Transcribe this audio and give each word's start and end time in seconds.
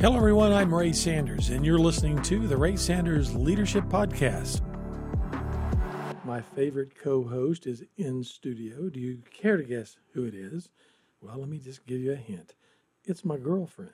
Hello, 0.00 0.16
everyone. 0.16 0.52
I'm 0.52 0.72
Ray 0.72 0.92
Sanders, 0.92 1.50
and 1.50 1.66
you're 1.66 1.76
listening 1.76 2.22
to 2.22 2.46
the 2.46 2.56
Ray 2.56 2.76
Sanders 2.76 3.34
Leadership 3.34 3.82
Podcast. 3.86 4.60
My 6.24 6.40
favorite 6.40 6.94
co 6.94 7.24
host 7.24 7.66
is 7.66 7.82
in 7.96 8.22
studio. 8.22 8.90
Do 8.90 9.00
you 9.00 9.24
care 9.32 9.56
to 9.56 9.64
guess 9.64 9.96
who 10.12 10.22
it 10.22 10.36
is? 10.36 10.68
Well, 11.20 11.38
let 11.38 11.48
me 11.48 11.58
just 11.58 11.84
give 11.84 11.98
you 11.98 12.12
a 12.12 12.14
hint. 12.14 12.54
It's 13.06 13.24
my 13.24 13.38
girlfriend 13.38 13.90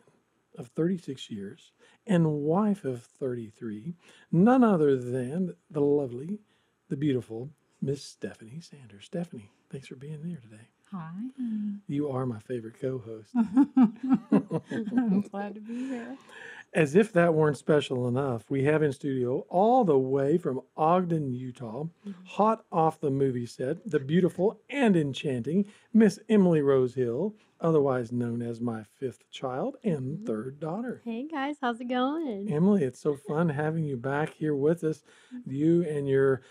of 0.58 0.68
36 0.68 1.30
years 1.30 1.72
and 2.06 2.42
wife 2.42 2.84
of 2.84 3.02
33, 3.02 3.94
none 4.30 4.62
other 4.62 4.98
than 4.98 5.54
the 5.70 5.80
lovely, 5.80 6.38
the 6.90 6.98
beautiful 6.98 7.48
Miss 7.80 8.04
Stephanie 8.04 8.60
Sanders. 8.60 9.06
Stephanie, 9.06 9.52
thanks 9.70 9.86
for 9.86 9.96
being 9.96 10.22
here 10.22 10.40
today. 10.42 10.68
Hi. 10.92 11.10
You 11.88 12.10
are 12.10 12.26
my 12.26 12.40
favorite 12.40 12.78
co 12.78 12.98
host. 12.98 13.34
I'm 14.70 15.20
glad 15.30 15.54
to 15.54 15.60
be 15.60 15.88
here. 15.88 16.16
As 16.72 16.96
if 16.96 17.12
that 17.12 17.34
weren't 17.34 17.56
special 17.56 18.08
enough, 18.08 18.50
we 18.50 18.64
have 18.64 18.82
in 18.82 18.92
studio 18.92 19.46
all 19.48 19.84
the 19.84 19.98
way 19.98 20.38
from 20.38 20.60
Ogden, 20.76 21.32
Utah, 21.32 21.84
mm-hmm. 21.84 22.12
hot 22.26 22.64
off 22.72 23.00
the 23.00 23.10
movie 23.10 23.46
set, 23.46 23.88
the 23.88 24.00
beautiful 24.00 24.58
and 24.68 24.96
enchanting 24.96 25.66
Miss 25.92 26.18
Emily 26.28 26.62
Rose 26.62 26.94
Hill, 26.94 27.36
otherwise 27.60 28.10
known 28.10 28.42
as 28.42 28.60
my 28.60 28.82
fifth 28.98 29.30
child 29.30 29.76
and 29.84 30.18
mm-hmm. 30.18 30.26
third 30.26 30.58
daughter. 30.58 31.00
Hey 31.04 31.28
guys, 31.28 31.56
how's 31.60 31.80
it 31.80 31.88
going? 31.88 32.52
Emily, 32.52 32.82
it's 32.82 33.00
so 33.00 33.16
fun 33.16 33.50
having 33.50 33.84
you 33.84 33.96
back 33.96 34.34
here 34.34 34.56
with 34.56 34.82
us. 34.82 35.04
Mm-hmm. 35.32 35.52
You 35.52 35.82
and 35.84 36.08
your 36.08 36.42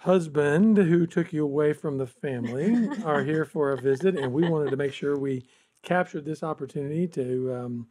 husband, 0.00 0.78
who 0.78 1.06
took 1.06 1.32
you 1.32 1.44
away 1.44 1.74
from 1.74 1.98
the 1.98 2.06
family, 2.06 2.88
are 3.04 3.22
here 3.22 3.44
for 3.44 3.70
a 3.70 3.80
visit, 3.80 4.16
and 4.16 4.32
we 4.32 4.48
wanted 4.48 4.70
to 4.70 4.76
make 4.76 4.94
sure 4.94 5.16
we 5.16 5.44
captured 5.82 6.24
this 6.24 6.42
opportunity 6.42 7.06
to 7.08 7.54
um, 7.54 7.86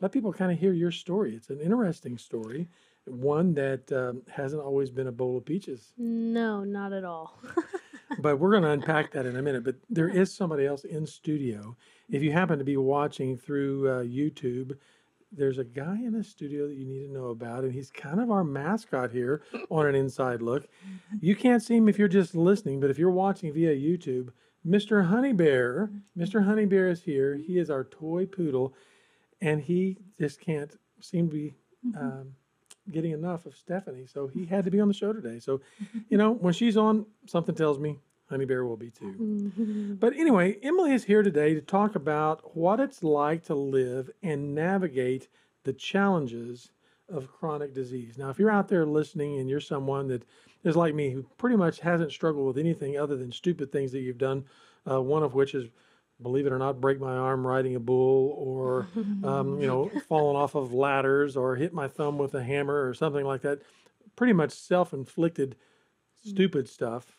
let 0.00 0.12
people 0.12 0.32
kind 0.32 0.52
of 0.52 0.58
hear 0.58 0.72
your 0.72 0.90
story. 0.90 1.34
It's 1.34 1.50
an 1.50 1.60
interesting 1.60 2.18
story, 2.18 2.68
one 3.06 3.54
that 3.54 3.90
um, 3.92 4.22
hasn't 4.28 4.62
always 4.62 4.90
been 4.90 5.06
a 5.06 5.12
bowl 5.12 5.36
of 5.36 5.44
peaches. 5.44 5.92
No, 5.98 6.64
not 6.64 6.92
at 6.92 7.04
all. 7.04 7.38
but 8.20 8.38
we're 8.38 8.50
going 8.50 8.62
to 8.62 8.70
unpack 8.70 9.12
that 9.12 9.26
in 9.26 9.36
a 9.36 9.42
minute. 9.42 9.64
But 9.64 9.76
there 9.88 10.08
is 10.08 10.34
somebody 10.34 10.66
else 10.66 10.84
in 10.84 11.06
studio. 11.06 11.76
If 12.08 12.22
you 12.22 12.32
happen 12.32 12.58
to 12.58 12.64
be 12.64 12.76
watching 12.76 13.36
through 13.36 13.88
uh, 13.88 14.02
YouTube, 14.02 14.76
there's 15.32 15.58
a 15.58 15.64
guy 15.64 15.94
in 15.94 16.12
the 16.12 16.24
studio 16.24 16.66
that 16.66 16.74
you 16.74 16.84
need 16.84 17.06
to 17.06 17.12
know 17.12 17.28
about, 17.28 17.62
and 17.62 17.72
he's 17.72 17.90
kind 17.90 18.20
of 18.20 18.30
our 18.30 18.42
mascot 18.42 19.12
here 19.12 19.42
on 19.70 19.86
an 19.86 19.94
inside 19.94 20.42
look. 20.42 20.66
You 21.20 21.36
can't 21.36 21.62
see 21.62 21.76
him 21.76 21.88
if 21.88 21.98
you're 21.98 22.08
just 22.08 22.34
listening, 22.34 22.80
but 22.80 22.90
if 22.90 22.98
you're 22.98 23.10
watching 23.10 23.52
via 23.52 23.74
YouTube, 23.74 24.30
Mr. 24.66 25.06
Honey 25.06 25.32
Bear, 25.32 25.90
mm-hmm. 25.90 26.22
Mr. 26.22 26.44
Honey 26.44 26.66
Bear 26.66 26.88
is 26.88 27.02
here. 27.02 27.34
He 27.34 27.58
is 27.58 27.70
our 27.70 27.84
toy 27.84 28.26
poodle, 28.26 28.74
and 29.40 29.62
he 29.62 29.96
just 30.18 30.40
can't 30.40 30.76
seem 31.00 31.28
to 31.28 31.34
be 31.34 31.54
mm-hmm. 31.86 31.98
um, 31.98 32.34
getting 32.90 33.12
enough 33.12 33.46
of 33.46 33.56
Stephanie, 33.56 34.06
so 34.06 34.26
he 34.26 34.46
had 34.46 34.64
to 34.64 34.70
be 34.70 34.76
mm-hmm. 34.76 34.82
on 34.82 34.88
the 34.88 34.94
show 34.94 35.12
today. 35.12 35.38
So, 35.38 35.60
you 36.08 36.18
know, 36.18 36.32
when 36.32 36.52
she's 36.52 36.76
on, 36.76 37.06
something 37.26 37.54
tells 37.54 37.78
me 37.78 37.98
Honey 38.28 38.44
Bear 38.44 38.64
will 38.64 38.76
be 38.76 38.90
too. 38.90 39.96
But 39.98 40.14
anyway, 40.14 40.56
Emily 40.62 40.92
is 40.92 41.04
here 41.04 41.22
today 41.22 41.54
to 41.54 41.60
talk 41.60 41.94
about 41.94 42.56
what 42.56 42.80
it's 42.80 43.02
like 43.02 43.44
to 43.44 43.54
live 43.54 44.10
and 44.22 44.54
navigate 44.54 45.28
the 45.64 45.72
challenges 45.72 46.70
of 47.10 47.30
chronic 47.32 47.74
disease. 47.74 48.18
Now, 48.18 48.30
if 48.30 48.38
you're 48.38 48.50
out 48.50 48.68
there 48.68 48.86
listening 48.86 49.38
and 49.38 49.48
you're 49.48 49.60
someone 49.60 50.08
that 50.08 50.24
is 50.64 50.76
like 50.76 50.94
me 50.94 51.10
who 51.10 51.22
pretty 51.38 51.56
much 51.56 51.80
hasn't 51.80 52.12
struggled 52.12 52.46
with 52.46 52.58
anything 52.58 52.98
other 52.98 53.16
than 53.16 53.32
stupid 53.32 53.72
things 53.72 53.92
that 53.92 54.00
you've 54.00 54.18
done, 54.18 54.44
uh, 54.90 55.00
one 55.00 55.22
of 55.22 55.34
which 55.34 55.54
is, 55.54 55.68
believe 56.22 56.46
it 56.46 56.52
or 56.52 56.58
not, 56.58 56.80
break 56.80 57.00
my 57.00 57.16
arm 57.16 57.46
riding 57.46 57.74
a 57.76 57.80
bull 57.80 58.34
or, 58.36 58.86
um, 59.24 59.60
you 59.60 59.66
know, 59.66 59.90
falling 60.08 60.36
off 60.36 60.54
of 60.54 60.72
ladders 60.72 61.36
or 61.36 61.56
hit 61.56 61.72
my 61.72 61.88
thumb 61.88 62.18
with 62.18 62.34
a 62.34 62.42
hammer 62.42 62.86
or 62.88 62.94
something 62.94 63.24
like 63.24 63.42
that, 63.42 63.60
pretty 64.16 64.32
much 64.32 64.52
self 64.52 64.92
inflicted 64.92 65.56
stupid 66.22 66.68
stuff. 66.68 67.16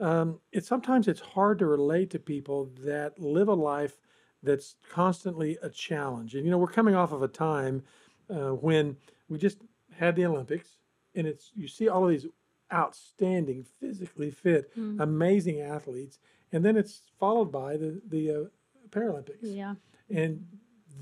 Um, 0.00 0.40
it's 0.52 0.66
sometimes 0.68 1.08
it's 1.08 1.20
hard 1.20 1.58
to 1.60 1.66
relate 1.66 2.10
to 2.10 2.18
people 2.18 2.70
that 2.84 3.18
live 3.18 3.48
a 3.48 3.54
life 3.54 3.96
that's 4.42 4.74
constantly 4.90 5.58
a 5.62 5.68
challenge. 5.68 6.34
And 6.34 6.44
you 6.44 6.50
know, 6.50 6.58
we're 6.58 6.66
coming 6.66 6.94
off 6.94 7.12
of 7.12 7.22
a 7.22 7.28
time 7.28 7.82
uh, 8.28 8.50
when 8.50 8.96
we 9.30 9.38
just 9.38 9.58
had 9.96 10.16
the 10.16 10.26
Olympics, 10.26 10.76
and 11.14 11.26
it's 11.26 11.50
you 11.54 11.68
see 11.68 11.88
all 11.88 12.04
of 12.04 12.10
these 12.10 12.26
outstanding, 12.72 13.64
physically 13.80 14.30
fit, 14.30 14.70
amazing 15.00 15.60
athletes, 15.60 16.18
and 16.52 16.64
then 16.64 16.76
it's 16.76 17.02
followed 17.18 17.50
by 17.50 17.76
the 17.76 18.00
the 18.08 18.30
uh, 18.30 18.44
Paralympics. 18.90 19.38
Yeah. 19.42 19.74
and 20.10 20.44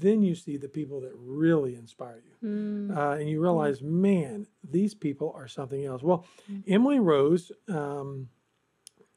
then 0.00 0.22
you 0.22 0.34
see 0.34 0.56
the 0.56 0.68
people 0.68 1.00
that 1.00 1.12
really 1.16 1.74
inspire 1.74 2.22
you. 2.24 2.92
Uh, 2.96 3.12
and 3.18 3.28
you 3.28 3.40
realize 3.42 3.82
man 3.82 4.46
these 4.70 4.94
people 4.94 5.32
are 5.34 5.48
something 5.48 5.84
else. 5.84 6.02
Well 6.02 6.24
emily 6.68 7.00
rose 7.00 7.50
um, 7.68 8.28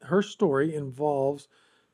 her 0.00 0.22
story 0.22 0.74
involves 0.74 1.46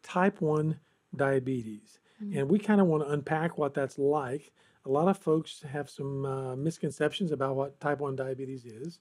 type 0.03 0.41
1 0.41 0.79
diabetes. 1.17 1.99
And 2.35 2.49
we 2.49 2.59
kind 2.59 2.81
of 2.81 2.87
want 2.87 3.05
to 3.05 3.11
unpack 3.13 3.59
what 3.59 3.75
that's 3.75 3.99
like 3.99 4.53
a 4.89 4.91
lot 4.91 5.07
of 5.09 5.19
folks 5.19 5.63
have 5.71 5.91
some 5.91 6.25
uh, 6.25 6.57
misconceptions 6.57 7.31
about 7.31 7.57
what 7.57 7.79
type 7.79 8.01
1 8.01 8.17
diabetes 8.17 8.65
is. 8.65 9.01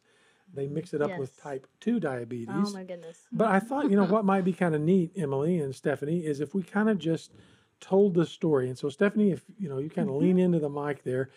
They 0.53 0.67
mix 0.67 0.93
it 0.93 1.01
up 1.01 1.17
with 1.17 1.35
type 1.41 1.65
2 1.79 1.99
diabetes. 1.99 2.47
Oh 2.49 2.71
my 2.73 2.83
goodness. 2.83 3.19
but 3.31 3.47
I 3.47 3.59
thought, 3.59 3.89
you 3.89 3.97
know, 3.97 4.05
what 4.05 4.25
might 4.25 4.43
be 4.43 4.53
kind 4.63 4.75
of 4.75 4.81
neat, 4.81 5.11
Emily 5.15 5.59
and 5.59 5.73
Stephanie, 5.73 6.19
is 6.19 6.41
if 6.41 6.53
we 6.53 6.63
kind 6.63 6.89
of 6.89 6.99
just 6.99 7.33
told 7.79 8.13
the 8.13 8.25
story. 8.25 8.67
And 8.67 8.77
so, 8.77 8.89
Stephanie, 8.89 9.31
if 9.31 9.43
you 9.59 9.69
know, 9.69 9.77
you 9.79 9.89
kind 9.89 10.09
of 10.09 10.15
lean 10.15 10.37
into 10.39 10.59
the 10.59 10.69
mic 10.69 11.03
there, 11.03 11.29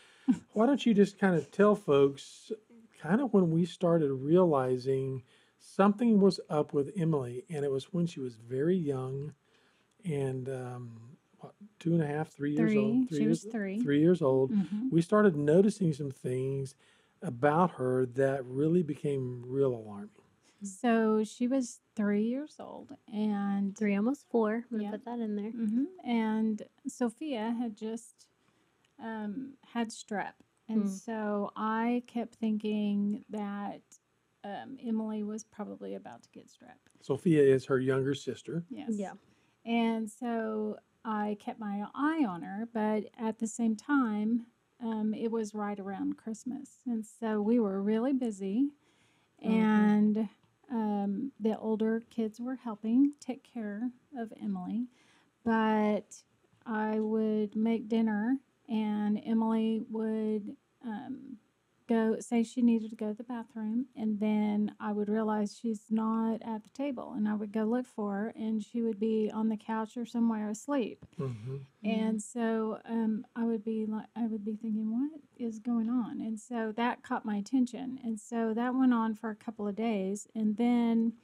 why 0.52 0.66
don't 0.66 0.84
you 0.84 0.94
just 0.94 1.18
kind 1.18 1.34
of 1.36 1.50
tell 1.50 1.74
folks, 1.74 2.52
kind 3.00 3.20
of 3.20 3.32
when 3.32 3.50
we 3.50 3.64
started 3.64 4.12
realizing 4.12 5.22
something 5.58 6.20
was 6.20 6.40
up 6.48 6.72
with 6.72 6.90
Emily, 6.96 7.44
and 7.50 7.64
it 7.64 7.70
was 7.70 7.92
when 7.92 8.06
she 8.06 8.20
was 8.20 8.34
very 8.34 8.76
young, 8.76 9.32
and 10.04 10.48
um, 10.48 10.90
what, 11.40 11.54
two 11.78 11.94
and 11.94 12.02
a 12.02 12.06
half, 12.06 12.28
three 12.30 12.52
years 12.54 12.76
old, 12.76 13.08
Three. 13.08 13.18
She 13.18 13.22
years, 13.24 13.44
was 13.44 13.52
three. 13.52 13.80
three 13.80 14.00
years 14.00 14.22
old. 14.22 14.52
Mhm. 14.52 14.90
We 14.90 15.02
started 15.02 15.36
noticing 15.36 15.92
some 15.92 16.10
things 16.10 16.74
about 17.22 17.72
her 17.72 18.06
that 18.06 18.44
really 18.46 18.82
became 18.82 19.42
real 19.46 19.74
alarming. 19.74 20.10
So 20.62 21.24
she 21.24 21.46
was 21.48 21.80
three 21.96 22.24
years 22.24 22.56
old, 22.60 22.94
and 23.12 23.76
Three, 23.76 23.96
almost 23.96 24.28
four. 24.28 24.56
I'm 24.56 24.62
gonna 24.70 24.82
Yeah. 24.84 24.90
put 24.90 25.04
that 25.06 25.18
in 25.18 25.36
there. 25.36 25.52
Mhm. 25.52 25.86
and 26.04 26.62
Sophia 26.86 27.50
had 27.58 27.76
just 27.76 28.26
um, 28.98 29.54
had 29.62 29.88
strep, 29.88 30.34
and 30.68 30.82
Hmm. 30.82 30.86
so 30.88 31.50
I 31.56 32.02
kept 32.06 32.34
thinking 32.34 33.24
that 33.30 33.80
um, 34.44 34.76
Emily 34.82 35.22
was 35.22 35.42
probably 35.44 35.94
about 35.94 36.22
to 36.22 36.30
get 36.30 36.48
strep. 36.48 36.76
Sophia 37.00 37.42
is 37.42 37.64
her 37.66 37.78
younger 37.78 38.14
sister. 38.14 38.64
Yes. 38.70 38.90
Yeah. 38.94 39.12
And 39.64 40.10
so 40.10 40.78
I 41.04 41.36
kept 41.40 41.58
my 41.58 41.84
eye 41.94 42.24
on 42.28 42.42
her, 42.42 42.68
but 42.72 43.04
at 43.18 43.38
the 43.38 43.46
same 43.46 43.76
time, 43.76 44.46
um, 44.82 45.14
it 45.14 45.30
was 45.30 45.54
right 45.54 45.78
around 45.78 46.16
Christmas. 46.16 46.78
And 46.86 47.04
so 47.04 47.40
we 47.40 47.58
were 47.60 47.82
really 47.82 48.12
busy. 48.12 48.70
Mhm. 49.44 49.50
And 49.50 50.28
um, 50.70 51.32
the 51.40 51.58
older 51.58 52.02
kids 52.10 52.40
were 52.40 52.56
helping 52.56 53.14
take 53.20 53.42
care 53.42 53.90
of 54.16 54.32
Emily. 54.40 54.86
But 55.44 56.22
I 56.66 57.00
would 57.00 57.56
make 57.56 57.88
dinner, 57.88 58.38
and 58.68 59.20
Emily 59.24 59.82
would 59.90 60.56
um, 60.84 61.38
go 61.90 62.16
say 62.20 62.42
she 62.42 62.62
needed 62.62 62.88
to 62.90 62.96
go 62.96 63.08
to 63.08 63.14
the 63.14 63.24
bathroom 63.24 63.86
and 63.96 64.20
then 64.20 64.74
i 64.78 64.92
would 64.92 65.08
realize 65.08 65.58
she's 65.60 65.86
not 65.90 66.34
at 66.42 66.62
the 66.62 66.70
table 66.70 67.14
and 67.16 67.28
i 67.28 67.34
would 67.34 67.52
go 67.52 67.64
look 67.64 67.86
for 67.86 68.12
her 68.12 68.32
and 68.36 68.62
she 68.62 68.80
would 68.80 68.98
be 69.00 69.30
on 69.32 69.48
the 69.48 69.56
couch 69.56 69.96
or 69.96 70.06
somewhere 70.06 70.48
asleep. 70.50 71.04
Hmm 71.16 71.56
and 71.82 72.22
so 72.22 72.78
um, 72.88 73.24
i 73.34 73.44
would 73.44 73.64
be 73.64 73.86
like 73.86 74.06
i 74.14 74.26
would 74.26 74.44
be 74.44 74.54
thinking 74.54 74.90
what 74.92 75.20
is 75.38 75.58
going 75.58 75.88
on? 75.88 76.20
And 76.20 76.38
so 76.38 76.72
that 76.76 77.02
caught 77.02 77.24
my 77.24 77.36
attention 77.36 77.98
and 78.04 78.20
so 78.20 78.52
that 78.54 78.74
went 78.74 78.92
on 78.92 79.14
for 79.14 79.30
a 79.30 79.34
couple 79.34 79.66
of 79.66 79.74
days 79.74 80.26
and 80.34 80.56
then 80.56 81.14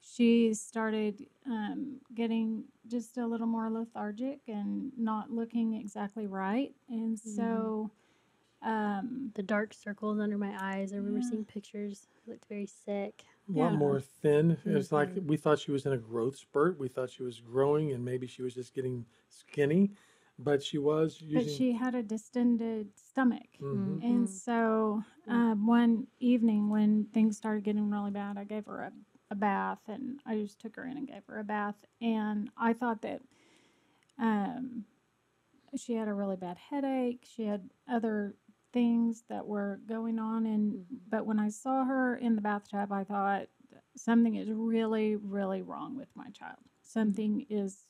she 0.00 0.54
started 0.54 1.26
um, 1.46 2.00
getting 2.14 2.64
just 2.86 3.18
a 3.18 3.26
little 3.26 3.46
more 3.46 3.70
lethargic 3.70 4.40
and 4.48 4.92
not 4.96 5.30
looking 5.30 5.74
exactly 5.74 6.26
right 6.26 6.72
and 6.88 7.18
so 7.18 7.90
um, 8.62 9.30
The 9.34 9.42
dark 9.42 9.72
circles 9.74 10.18
under 10.20 10.38
my 10.38 10.54
eyes. 10.60 10.92
I 10.92 10.96
remember 10.96 11.20
Yeah. 11.22 11.28
seeing 11.30 11.44
pictures. 11.44 12.06
I 12.26 12.30
looked 12.30 12.46
very 12.48 12.66
sick. 12.66 13.24
A 13.48 13.58
lot 13.58 13.72
Yeah. 13.72 13.78
more 13.78 14.00
thin. 14.00 14.56
It 14.64 14.74
was 14.74 14.92
like 14.92 15.10
we 15.26 15.36
thought 15.36 15.58
she 15.58 15.72
was 15.72 15.86
in 15.86 15.92
a 15.92 15.98
growth 15.98 16.36
spurt. 16.36 16.78
We 16.78 16.88
thought 16.88 17.10
she 17.10 17.22
was 17.22 17.40
growing, 17.40 17.92
and 17.92 18.04
maybe 18.04 18.26
she 18.26 18.42
was 18.42 18.54
just 18.54 18.74
getting 18.74 19.04
skinny, 19.28 19.90
but 20.38 20.62
she 20.62 20.78
was 20.78 21.20
using. 21.20 21.42
but 21.42 21.52
she 21.52 21.72
had 21.72 21.94
a 21.94 22.02
distended 22.02 22.88
stomach 22.98 23.48
Mhm. 23.60 24.02
And 24.02 24.24
Mhm. 24.24 24.28
so 24.28 25.04
um, 25.28 25.66
one 25.66 26.06
evening 26.18 26.70
when 26.70 27.06
things 27.12 27.36
started 27.36 27.64
getting 27.64 27.90
really 27.90 28.10
bad, 28.10 28.36
I 28.38 28.44
gave 28.44 28.66
her 28.66 28.82
a, 28.82 28.92
a 29.30 29.34
bath 29.34 29.80
and 29.88 30.20
I 30.26 30.36
just 30.36 30.58
took 30.58 30.76
her 30.76 30.84
in 30.84 30.96
and 30.96 31.06
gave 31.06 31.24
her 31.26 31.38
a 31.38 31.44
bath. 31.44 31.76
And 32.00 32.50
I 32.56 32.72
thought 32.72 33.02
that 33.02 33.22
um, 34.18 34.84
she 35.76 35.94
had 35.94 36.08
a 36.08 36.14
really 36.14 36.36
bad 36.36 36.56
headache. 36.58 37.24
She 37.24 37.44
had 37.44 37.70
other 37.88 38.34
things 38.72 39.24
that 39.28 39.46
were 39.46 39.80
going 39.86 40.18
on 40.18 40.46
and 40.46 40.72
Mhm. 40.72 40.98
but 41.08 41.26
when 41.26 41.38
I 41.40 41.48
saw 41.48 41.84
her 41.84 42.16
in 42.16 42.34
the 42.36 42.40
bathtub, 42.40 42.92
I 42.92 43.04
thought 43.04 43.48
something 43.96 44.34
is 44.36 44.50
really 44.50 45.16
really 45.16 45.62
wrong 45.62 45.96
with 45.96 46.14
my 46.14 46.30
child. 46.30 46.58
Something 46.82 47.46
is 47.48 47.86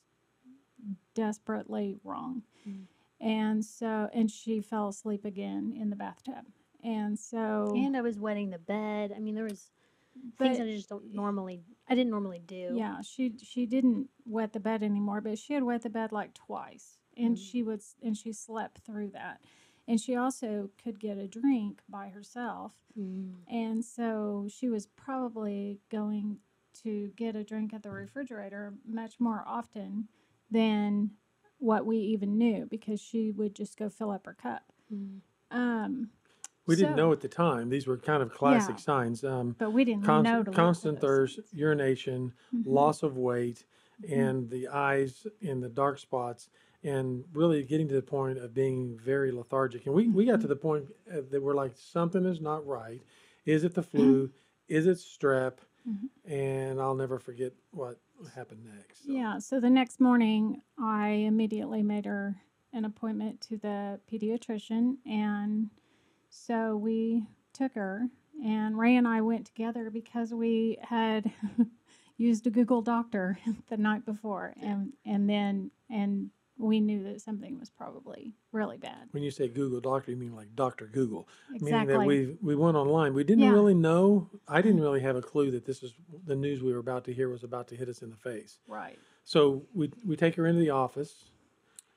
desperately 1.13 1.97
wrong. 2.03 2.43
Mm. 2.67 2.85
And 3.19 3.65
so 3.65 4.09
and 4.13 4.29
she 4.31 4.61
fell 4.61 4.87
asleep 4.87 5.25
again 5.25 5.73
in 5.75 5.89
the 5.89 5.95
bathtub. 5.95 6.45
And 6.83 7.17
so 7.19 7.73
And 7.75 7.95
I 7.95 8.01
was 8.01 8.19
wetting 8.19 8.49
the 8.49 8.57
bed. 8.59 9.13
I 9.15 9.19
mean, 9.19 9.35
there 9.35 9.43
was 9.43 9.69
things 10.37 10.57
that 10.57 10.67
I 10.67 10.71
just 10.71 10.89
don't 10.89 11.13
normally. 11.13 11.63
I 11.87 11.93
didn't 11.95 12.09
normally 12.09 12.39
do. 12.39 12.73
Yeah, 12.75 13.01
she 13.01 13.35
she 13.37 13.65
didn't 13.67 14.09
wet 14.25 14.53
the 14.53 14.59
bed 14.59 14.81
anymore, 14.81 15.21
but 15.21 15.37
she 15.37 15.53
had 15.53 15.63
wet 15.63 15.83
the 15.83 15.89
bed 15.89 16.11
like 16.11 16.33
twice, 16.33 16.97
and 17.15 17.35
Mm. 17.35 17.39
she 17.39 17.61
would 17.63 17.79
s- 17.79 17.95
and 18.01 18.17
she 18.17 18.33
slept 18.33 18.79
through 18.79 19.09
that, 19.11 19.41
and 19.87 19.99
she 19.99 20.15
also 20.15 20.69
could 20.81 20.99
get 20.99 21.17
a 21.17 21.27
drink 21.27 21.81
by 21.89 22.09
herself, 22.09 22.73
Mm. 22.97 23.35
and 23.47 23.83
so 23.85 24.47
she 24.49 24.67
was 24.69 24.85
probably 24.87 25.79
going 25.89 26.39
to 26.73 27.11
get 27.15 27.35
a 27.35 27.43
drink 27.43 27.73
at 27.73 27.83
the 27.83 27.91
refrigerator 27.91 28.73
much 28.85 29.19
more 29.19 29.43
often 29.47 30.07
than 30.49 31.11
what 31.59 31.85
we 31.85 31.97
even 31.97 32.37
knew 32.37 32.65
because 32.65 32.99
she 32.99 33.31
would 33.31 33.53
just 33.55 33.77
go 33.77 33.89
fill 33.89 34.11
up 34.11 34.25
her 34.25 34.33
cup. 34.33 34.63
Mm. 34.93 35.21
Um, 35.51 36.11
We 36.67 36.75
didn't 36.75 36.95
know 36.95 37.11
at 37.11 37.21
the 37.21 37.27
time. 37.27 37.69
These 37.69 37.87
were 37.87 37.97
kind 37.97 38.21
of 38.23 38.31
classic 38.33 38.75
Yeah. 38.75 38.81
signs. 38.81 39.23
Um, 39.23 39.55
but 39.57 39.71
we 39.71 39.83
didn't 39.83 40.01
know 40.01 40.07
constant, 40.07 40.45
to 40.45 40.51
constant 40.51 41.01
thirst, 41.01 41.35
signs. 41.35 41.53
urination, 41.53 42.33
Mhm. 42.53 42.65
loss 42.65 43.03
of 43.03 43.17
weight, 43.17 43.65
Mhm. 44.01 44.11
and 44.11 44.49
the 44.49 44.67
eyes 44.69 45.25
in 45.41 45.59
the 45.59 45.69
dark 45.69 45.97
spots, 45.99 46.49
and 46.83 47.23
really 47.33 47.63
getting 47.63 47.87
to 47.87 47.95
the 47.95 48.01
point 48.01 48.37
of 48.37 48.53
being 48.53 48.97
very 49.03 49.31
lethargic. 49.31 49.85
And 49.85 49.93
we, 49.93 50.07
we 50.07 50.25
got 50.25 50.41
to 50.41 50.47
the 50.47 50.55
point 50.55 50.85
uh, 51.11 51.21
that 51.29 51.41
we're 51.41 51.53
like, 51.53 51.73
something 51.75 52.25
is 52.25 52.41
not 52.41 52.65
right. 52.65 53.01
Is 53.45 53.63
it 53.63 53.73
the 53.73 53.83
flu? 53.83 54.31
is 54.67 54.87
it 54.87 54.97
strep? 54.97 55.57
Mhm. 55.87 56.09
And 56.25 56.79
I'll 56.79 56.95
never 56.95 57.19
forget 57.19 57.53
what 57.71 57.99
happened 58.35 58.65
next. 58.65 59.05
So, 59.05 59.11
Yeah, 59.11 59.39
so 59.39 59.59
the 59.59 59.69
next 59.69 59.99
morning, 59.99 60.61
I 60.77 61.09
immediately 61.09 61.83
made 61.83 62.05
her 62.05 62.35
an 62.73 62.85
appointment 62.85 63.41
to 63.41 63.57
the 63.57 63.99
pediatrician. 64.09 64.97
And 65.05 65.69
so 66.29 66.77
we 66.77 67.25
took 67.53 67.73
her, 67.73 68.07
and 68.43 68.77
Ray 68.77 68.95
and 68.95 69.07
I 69.07 69.21
went 69.21 69.45
together 69.45 69.89
because 69.89 70.33
we 70.33 70.77
had 70.81 71.29
used 72.17 72.47
a 72.47 72.49
Google 72.49 72.81
Doctor 72.81 73.37
the 73.69 73.77
night 73.77 74.05
before. 74.05 74.53
And, 74.61 74.93
and 75.05 75.29
then, 75.29 75.71
and 75.89 76.29
we 76.61 76.79
knew 76.79 77.03
that 77.03 77.19
something 77.21 77.59
was 77.59 77.69
probably 77.69 78.33
really 78.51 78.77
bad. 78.77 79.07
When 79.11 79.23
you 79.23 79.31
say 79.31 79.47
Google 79.47 79.81
Doctor, 79.81 80.11
you 80.11 80.17
mean 80.17 80.35
like 80.35 80.55
Dr. 80.55 80.85
Google. 80.87 81.27
Meaning 81.49 81.67
Exactly. 81.67 81.93
that 81.95 82.05
we 82.05 82.37
we 82.41 82.55
went 82.55 82.77
online. 82.77 83.13
We 83.13 83.23
didn't 83.23 83.43
Yeah. 83.43 83.51
really 83.51 83.73
know. 83.73 84.29
I 84.47 84.61
didn't 84.61 84.81
really 84.81 85.01
have 85.01 85.15
a 85.15 85.21
clue 85.21 85.51
that 85.51 85.65
this 85.65 85.81
is 85.83 85.93
the 86.25 86.35
news 86.35 86.61
we 86.61 86.71
were 86.71 86.79
about 86.79 87.03
to 87.05 87.13
hear 87.13 87.29
was 87.29 87.43
about 87.43 87.67
to 87.69 87.75
hit 87.75 87.89
us 87.89 88.01
in 88.01 88.09
the 88.09 88.15
face. 88.17 88.59
right. 88.67 88.97
So 89.23 89.63
we 89.73 89.91
we 90.05 90.15
take 90.15 90.35
her 90.35 90.45
into 90.47 90.61
the 90.61 90.69
office. 90.71 91.31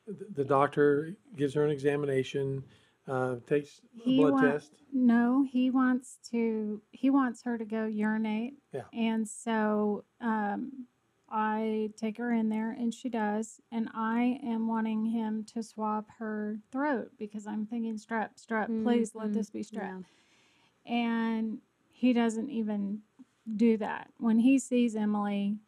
The, 0.06 0.26
the 0.34 0.44
doctor 0.44 1.16
gives 1.37 1.55
her 1.55 1.64
an 1.64 1.70
examination, 1.70 2.64
uh, 3.08 3.37
takes 3.46 3.81
a 3.99 4.02
He 4.02 4.16
blood 4.19 4.43
test. 4.43 4.72
No, 4.93 5.43
he 5.50 5.70
wants 5.70 6.19
to. 6.31 6.81
He 6.93 7.08
wants 7.11 7.43
her 7.44 7.56
to 7.58 7.64
go 7.64 7.87
urinate. 7.87 8.55
Yeah. 8.72 8.82
And 8.93 9.26
so 9.28 10.05
um, 10.20 10.87
I 11.36 11.90
take 11.96 12.16
her 12.19 12.32
in 12.32 12.48
there, 12.48 12.70
and 12.70 12.94
she 12.94 13.08
does. 13.08 13.60
And 13.72 13.88
I 13.92 14.38
am 14.44 14.69
wanting 14.69 15.04
him 15.06 15.42
to 15.52 15.64
swab 15.64 16.06
her 16.19 16.60
throat 16.70 17.10
because 17.19 17.44
I'm 17.44 17.66
thinking 17.66 17.96
strep, 17.96 18.31
strep. 18.40 18.66
Please 18.84 19.16
let 19.16 19.31
Mhm. 19.31 19.34
this 19.34 19.50
be 19.50 19.62
strep. 19.64 19.72
Yeah. 19.75 20.02
And 20.86 21.60
he 21.90 22.12
doesn't 22.12 22.50
even 22.50 23.02
do 23.56 23.76
that. 23.78 24.12
When 24.19 24.38
he 24.38 24.60
sees 24.60 24.94
Emily, 24.94 25.58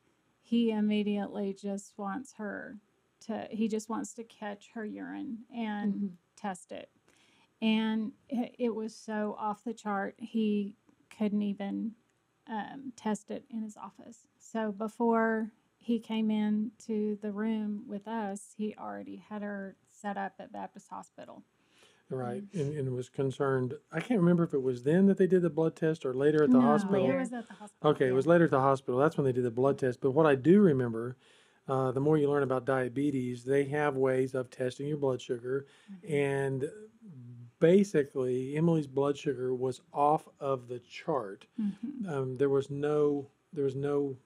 he 0.40 0.70
immediately 0.70 1.52
just 1.52 1.98
wants 1.98 2.34
her 2.34 2.78
to. 3.22 3.48
He 3.50 3.66
just 3.66 3.88
wants 3.88 4.14
to 4.14 4.24
catch 4.24 4.70
her 4.70 4.84
urine 4.86 5.46
and 5.52 5.94
Mhm. 5.94 6.16
test 6.36 6.70
it. 6.70 6.90
And 7.60 8.12
it 8.28 8.72
was 8.72 8.94
so 8.94 9.34
off 9.36 9.64
the 9.64 9.74
chart, 9.74 10.14
he 10.20 10.76
couldn't 11.10 11.42
even 11.42 11.96
um, 12.48 12.92
test 12.96 13.30
it 13.30 13.44
in 13.50 13.62
his 13.62 13.76
office. 13.76 14.26
So 14.38 14.72
before 14.72 15.50
he 15.78 15.98
came 15.98 16.30
in 16.30 16.72
to 16.86 17.18
the 17.22 17.32
room 17.32 17.84
with 17.86 18.08
us, 18.08 18.54
he 18.56 18.74
already 18.78 19.22
had 19.28 19.42
her 19.42 19.76
set 19.90 20.16
up 20.16 20.34
at 20.38 20.52
Baptist 20.52 20.88
Hospital. 20.88 21.42
Right, 22.08 22.44
and, 22.54 22.78
and 22.78 22.94
was 22.94 23.08
concerned. 23.08 23.74
I 23.90 23.98
can't 23.98 24.20
remember 24.20 24.44
if 24.44 24.54
it 24.54 24.62
was 24.62 24.84
then 24.84 25.06
that 25.06 25.18
they 25.18 25.26
did 25.26 25.42
the 25.42 25.50
blood 25.50 25.74
test 25.74 26.06
or 26.06 26.14
later 26.14 26.44
at 26.44 26.50
the 26.50 26.58
no, 26.58 26.62
hospital. 26.62 27.10
It 27.10 27.18
was 27.18 27.32
at 27.32 27.48
the 27.48 27.54
hospital. 27.54 27.90
Okay, 27.90 28.06
it 28.06 28.12
was 28.12 28.28
later 28.28 28.44
at 28.44 28.52
the 28.52 28.60
hospital. 28.60 29.00
That's 29.00 29.16
when 29.16 29.24
they 29.24 29.32
did 29.32 29.42
the 29.42 29.50
blood 29.50 29.76
test. 29.76 30.00
But 30.00 30.12
what 30.12 30.24
I 30.24 30.36
do 30.36 30.60
remember, 30.60 31.16
uh, 31.66 31.90
the 31.90 31.98
more 31.98 32.16
you 32.16 32.30
learn 32.30 32.44
about 32.44 32.64
diabetes, 32.64 33.42
they 33.42 33.64
have 33.64 33.96
ways 33.96 34.36
of 34.36 34.50
testing 34.50 34.86
your 34.86 34.98
blood 34.98 35.20
sugar. 35.20 35.66
And 36.08 36.70
basically, 37.58 38.56
Emily's 38.56 38.86
blood 38.86 39.16
sugar 39.16 39.54
was 39.54 39.80
off 39.92 40.28
of 40.40 40.68
the 40.68 40.78
chart. 40.80 41.46
Mhm. 41.60 42.08
Um, 42.08 42.36
there 42.36 42.48
was 42.50 42.70
no, 42.70 43.28
there 43.52 43.64
was 43.64 43.74
no 43.76 44.16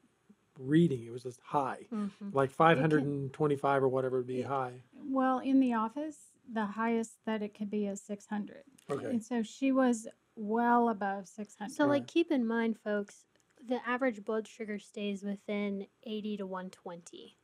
reading. 0.59 1.05
It 1.07 1.11
was 1.11 1.23
just 1.23 1.41
high, 1.41 1.87
Mhm. 1.91 2.35
like 2.35 2.51
525 2.51 3.83
or 3.83 3.89
whatever 3.89 4.19
would 4.19 4.27
be 4.27 4.41
It- 4.41 4.47
high. 4.47 4.83
Well, 4.95 5.39
in 5.39 5.61
the 5.61 5.73
office, 5.75 6.33
the 6.53 6.67
highest 6.67 7.25
that 7.25 7.43
it 7.43 7.55
could 7.55 7.71
be 7.71 7.87
is 7.87 8.01
600. 8.03 8.65
Okay. 8.91 9.07
And 9.11 9.25
so 9.25 9.43
she 9.43 9.73
was 9.73 10.09
well 10.37 10.89
above 10.89 11.29
600. 11.29 11.73
So, 11.73 11.87
like, 11.87 12.07
keep 12.07 12.31
in 12.31 12.47
mind, 12.47 12.79
folks, 12.79 13.25
the 13.69 13.79
average 13.87 14.25
blood 14.25 14.47
sugar 14.47 14.79
stays 14.79 15.23
within 15.23 15.87
80 16.05 16.39
to 16.39 16.47
120. 16.47 17.37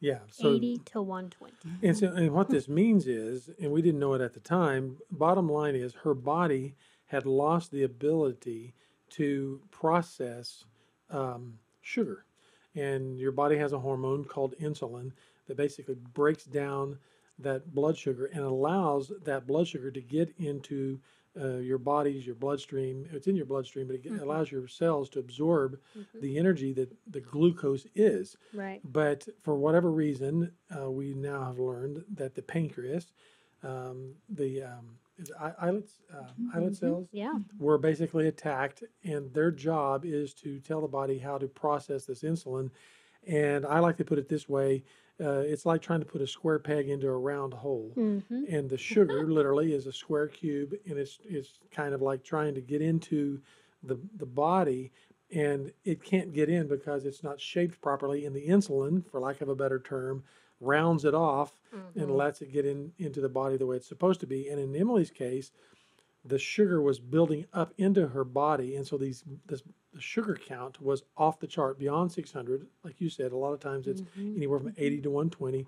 Yeah. 0.00 0.18
So 0.30 0.54
80 0.54 0.78
to 0.86 1.02
120. 1.02 1.86
And 1.86 1.96
so, 1.96 2.08
and 2.08 2.32
what 2.32 2.48
this 2.48 2.68
means 2.68 3.06
is, 3.06 3.50
and 3.60 3.70
we 3.70 3.82
didn't 3.82 4.00
know 4.00 4.14
it 4.14 4.20
at 4.20 4.34
the 4.34 4.40
time. 4.40 4.98
Bottom 5.10 5.48
line 5.48 5.74
is, 5.74 5.94
her 6.02 6.14
body 6.14 6.74
had 7.06 7.26
lost 7.26 7.70
the 7.70 7.82
ability 7.82 8.74
to 9.10 9.60
process 9.70 10.64
um, 11.10 11.58
sugar, 11.82 12.24
and 12.74 13.18
your 13.18 13.32
body 13.32 13.56
has 13.56 13.72
a 13.72 13.78
hormone 13.78 14.24
called 14.24 14.54
insulin 14.60 15.12
that 15.46 15.56
basically 15.56 15.96
breaks 16.14 16.44
down 16.44 16.98
that 17.38 17.74
blood 17.74 17.96
sugar 17.96 18.26
and 18.26 18.42
allows 18.44 19.12
that 19.24 19.46
blood 19.46 19.66
sugar 19.66 19.90
to 19.90 20.00
get 20.00 20.32
into 20.38 21.00
uh, 21.38 21.58
your 21.58 21.78
body's 21.78 22.26
your 22.26 22.34
bloodstream. 22.36 23.06
It's 23.12 23.26
in 23.26 23.36
your 23.36 23.46
bloodstream, 23.46 23.86
but 23.86 23.96
it 23.96 24.06
Mhm. 24.08 24.20
allows 24.20 24.50
your 24.50 24.66
cells 24.68 25.08
to 25.10 25.18
absorb 25.20 25.80
Mhm. 25.94 26.20
the 26.20 26.38
energy 26.38 26.72
that 26.74 26.92
the 27.06 27.20
glucose 27.20 27.86
is. 27.94 28.36
Right. 28.52 28.84
But 28.84 29.28
for 29.42 29.56
whatever 29.56 29.90
reason, 29.92 30.52
uh, 30.76 30.90
we 30.90 31.14
now 31.14 31.44
have 31.44 31.58
learned 31.58 32.04
that 32.14 32.34
the 32.34 32.42
pancreas, 32.42 33.12
um, 33.62 34.16
the 34.28 34.62
um, 34.62 34.98
is 35.18 35.30
islets, 35.38 36.00
uh, 36.12 36.32
islet 36.54 36.74
Mhm. 36.74 36.76
cells, 36.76 37.08
Yeah. 37.12 37.38
were 37.58 37.78
basically 37.78 38.26
attacked, 38.28 38.82
and 39.04 39.32
their 39.34 39.50
job 39.50 40.04
is 40.04 40.34
to 40.34 40.60
tell 40.60 40.80
the 40.80 40.88
body 40.88 41.18
how 41.18 41.38
to 41.38 41.48
process 41.48 42.06
this 42.06 42.22
insulin. 42.22 42.70
And 43.26 43.66
I 43.66 43.80
like 43.80 43.98
to 43.98 44.04
put 44.04 44.18
it 44.18 44.28
this 44.28 44.48
way: 44.48 44.84
uh, 45.20 45.40
it's 45.40 45.66
like 45.66 45.82
trying 45.82 46.00
to 46.00 46.06
put 46.06 46.20
a 46.20 46.26
square 46.26 46.58
peg 46.58 46.88
into 46.88 47.08
a 47.08 47.16
round 47.16 47.52
hole. 47.52 47.92
Mm-hmm. 47.96 48.44
And 48.48 48.68
the 48.70 48.78
sugar 48.78 49.30
literally 49.30 49.72
is 49.74 49.86
a 49.86 49.92
square 49.92 50.28
cube, 50.28 50.74
and 50.88 50.98
it's 50.98 51.18
it's 51.24 51.58
kind 51.70 51.94
of 51.94 52.00
like 52.02 52.22
trying 52.24 52.54
to 52.54 52.60
get 52.60 52.80
into 52.82 53.40
the 53.82 53.98
the 54.16 54.26
body, 54.26 54.92
and 55.34 55.72
it 55.84 56.02
can't 56.02 56.32
get 56.32 56.48
in 56.48 56.68
because 56.68 57.04
it's 57.04 57.22
not 57.22 57.40
shaped 57.40 57.80
properly. 57.80 58.24
And 58.24 58.34
the 58.34 58.46
insulin, 58.46 59.04
for 59.10 59.20
lack 59.20 59.40
of 59.40 59.48
a 59.48 59.54
better 59.54 59.78
term, 59.78 60.24
rounds 60.60 61.04
it 61.04 61.14
off 61.14 61.60
and 61.94 62.08
Mhm. 62.08 62.16
lets 62.16 62.42
it 62.42 62.52
get 62.52 62.66
in 62.66 62.92
into 62.98 63.20
the 63.20 63.28
body 63.28 63.56
the 63.56 63.66
way 63.66 63.76
it's 63.76 63.88
supposed 63.88 64.20
to 64.20 64.26
be. 64.26 64.48
And 64.48 64.60
in 64.60 64.74
Emily's 64.76 65.10
case, 65.10 65.52
the 66.24 66.38
sugar 66.38 66.82
was 66.82 66.98
building 67.00 67.46
up 67.54 67.72
into 67.78 68.08
her 68.08 68.24
body, 68.24 68.76
and 68.76 68.86
so 68.86 68.98
these 68.98 69.24
this 69.46 69.62
the 69.92 70.00
sugar 70.00 70.34
count 70.40 70.80
was 70.80 71.02
off 71.16 71.40
the 71.40 71.46
chart 71.46 71.78
beyond 71.78 72.12
600. 72.12 72.66
Like 72.84 73.00
you 73.00 73.08
said, 73.08 73.32
a 73.32 73.36
lot 73.36 73.52
of 73.52 73.60
times 73.60 73.86
it's 73.86 74.02
Mhm. 74.02 74.36
anywhere 74.36 74.60
from 74.60 74.72
80 74.76 75.00
to 75.02 75.10
120. 75.10 75.66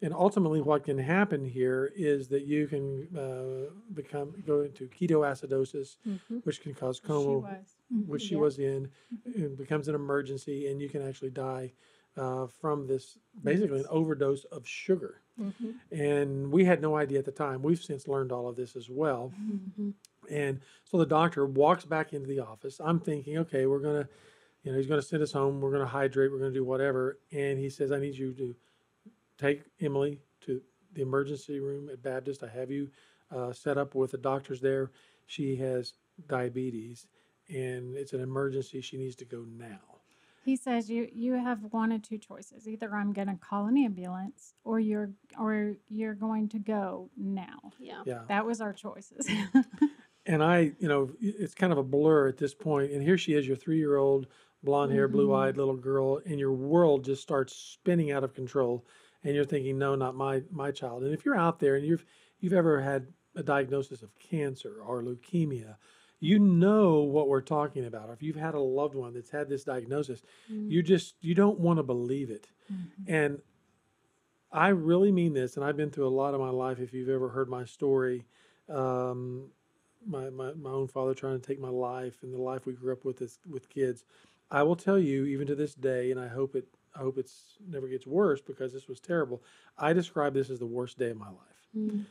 And 0.00 0.14
ultimately, 0.14 0.60
what 0.60 0.84
can 0.84 0.96
happen 0.96 1.44
here 1.44 1.92
is 1.96 2.28
that 2.28 2.44
you 2.46 2.68
can 2.68 3.08
uh, 3.18 3.70
become 3.94 4.32
go 4.46 4.60
into 4.60 4.86
ketoacidosis, 4.88 5.96
Mhm. 6.06 6.44
which 6.44 6.60
can 6.60 6.72
cause 6.72 6.98
she 6.98 7.02
coma, 7.06 7.38
was. 7.40 7.76
Which 8.06 8.22
she 8.22 8.34
Yep. 8.34 8.40
was 8.40 8.58
in. 8.60 8.90
It 9.24 9.56
becomes 9.56 9.88
an 9.88 9.94
emergency, 9.96 10.68
and 10.68 10.80
you 10.80 10.88
can 10.88 11.02
actually 11.02 11.30
die 11.30 11.72
uh, 12.16 12.46
from 12.48 12.84
this 12.86 13.16
basically 13.44 13.78
an 13.78 13.86
overdose 13.90 14.42
of 14.46 14.66
sugar. 14.66 15.20
Mhm. 15.38 15.74
And 15.92 16.50
we 16.50 16.64
had 16.64 16.80
no 16.82 16.96
idea 16.96 17.20
at 17.20 17.24
the 17.24 17.30
time. 17.30 17.62
We've 17.62 17.80
since 17.80 18.08
learned 18.08 18.32
all 18.32 18.48
of 18.48 18.56
this 18.56 18.74
as 18.74 18.90
well. 18.90 19.32
And 20.30 20.60
so 20.84 20.98
the 20.98 21.06
doctor 21.06 21.46
walks 21.46 21.84
back 21.84 22.12
into 22.12 22.26
the 22.26 22.40
office. 22.40 22.80
I'm 22.82 23.00
thinking, 23.00 23.38
okay, 23.38 23.66
we're 23.66 23.80
going 23.80 24.02
to, 24.02 24.08
you 24.62 24.72
know, 24.72 24.78
he's 24.78 24.86
going 24.86 25.00
to 25.00 25.06
send 25.06 25.22
us 25.22 25.32
home. 25.32 25.60
We're 25.60 25.70
going 25.70 25.82
to 25.82 25.88
hydrate. 25.88 26.30
We're 26.30 26.38
going 26.38 26.52
to 26.52 26.58
do 26.58 26.64
whatever. 26.64 27.18
And 27.32 27.58
he 27.58 27.70
says, 27.70 27.92
I 27.92 27.98
need 27.98 28.16
you 28.16 28.32
to 28.34 28.54
take 29.38 29.62
Emily 29.80 30.18
to 30.42 30.60
the 30.94 31.02
emergency 31.02 31.60
room 31.60 31.88
at 31.90 32.02
Baptist. 32.02 32.42
I 32.42 32.48
have 32.48 32.70
you 32.70 32.90
uh, 33.34 33.52
set 33.52 33.78
up 33.78 33.94
with 33.94 34.10
the 34.12 34.18
doctors 34.18 34.60
there. 34.60 34.90
She 35.26 35.56
has 35.56 35.94
diabetes, 36.26 37.06
and 37.48 37.96
it's 37.96 38.12
an 38.12 38.20
emergency. 38.20 38.80
She 38.80 38.96
needs 38.96 39.16
to 39.16 39.24
go 39.24 39.44
now. 39.46 39.98
He 40.44 40.56
says 40.56 40.88
you 40.88 41.08
you 41.12 41.34
have 41.34 41.58
one 41.72 41.92
of 41.92 42.00
two 42.00 42.16
choices. 42.16 42.66
Either 42.66 42.94
I'm 42.94 43.12
going 43.12 43.28
to 43.28 43.36
call 43.36 43.66
an 43.66 43.76
ambulance, 43.76 44.54
or 44.64 44.80
you're 44.80 45.10
or 45.38 45.74
you're 45.88 46.14
going 46.14 46.48
to 46.48 46.58
go 46.58 47.10
now. 47.18 47.72
Yeah. 47.78 48.02
Yeah. 48.06 48.20
That 48.28 48.46
was 48.46 48.62
our 48.62 48.72
choices. 48.72 49.28
and 50.28 50.42
I, 50.44 50.72
you 50.78 50.86
know, 50.88 51.10
it's 51.20 51.54
kind 51.54 51.72
of 51.72 51.78
a 51.78 51.82
blur 51.82 52.28
at 52.28 52.36
this 52.36 52.54
point. 52.54 52.92
And 52.92 53.02
here 53.02 53.18
she 53.18 53.32
is, 53.34 53.46
your 53.48 53.56
three-year-old, 53.56 54.28
blonde 54.62 54.92
hair, 54.92 55.08
Mhm. 55.08 55.12
blue-eyed 55.12 55.56
little 55.56 55.76
girl, 55.76 56.20
and 56.24 56.38
your 56.38 56.52
world 56.52 57.04
just 57.04 57.22
starts 57.22 57.54
spinning 57.56 58.12
out 58.12 58.24
of 58.24 58.34
control. 58.34 58.86
And 59.24 59.34
you're 59.34 59.44
thinking, 59.44 59.78
no, 59.78 59.96
not 59.96 60.14
my 60.14 60.44
my 60.50 60.70
child. 60.70 61.02
And 61.02 61.12
if 61.12 61.24
you're 61.24 61.36
out 61.36 61.58
there 61.58 61.74
and 61.76 61.84
you've 61.86 62.04
you've 62.38 62.52
ever 62.52 62.80
had 62.80 63.12
a 63.34 63.42
diagnosis 63.42 64.02
of 64.02 64.16
cancer 64.18 64.80
or 64.82 65.02
leukemia, 65.02 65.76
you 66.20 66.38
know 66.38 67.00
what 67.00 67.28
we're 67.28 67.40
talking 67.40 67.84
about. 67.86 68.10
Or 68.10 68.12
if 68.12 68.22
you've 68.22 68.36
had 68.36 68.54
a 68.54 68.60
loved 68.60 68.94
one 68.94 69.14
that's 69.14 69.30
had 69.30 69.48
this 69.48 69.64
diagnosis, 69.64 70.22
Mm. 70.50 70.70
you 70.70 70.82
just 70.82 71.16
you 71.20 71.34
don't 71.34 71.58
want 71.58 71.78
to 71.78 71.82
believe 71.82 72.30
it. 72.30 72.52
Mhm. 72.72 73.04
And 73.08 73.42
I 74.50 74.68
really 74.68 75.12
mean 75.12 75.34
this, 75.34 75.56
and 75.56 75.64
I've 75.64 75.76
been 75.76 75.90
through 75.90 76.08
a 76.08 76.10
lot 76.22 76.34
of 76.34 76.40
my 76.40 76.50
life. 76.50 76.80
If 76.80 76.94
you've 76.94 77.08
ever 77.08 77.28
heard 77.28 77.48
my 77.48 77.64
story, 77.64 78.26
um, 78.68 79.52
my, 80.06 80.30
my 80.30 80.52
my 80.54 80.70
own 80.70 80.88
father 80.88 81.14
trying 81.14 81.40
to 81.40 81.46
take 81.46 81.60
my 81.60 81.68
life 81.68 82.22
and 82.22 82.32
the 82.32 82.38
life 82.38 82.66
we 82.66 82.72
grew 82.72 82.92
up 82.92 83.04
with 83.04 83.22
as 83.22 83.38
with 83.48 83.68
kids, 83.68 84.04
I 84.50 84.62
will 84.62 84.76
tell 84.76 84.98
you, 84.98 85.24
even 85.26 85.46
to 85.48 85.54
this 85.54 85.74
day, 85.74 86.10
and 86.10 86.20
I 86.20 86.28
hope 86.28 86.54
it 86.54 86.66
I 86.94 87.00
hope 87.00 87.18
it's 87.18 87.56
never 87.68 87.88
gets 87.88 88.06
worse 88.06 88.40
because 88.40 88.72
this 88.72 88.88
was 88.88 89.00
terrible. 89.00 89.42
I 89.76 89.92
describe 89.92 90.34
this 90.34 90.50
as 90.50 90.58
the 90.58 90.66
worst 90.66 90.98
day 90.98 91.10
of 91.10 91.16
my 91.16 91.28
life. 91.28 91.68
Mm. 91.76 92.04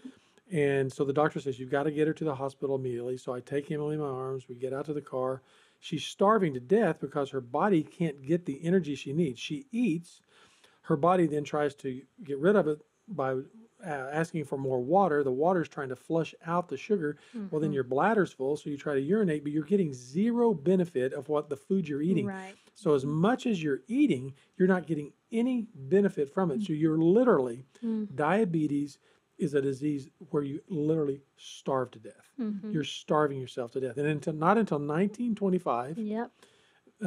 And 0.52 0.92
so 0.92 1.04
the 1.04 1.14
doctor 1.14 1.40
says, 1.40 1.60
You've 1.60 1.72
got 1.72 1.84
to 1.84 1.92
get 1.92 2.08
her 2.08 2.14
to 2.14 2.24
the 2.24 2.36
hospital 2.36 2.76
immediately. 2.76 3.18
So 3.18 3.34
I 3.34 3.42
take 3.42 3.70
Emily 3.70 3.96
in 3.96 4.02
my 4.02 4.08
arms. 4.08 4.48
We 4.48 4.56
get 4.56 4.74
out 4.74 4.86
to 4.86 4.94
the 4.94 5.02
car. 5.02 5.42
She's 5.80 6.06
starving 6.06 6.54
to 6.54 6.60
death 6.60 7.00
because 7.00 7.30
her 7.32 7.42
body 7.42 7.84
can't 7.84 8.26
get 8.26 8.46
the 8.46 8.64
energy 8.64 8.96
she 8.96 9.14
needs. 9.14 9.40
She 9.40 9.68
eats. 9.72 10.22
Her 10.84 10.96
body 10.96 11.28
then 11.28 11.44
tries 11.44 11.76
to 11.76 12.02
get 12.24 12.40
rid 12.40 12.56
of 12.56 12.68
it 12.68 12.80
by 13.08 13.34
uh, 13.86 13.90
asking 14.12 14.44
for 14.44 14.58
more 14.58 14.80
water. 14.82 15.24
The 15.24 15.32
water 15.32 15.62
is 15.62 15.70
trying 15.70 15.90
to 15.90 15.96
flush 15.96 16.34
out 16.48 16.68
the 16.68 16.76
sugar. 16.78 17.18
Well, 17.52 17.62
then 17.62 17.70
Mhm. 17.70 17.76
your 17.76 17.84
bladder's 17.84 18.32
full. 18.32 18.58
So 18.58 18.72
you 18.72 18.78
try 18.78 18.96
to 18.96 19.00
urinate, 19.02 19.44
but 19.44 19.52
you're 19.52 19.64
getting 19.64 19.94
zero 19.94 20.52
benefit 20.54 21.14
of 21.14 21.30
what 21.30 21.48
the 21.48 21.56
food 21.58 21.88
you're 21.88 22.02
eating. 22.02 22.26
Right. 22.26 22.56
So 22.74 22.96
as 22.96 23.06
much 23.06 23.46
as 23.46 23.62
you're 23.62 23.82
eating, 23.88 24.34
you're 24.58 24.68
not 24.68 24.88
getting 24.88 25.14
any 25.32 25.68
benefit 25.76 26.28
from 26.30 26.50
it. 26.52 26.62
So 26.64 26.74
you're 26.74 26.98
literally 26.98 27.66
Mm. 27.84 28.08
diabetes 28.16 28.98
is 29.38 29.54
a 29.54 29.62
disease 29.62 30.10
where 30.32 30.42
you 30.42 30.60
literally 30.68 31.22
starve 31.36 31.92
to 31.92 32.00
death. 32.00 32.32
Mhm. 32.40 32.74
You're 32.74 32.84
starving 32.84 33.40
yourself 33.40 33.72
to 33.74 33.80
death. 33.80 33.98
And 34.00 34.08
until 34.08 34.34
not 34.34 34.58
until 34.58 34.80
1925 34.80 36.00
Yep. 36.00 36.32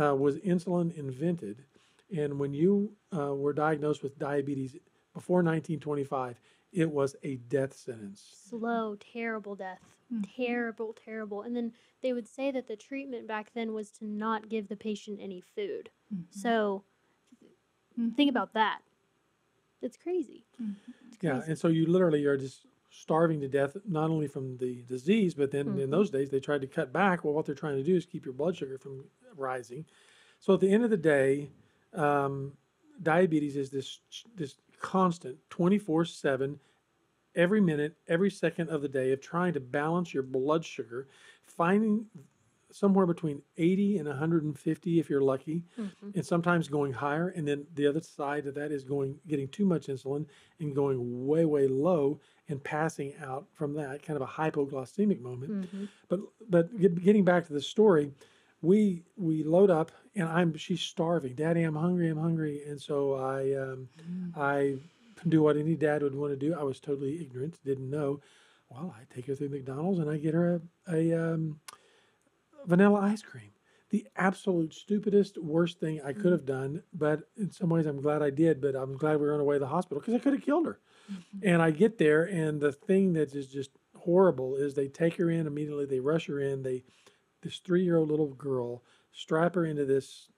uh, 0.00 0.14
was 0.16 0.38
insulin 0.38 0.94
invented. 0.96 1.64
And 2.16 2.38
when 2.38 2.54
you 2.54 2.92
uh, 3.12 3.34
were 3.34 3.52
diagnosed 3.52 4.04
with 4.04 4.16
diabetes 4.20 4.76
before 5.12 5.42
1925, 5.42 6.40
it 6.72 6.90
was 6.90 7.16
a 7.22 7.36
death 7.36 7.72
sentence. 7.74 8.24
Slow, 8.48 8.96
terrible 8.96 9.56
death. 9.56 9.80
Mhm. 10.12 10.24
Terrible, 10.36 10.92
terrible. 10.92 11.42
And 11.42 11.54
then 11.56 11.72
they 12.02 12.12
would 12.12 12.28
say 12.28 12.50
that 12.50 12.68
the 12.68 12.76
treatment 12.76 13.26
back 13.26 13.52
then 13.54 13.72
was 13.72 13.90
to 13.92 14.04
not 14.04 14.48
give 14.48 14.68
the 14.68 14.76
patient 14.76 15.18
any 15.20 15.40
food. 15.40 15.90
Mhm. 16.14 16.24
So 16.30 16.84
Mhm. 17.98 18.16
think 18.16 18.30
about 18.30 18.52
that. 18.54 18.82
It's 19.82 19.96
crazy. 19.96 20.44
Mhm. 20.60 20.76
It's 21.08 21.22
Yeah, 21.22 21.42
and 21.46 21.58
so 21.58 21.68
you 21.68 21.86
literally 21.86 22.24
are 22.26 22.36
just 22.36 22.66
starving 22.90 23.40
to 23.40 23.48
death, 23.48 23.76
not 23.86 24.10
only 24.10 24.26
from 24.26 24.56
the 24.56 24.82
disease, 24.82 25.34
but 25.34 25.50
then 25.50 25.78
in 25.78 25.90
those 25.90 26.10
days 26.10 26.30
they 26.30 26.40
tried 26.40 26.60
to 26.60 26.66
cut 26.66 26.92
back. 26.92 27.24
Well, 27.24 27.34
what 27.34 27.46
they're 27.46 27.54
trying 27.54 27.76
to 27.76 27.82
do 27.84 27.96
is 27.96 28.04
keep 28.04 28.24
your 28.24 28.34
blood 28.34 28.56
sugar 28.56 28.78
from 28.78 29.04
rising. 29.36 29.86
So 30.40 30.54
at 30.54 30.60
the 30.60 30.70
end 30.72 30.84
of 30.84 30.90
the 30.90 30.96
day, 30.96 31.50
um, 31.92 32.56
diabetes 33.02 33.56
is 33.56 33.70
this 33.70 34.00
this 34.36 34.56
constant, 34.80 35.38
twenty 35.50 35.78
four 35.78 36.04
seven, 36.04 36.58
every 37.34 37.60
minute, 37.60 37.96
every 38.08 38.30
second 38.30 38.70
of 38.70 38.82
the 38.82 38.88
day 38.88 39.12
of 39.12 39.20
trying 39.20 39.52
to 39.54 39.60
balance 39.60 40.12
your 40.12 40.22
blood 40.24 40.64
sugar, 40.64 41.08
finding 41.44 42.06
somewhere 42.72 43.04
between 43.06 43.42
80 43.56 43.98
and 43.98 44.06
150 44.08 45.00
if 45.00 45.10
you're 45.10 45.20
lucky 45.20 45.64
Mhm. 45.76 46.14
and 46.14 46.24
sometimes 46.24 46.68
going 46.68 46.92
higher 46.92 47.30
and 47.30 47.46
then 47.48 47.66
the 47.74 47.84
other 47.84 48.00
side 48.00 48.46
of 48.46 48.54
that 48.54 48.70
is 48.70 48.84
going 48.84 49.18
getting 49.26 49.48
too 49.48 49.66
much 49.66 49.88
insulin 49.88 50.24
and 50.60 50.72
going 50.72 51.26
way 51.26 51.44
way 51.44 51.66
low 51.66 52.20
and 52.48 52.62
passing 52.62 53.16
out 53.16 53.48
from 53.52 53.74
that 53.74 54.04
kind 54.04 54.16
of 54.16 54.22
a 54.22 54.26
hypoglycemic 54.32 55.20
moment 55.20 55.50
Mhm. 55.66 55.88
but 56.08 56.20
but 56.48 56.78
getting 57.02 57.24
back 57.24 57.44
to 57.48 57.52
the 57.52 57.60
story 57.60 58.12
we 58.62 59.02
we 59.16 59.42
load 59.42 59.68
up 59.70 59.90
and 60.14 60.28
i'm 60.28 60.56
she's 60.56 60.80
starving. 60.80 61.34
Daddy 61.34 61.62
i'm 61.62 61.74
hungry 61.76 62.08
i'm 62.08 62.18
hungry. 62.18 62.62
And 62.66 62.80
so 62.80 63.14
i 63.14 63.54
um, 63.54 63.88
i 64.36 64.76
do 65.28 65.42
what 65.42 65.56
any 65.56 65.76
dad 65.76 66.02
would 66.02 66.14
want 66.14 66.32
to 66.32 66.36
do. 66.36 66.54
I 66.54 66.62
was 66.62 66.80
totally 66.80 67.20
ignorant 67.20 67.58
didn't 67.64 67.90
know. 67.90 68.20
Well 68.68 68.94
i 68.98 69.14
take 69.14 69.26
her 69.26 69.34
through 69.34 69.50
mcdonald's 69.50 69.98
and 69.98 70.10
i 70.10 70.16
get 70.16 70.34
her 70.34 70.62
a, 70.88 70.94
a 71.12 71.32
um, 71.34 71.60
vanilla 72.66 73.00
ice 73.00 73.22
cream. 73.22 73.50
The 73.90 74.06
absolute 74.16 74.72
stupidest 74.72 75.36
worst 75.38 75.80
thing 75.80 76.00
i 76.04 76.12
could 76.12 76.32
have 76.32 76.46
done 76.46 76.82
but 76.92 77.28
in 77.36 77.50
some 77.50 77.70
ways 77.70 77.86
i'm 77.86 78.00
glad 78.00 78.22
i 78.22 78.30
did 78.30 78.60
but 78.60 78.76
i'm 78.76 78.96
glad 78.96 79.18
we 79.18 79.26
were 79.26 79.34
on 79.34 79.40
our 79.40 79.44
way 79.44 79.56
to 79.56 79.60
the 79.60 79.66
hospital 79.66 80.00
because 80.00 80.14
i 80.14 80.18
could 80.18 80.32
have 80.34 80.42
killed 80.42 80.66
her. 80.66 80.78
And 81.42 81.62
I 81.62 81.70
get 81.70 81.98
there, 81.98 82.24
and 82.24 82.60
the 82.60 82.72
thing 82.72 83.14
that 83.14 83.34
is 83.34 83.48
just 83.48 83.70
horrible 83.96 84.56
is 84.56 84.74
they 84.74 84.88
take 84.88 85.16
her 85.16 85.30
in 85.30 85.46
immediately. 85.46 85.86
They 85.86 86.00
rush 86.00 86.26
her 86.26 86.40
in. 86.40 86.62
They 86.62 86.84
this 87.42 87.58
three 87.58 87.82
year 87.84 87.96
old 87.96 88.10
little 88.10 88.34
girl 88.34 88.82
strap 89.12 89.54
her 89.54 89.64
into 89.64 89.84
this. 89.84 90.28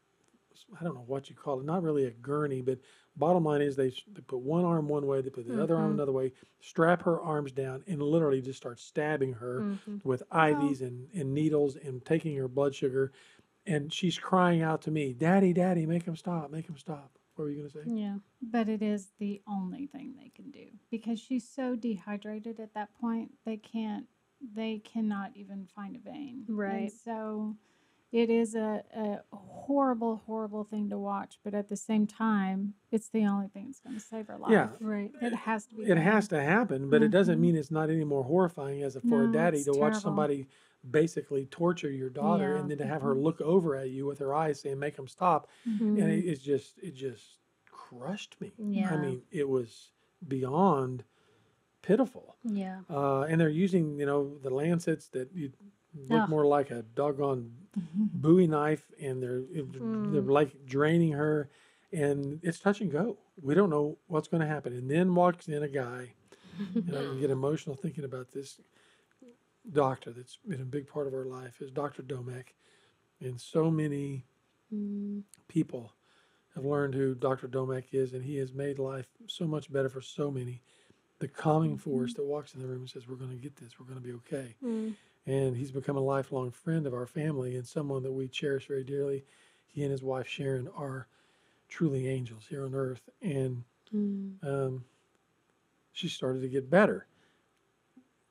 I 0.79 0.85
don't 0.85 0.95
know 0.95 1.05
what 1.07 1.29
you 1.31 1.37
call 1.37 1.61
it. 1.61 1.67
Not 1.67 1.83
really 1.83 2.05
a 2.07 2.11
gurney, 2.11 2.61
but 2.63 2.79
bottom 3.17 3.45
line 3.45 3.63
is 3.63 3.75
they, 3.77 3.91
they 3.91 4.21
put 4.27 4.41
one 4.41 4.65
arm 4.65 4.89
one 4.89 5.07
way, 5.07 5.21
they 5.21 5.31
put 5.31 5.47
the 5.47 5.63
other 5.63 5.77
arm 5.77 5.91
Mhm. 5.91 5.95
another 5.95 6.13
way, 6.13 6.33
strap 6.61 7.03
her 7.03 7.21
arms 7.21 7.53
down, 7.53 7.83
and 7.87 8.03
literally 8.03 8.41
just 8.41 8.59
start 8.59 8.79
stabbing 8.79 9.33
her 9.35 9.63
Mhm. 9.63 10.05
with 10.05 10.23
IVs 10.31 10.81
and, 10.83 11.09
and 11.15 11.35
needles 11.35 11.77
and 11.77 12.05
taking 12.05 12.37
her 12.37 12.49
blood 12.49 12.75
sugar. 12.75 13.13
And 13.67 13.93
she's 13.93 14.19
crying 14.19 14.63
out 14.63 14.83
to 14.83 14.91
me, 14.91 15.13
"Daddy, 15.13 15.53
Daddy, 15.53 15.87
make 15.87 16.03
him 16.05 16.17
stop! 16.17 16.51
Make 16.51 16.67
him 16.69 16.77
stop!" 16.77 17.19
What 17.35 17.45
were 17.45 17.51
you 17.51 17.59
going 17.59 17.71
to 17.71 17.79
say? 17.85 17.91
Yeah. 17.91 18.19
But 18.43 18.69
it 18.69 18.83
is 18.83 19.13
the 19.19 19.41
only 19.47 19.87
thing 19.87 20.15
they 20.17 20.31
can 20.31 20.51
do 20.51 20.67
because 20.91 21.21
she's 21.21 21.49
so 21.49 21.77
dehydrated 21.77 22.59
at 22.61 22.75
that 22.75 22.93
point. 23.01 23.33
They 23.45 23.57
can't. 23.57 24.07
They 24.55 24.79
cannot 24.81 25.37
even 25.37 25.67
find 25.67 25.95
a 25.95 26.01
vein. 26.01 26.45
And 26.49 26.57
Right. 26.59 26.93
so, 26.93 27.57
it 28.13 28.29
is 28.29 28.55
a, 28.55 28.83
a 28.95 29.21
horrible, 29.35 30.23
horrible 30.27 30.65
thing 30.65 30.91
to 30.91 30.99
watch. 30.99 31.39
But 31.43 31.55
at 31.55 31.69
the 31.69 31.77
same 31.77 32.07
time, 32.07 32.75
it's 32.91 33.09
the 33.09 33.25
only 33.25 33.49
thing 33.49 33.67
that's 33.67 33.81
going 33.81 33.95
to 33.97 34.01
save 34.01 34.27
her 34.27 34.37
life. 34.37 34.53
Yeah. 34.53 34.69
Right. 34.81 35.11
It 35.23 35.33
has 35.35 35.65
to 35.67 35.75
be. 35.77 35.85
it 35.85 35.89
done. 35.95 35.97
has 35.97 36.29
to 36.29 36.43
happen, 36.43 36.91
but 36.91 37.03
it 37.03 37.09
doesn't 37.09 37.39
Mhm. 37.39 37.41
mean 37.41 37.57
it's 37.57 37.71
not 37.71 37.89
any 37.91 38.05
more 38.05 38.23
horrifying 38.23 38.83
as 38.83 38.97
a, 38.97 39.01
for 39.01 39.25
a 39.25 39.33
daddy 39.33 39.65
to 39.65 39.73
watch 39.73 39.97
somebody 39.97 40.47
basically 40.91 41.47
torture 41.47 41.91
your 41.91 42.11
daughter 42.11 42.55
Yeah. 42.55 42.61
and 42.61 42.71
then 42.71 42.79
to 42.79 42.87
have 42.87 43.03
her 43.03 43.15
Mhm. 43.15 43.23
look 43.23 43.41
over 43.41 43.77
at 43.77 43.91
you 43.91 44.05
with 44.05 44.19
her 44.19 44.35
eyes 44.35 44.61
saying 44.61 44.79
make 44.81 44.97
them 44.97 45.07
stop 45.09 45.49
Mhm. 45.67 45.81
and 46.03 46.11
it, 46.11 46.25
it's 46.25 46.43
just 46.43 46.77
it 46.81 46.95
just 46.95 47.39
crushed 47.71 48.41
me 48.41 48.51
Yeah. 48.59 48.93
i 48.93 48.97
mean 48.97 49.23
it 49.31 49.49
was 49.49 49.93
beyond 50.27 51.05
pitiful 51.83 52.37
Yeah. 52.43 52.81
uh, 52.91 53.23
and 53.23 53.41
they're 53.41 53.49
using 53.49 53.99
you 54.01 54.07
know 54.07 54.37
the 54.39 54.51
lancets 54.51 55.07
that 55.11 55.33
you 55.33 55.53
look 56.09 56.23
Ugh. 56.23 56.29
more 56.29 56.47
like 56.47 56.73
a 56.73 56.83
doggone 56.83 57.53
Mhm. 57.79 58.11
bowie 58.13 58.47
knife 58.47 58.91
and 59.01 59.23
they're 59.23 59.41
they're 59.43 60.23
Mm. 60.23 60.31
like 60.31 60.67
draining 60.67 61.13
her 61.13 61.49
and 61.93 62.39
it's 62.43 62.59
touch 62.61 62.81
and 62.81 62.91
go 62.91 63.17
we 63.41 63.55
don't 63.55 63.71
know 63.71 63.97
what's 64.09 64.29
going 64.29 64.41
to 64.43 64.47
happen 64.47 64.73
and 64.75 64.91
then 64.91 65.15
walks 65.15 65.49
in 65.49 65.63
a 65.63 65.69
guy 65.69 66.13
and 66.75 66.95
I 66.97 67.19
get 67.19 67.31
emotional 67.31 67.75
thinking 67.77 68.05
about 68.05 68.31
this 68.33 68.61
doctor 69.71 70.13
that's 70.13 70.37
been 70.47 70.61
a 70.61 70.65
big 70.67 70.87
part 70.87 71.07
of 71.07 71.15
our 71.15 71.25
life 71.25 71.61
is 71.63 71.71
Dr. 71.71 72.03
Domek. 72.03 72.49
And 73.21 73.41
so 73.41 73.71
many 73.71 74.25
Mm. 74.73 75.23
people 75.49 75.93
have 76.55 76.65
learned 76.65 76.95
who 76.95 77.15
Dr. 77.15 77.47
Domek 77.49 77.85
is, 77.93 78.13
and 78.15 78.25
he 78.25 78.37
has 78.37 78.53
made 78.53 78.79
life 78.79 79.07
so 79.27 79.47
much 79.47 79.73
better 79.73 79.89
for 79.89 80.01
so 80.01 80.31
many. 80.31 80.61
The 81.21 81.29
calming 81.29 81.79
force 81.79 82.15
that 82.15 82.25
walks 82.25 82.55
in 82.55 82.61
the 82.61 82.67
room 82.67 82.81
and 82.81 82.91
says, 82.91 83.07
We're 83.09 83.17
going 83.17 83.31
to 83.31 83.37
get 83.37 83.57
this, 83.57 83.79
we're 83.79 83.87
going 83.87 84.01
to 84.01 84.05
be 84.07 84.13
okay. 84.15 84.57
Mm. 84.63 84.95
And 85.27 85.57
he's 85.57 85.71
become 85.71 85.97
a 85.97 86.01
lifelong 86.01 86.51
friend 86.51 86.87
of 86.87 86.95
our 86.95 87.07
family 87.07 87.57
and 87.57 87.67
someone 87.67 88.03
that 88.03 88.13
we 88.13 88.27
cherish 88.29 88.67
very 88.67 88.83
dearly. 88.85 89.25
He 89.67 89.83
and 89.83 89.91
his 89.93 90.03
wife 90.03 90.27
Sharon 90.27 90.69
are 90.77 91.07
truly 91.69 92.09
angels 92.09 92.47
here 92.49 92.65
on 92.65 92.75
earth. 92.75 93.09
And 93.21 93.65
Mm. 93.95 94.43
um, 94.43 94.85
she 95.93 96.09
started 96.09 96.41
to 96.41 96.49
get 96.49 96.71
better. 96.71 97.07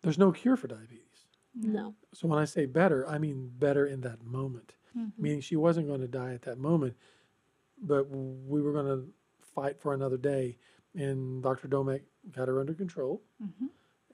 There's 0.01 0.17
no 0.17 0.31
cure 0.31 0.57
for 0.57 0.67
diabetes. 0.67 1.27
No. 1.55 1.95
So 2.13 2.27
when 2.27 2.39
I 2.39 2.45
say 2.45 2.65
better, 2.65 3.07
I 3.07 3.19
mean 3.19 3.51
better 3.59 3.85
in 3.85 4.01
that 4.01 4.23
moment, 4.23 4.75
Mhm. 4.97 5.13
meaning 5.19 5.39
she 5.41 5.55
wasn't 5.55 5.87
going 5.87 6.01
to 6.01 6.07
die 6.07 6.33
at 6.33 6.41
that 6.43 6.57
moment, 6.57 6.97
but 7.77 8.09
we 8.09 8.61
were 8.61 8.73
going 8.73 8.85
to 8.87 9.13
fight 9.39 9.79
for 9.79 9.93
another 9.93 10.17
day. 10.17 10.57
and 10.93 11.41
Dr. 11.41 11.69
Domek 11.69 12.01
got 12.33 12.49
her 12.49 12.59
under 12.59 12.73
control. 12.73 13.21
hmm 13.39 13.67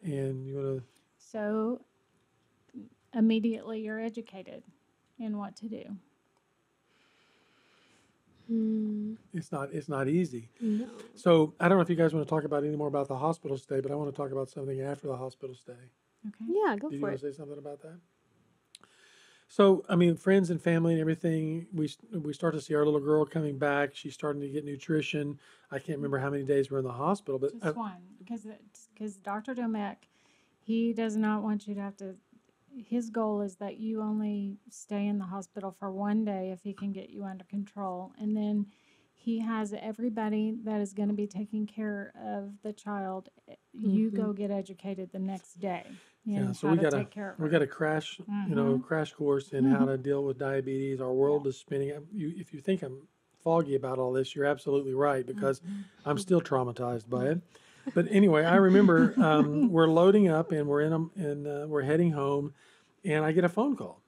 And 0.03 0.45
you 0.45 0.55
want 0.57 0.77
to 0.79 0.83
So 1.17 1.83
immediately 3.17 3.81
you're 3.81 3.99
educated 3.99 4.63
in 5.19 5.37
what 5.37 5.55
to 5.57 5.67
do. 5.67 5.83
Hmm. 8.47 9.15
it's 9.33 9.51
not 9.51 9.73
it's 9.73 9.89
not 9.89 10.07
easy. 10.07 10.47
No. 10.61 10.87
So 11.15 11.53
I 11.59 11.67
don't 11.67 11.77
know 11.77 11.81
if 11.81 11.89
you 11.89 11.97
guys 11.97 12.13
want 12.13 12.25
to 12.25 12.29
talk 12.29 12.45
about 12.45 12.63
any 12.63 12.77
more 12.77 12.87
about 12.87 13.09
the 13.09 13.17
hospital 13.17 13.57
stay, 13.57 13.81
but 13.81 13.91
I 13.91 13.95
want 13.95 14.09
to 14.09 14.15
talk 14.15 14.31
about 14.31 14.49
something 14.49 14.79
after 14.79 15.07
the 15.07 15.17
hospital 15.17 15.53
stay. 15.53 15.73
Okay. 16.25 16.45
Yeah, 16.47 16.77
go 16.77 16.89
Did 16.89 16.95
you 16.95 17.01
for 17.01 17.07
want 17.07 17.15
it. 17.15 17.21
to 17.21 17.31
say 17.31 17.35
something 17.37 17.57
about 17.57 17.81
that? 17.81 17.99
So, 19.49 19.83
I 19.87 19.95
mean, 19.95 20.15
friends 20.17 20.49
and 20.49 20.61
family 20.61 20.93
and 20.93 21.01
everything, 21.01 21.67
we 21.73 21.89
we 22.11 22.33
start 22.33 22.53
to 22.53 22.61
see 22.61 22.73
our 22.75 22.85
little 22.85 22.99
girl 22.99 23.25
coming 23.25 23.57
back. 23.57 23.95
She's 23.95 24.13
starting 24.13 24.41
to 24.41 24.49
get 24.49 24.63
nutrition. 24.65 25.39
I 25.71 25.79
can't 25.79 25.97
remember 25.97 26.19
how 26.19 26.29
many 26.29 26.43
days 26.43 26.69
we're 26.71 26.79
in 26.79 26.83
the 26.85 26.91
hospital, 26.91 27.39
but 27.39 27.51
Just 27.53 27.65
uh, 27.65 27.73
one, 27.73 28.01
because 28.17 28.45
because 28.93 29.15
Dr. 29.17 29.55
Domek, 29.55 29.97
he 30.59 30.93
does 30.93 31.15
not 31.17 31.43
want 31.43 31.67
you 31.67 31.75
to 31.75 31.81
have 31.81 31.97
to. 31.97 32.15
His 32.85 33.09
goal 33.09 33.41
is 33.41 33.55
that 33.57 33.79
you 33.79 34.01
only 34.01 34.57
stay 34.69 35.07
in 35.07 35.17
the 35.17 35.25
hospital 35.25 35.75
for 35.79 35.91
one 35.91 36.23
day 36.25 36.51
if 36.51 36.61
he 36.61 36.73
can 36.73 36.91
get 36.91 37.09
you 37.09 37.23
under 37.23 37.43
control, 37.45 38.11
and 38.19 38.35
then 38.35 38.67
he 39.13 39.39
has 39.39 39.73
everybody 39.73 40.53
that 40.63 40.79
is 40.79 40.93
going 40.93 41.09
to 41.09 41.15
be 41.15 41.27
taking 41.27 41.65
care 41.65 42.13
of 42.23 42.53
the 42.61 42.71
child. 42.71 43.29
You 43.73 44.11
go 44.11 44.31
get 44.31 44.51
educated 44.51 45.11
the 45.11 45.19
next 45.19 45.59
day. 45.59 45.85
Yeah, 46.23 46.51
so 46.51 46.69
we 46.69 46.77
got 46.77 46.93
a 46.93 46.97
take 46.97 47.11
care 47.11 47.31
of 47.31 47.39
we 47.39 47.49
got 47.49 47.61
a 47.61 47.67
crash, 47.67 48.19
you 48.47 48.53
know, 48.55 48.77
Mhm. 48.77 48.83
crash 48.83 49.13
course 49.13 49.53
in 49.53 49.65
how 49.65 49.85
to 49.85 49.97
deal 49.97 50.23
with 50.23 50.37
diabetes. 50.37 51.01
Our 51.01 51.13
world 51.13 51.47
is 51.47 51.57
spinning. 51.57 51.89
You, 52.11 52.33
if 52.37 52.53
you 52.53 52.59
think 52.59 52.83
I'm 52.83 53.07
foggy 53.39 53.75
about 53.75 53.97
all 53.97 54.11
this, 54.11 54.35
you're 54.35 54.45
absolutely 54.45 54.93
right 54.93 55.25
because 55.25 55.61
I'm 56.05 56.17
still 56.17 56.41
traumatized 56.41 57.09
by 57.09 57.27
it. 57.29 57.41
But 57.93 58.05
anyway, 58.11 58.43
I 58.43 58.57
remember 58.57 59.13
um, 59.17 59.71
we're 59.71 59.87
loading 59.87 60.27
up 60.27 60.51
and 60.51 60.67
we're 60.67 60.81
in 60.81 60.91
a, 60.93 60.99
and 61.15 61.47
uh, 61.47 61.65
we're 61.69 61.83
heading 61.83 62.11
home, 62.11 62.53
and 63.03 63.25
I 63.25 63.31
get 63.31 63.43
a 63.43 63.49
phone 63.49 63.75
call. 63.75 64.01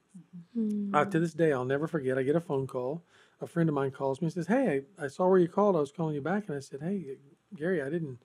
Hmm. 0.54 0.94
Uh, 0.94 1.04
to 1.04 1.20
this 1.20 1.32
day, 1.34 1.52
I'll 1.52 1.64
never 1.64 1.86
forget. 1.86 2.18
I 2.18 2.22
get 2.22 2.36
a 2.36 2.40
phone 2.40 2.66
call. 2.66 3.04
A 3.40 3.46
friend 3.46 3.68
of 3.68 3.74
mine 3.74 3.90
calls 3.90 4.20
me 4.20 4.26
and 4.26 4.34
says, 4.34 4.46
"Hey, 4.46 4.82
I, 4.98 5.04
I 5.04 5.08
saw 5.08 5.28
where 5.28 5.38
you 5.38 5.48
called. 5.48 5.76
I 5.76 5.80
was 5.80 5.92
calling 5.92 6.14
you 6.14 6.20
back." 6.20 6.48
And 6.48 6.56
I 6.56 6.60
said, 6.60 6.80
"Hey, 6.82 7.16
Gary, 7.54 7.80
I 7.82 7.88
didn't, 7.88 8.18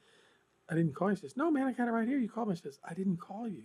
I 0.70 0.76
didn't 0.76 0.94
call 0.96 1.10
you." 1.10 1.16
He 1.16 1.22
says, 1.22 1.38
"No, 1.38 1.52
man, 1.52 1.68
I 1.68 1.72
got 1.72 1.88
it 1.88 1.92
right 1.92 2.08
here. 2.08 2.18
You 2.18 2.30
called 2.30 2.50
me." 2.50 2.54
I 2.54 2.58
says, 2.58 2.80
"I 2.84 2.94
didn't 2.94 3.18
call 3.18 3.48
you." 3.48 3.64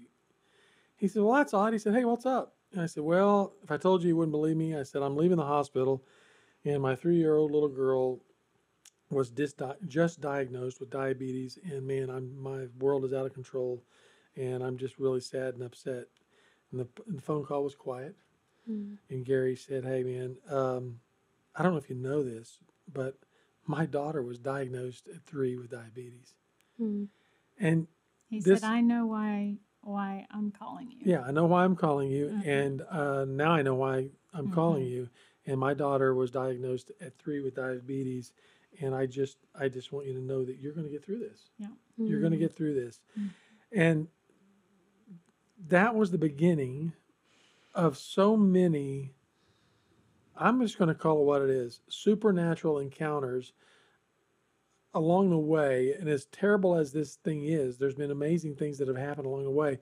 He 0.97 1.09
said, 1.09 1.23
"Well, 1.23 1.35
that's 1.35 1.54
odd." 1.54 1.73
He 1.73 1.78
said, 1.78 1.95
"Hey, 1.95 2.04
what's 2.04 2.26
up?" 2.26 2.54
And 2.73 2.80
I 2.83 2.87
said, 2.87 3.02
"Well, 3.02 3.54
if 3.64 3.71
I 3.71 3.78
told 3.78 4.02
you, 4.02 4.09
you 4.09 4.16
wouldn't 4.16 4.33
believe 4.33 4.57
me." 4.57 4.76
I 4.76 4.83
said, 4.83 5.02
"I'm 5.02 5.16
leaving 5.16 5.38
the 5.38 5.45
hospital, 5.45 6.04
and 6.64 6.83
my 6.83 6.95
three-year-old 6.95 7.50
little 7.50 7.69
girl 7.69 8.21
was 9.11 9.30
dis- 9.30 9.54
just 9.88 10.21
diagnosed 10.21 10.78
with 10.78 10.90
diabetes, 10.90 11.59
and 11.64 11.85
man, 11.87 12.11
I'm 12.11 12.40
my 12.40 12.66
world 12.78 13.04
is 13.04 13.12
out 13.12 13.26
of 13.26 13.35
control, 13.35 13.83
and 14.37 14.62
I'm 14.62 14.76
just 14.76 14.99
really 14.99 15.21
sad 15.21 15.54
and 15.54 15.62
upset." 15.62 16.07
And 16.73 16.81
the, 16.81 16.89
and 17.07 17.19
the 17.19 17.23
phone 17.23 17.45
call 17.45 17.65
was 17.65 17.75
quiet. 17.75 18.15
Hmm. 18.67 18.95
And 19.09 19.25
Gary 19.25 19.57
said, 19.57 19.85
Hey, 19.85 20.03
man, 20.03 20.37
um, 20.49 21.00
I 21.57 21.62
don't 21.62 21.73
know 21.73 21.79
if 21.79 21.91
you 21.91 21.97
know 21.97 22.23
this, 22.23 22.59
but 22.93 23.17
my 23.67 23.87
daughter 23.87 24.23
was 24.23 24.39
diagnosed 24.39 25.09
at 25.09 25.23
three 25.25 25.57
with 25.57 25.71
diabetes. 25.71 26.35
Hmm. 26.79 27.05
And 27.59 27.87
he 28.29 28.41
this- 28.41 28.61
said, 28.61 28.67
"I 28.71 28.81
know 28.81 29.07
why 29.07 29.57
why 29.83 30.27
I'm 30.31 30.50
calling 30.53 30.91
you." 30.91 30.99
yeah, 31.05 31.23
I 31.23 31.31
know 31.31 31.47
why 31.47 31.65
I'm 31.65 31.75
calling 31.77 32.11
you. 32.11 32.29
Mhm. 32.29 32.47
And 32.47 32.83
uh, 32.91 33.25
now 33.25 33.53
I 33.53 33.62
know 33.62 33.75
why 33.75 34.11
I'm 34.33 34.50
calling 34.50 34.85
Mhm. 34.85 34.91
you. 34.91 35.09
And 35.47 35.59
my 35.59 35.75
daughter 35.75 36.15
was 36.15 36.31
diagnosed 36.31 36.93
at 37.00 37.17
three 37.19 37.41
with 37.41 37.55
diabetes. 37.55 38.33
And 38.81 38.95
I 38.95 39.07
just, 39.07 39.39
I 39.55 39.69
just 39.69 39.91
want 39.93 40.07
you 40.07 40.12
to 40.15 40.21
know 40.21 40.45
that 40.45 40.59
you're 40.59 40.73
going 40.73 40.87
to 40.87 40.93
get 40.93 41.05
through 41.05 41.19
this. 41.19 41.50
Yeah. 41.59 41.68
You're 41.97 42.21
going 42.21 42.31
to 42.33 42.37
Hmm. 42.38 42.42
get 42.42 42.55
through 42.55 42.75
this. 42.75 43.01
Mm. 43.18 43.31
And 43.73 44.09
that 45.68 45.94
was 45.94 46.11
the 46.11 46.18
beginning 46.18 46.92
of 47.75 47.96
so 47.96 48.37
many, 48.37 49.14
I'm 50.37 50.61
just 50.61 50.79
going 50.79 50.88
to 50.88 50.94
call 50.94 51.20
it 51.20 51.25
what 51.25 51.42
it 51.42 51.51
is 51.51 51.81
supernatural 51.88 52.79
encounters 52.79 53.53
along 54.94 55.31
the 55.31 55.38
way. 55.38 55.94
And 55.99 56.09
as 56.09 56.27
terrible 56.27 56.77
as 56.77 56.92
this 56.92 57.16
thing 57.16 57.44
is, 57.44 57.79
there's 57.79 57.94
been 57.94 58.11
amazing 58.11 58.57
things 58.57 58.79
that 58.79 58.88
have 58.88 58.96
happened 58.96 59.27
along 59.27 59.44
the 59.44 59.51
way. 59.51 59.79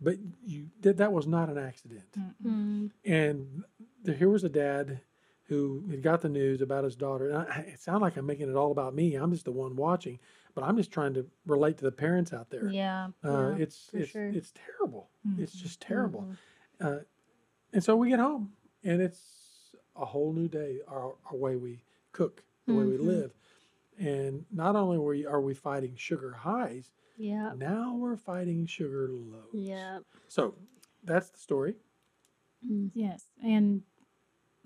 But 0.00 0.16
you 0.44 0.68
that 0.82 0.98
that 0.98 1.12
was 1.12 1.26
not 1.26 1.48
an 1.48 1.58
accident. 1.58 2.04
Mm-mm. 2.16 2.32
Hmm. 2.42 2.86
And 3.04 3.64
there, 4.04 4.14
here 4.14 4.28
was 4.28 4.44
a 4.44 4.48
dad 4.48 5.00
who 5.48 5.82
had 5.90 6.02
got 6.02 6.20
the 6.20 6.28
news 6.28 6.60
about 6.60 6.84
his 6.84 6.94
daughter. 6.94 7.30
And 7.30 7.38
I, 7.38 7.58
it 7.72 7.80
sounds 7.80 8.02
like 8.02 8.16
I'm 8.16 8.26
making 8.26 8.48
it 8.48 8.54
all 8.54 8.70
about 8.70 8.94
me. 8.94 9.14
I'm 9.14 9.32
just 9.32 9.46
the 9.46 9.52
one 9.52 9.76
watching, 9.76 10.18
but 10.54 10.64
I'm 10.64 10.76
just 10.76 10.90
trying 10.90 11.14
to 11.14 11.26
relate 11.46 11.78
to 11.78 11.84
the 11.84 11.92
parents 11.92 12.32
out 12.32 12.50
there. 12.50 12.68
Yeah. 12.70 13.08
Uh, 13.24 13.50
yeah, 13.56 13.62
it's 13.62 13.90
it's 13.92 14.10
sure. 14.10 14.28
it's 14.28 14.52
terrible. 14.54 15.10
It's 15.38 15.54
Mhm. 15.56 15.62
just 15.62 15.80
terrible. 15.80 16.22
Mhm. 16.80 16.86
Uh, 16.86 17.04
and 17.72 17.82
so 17.84 17.96
we 17.96 18.08
get 18.08 18.18
home, 18.18 18.52
and 18.84 19.00
it's 19.02 19.74
a 19.96 20.04
whole 20.04 20.32
new 20.32 20.48
day. 20.48 20.80
Our, 20.88 21.14
our 21.30 21.36
way 21.36 21.56
we 21.56 21.82
cook, 22.12 22.44
the 22.66 22.74
way 22.74 22.84
we 22.84 22.96
Mhm. 22.96 23.04
live, 23.06 23.34
and 23.98 24.44
not 24.50 24.76
only 24.76 24.96
are 24.96 25.02
we, 25.02 25.26
are 25.26 25.40
we 25.40 25.54
fighting 25.54 25.94
sugar 25.96 26.32
highs, 26.32 26.92
Yeah. 27.16 27.52
now 27.56 27.94
we're 27.96 28.16
fighting 28.16 28.64
sugar 28.66 29.08
lows. 29.10 29.52
Yeah. 29.52 30.00
So 30.28 30.54
that's 31.04 31.30
the 31.30 31.38
story. 31.38 31.76
Mm. 32.64 32.90
Yes, 32.94 33.24
and 33.42 33.82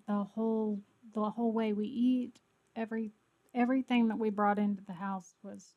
the 0.07 0.25
whole 0.25 0.81
the 1.15 1.29
whole 1.31 1.53
way 1.53 1.73
we 1.75 1.87
eat, 1.87 2.41
every 2.75 3.13
everything 3.55 4.09
that 4.09 4.19
we 4.19 4.31
brought 4.31 4.59
into 4.59 4.83
the 4.85 4.93
house 4.95 5.35
was 5.43 5.75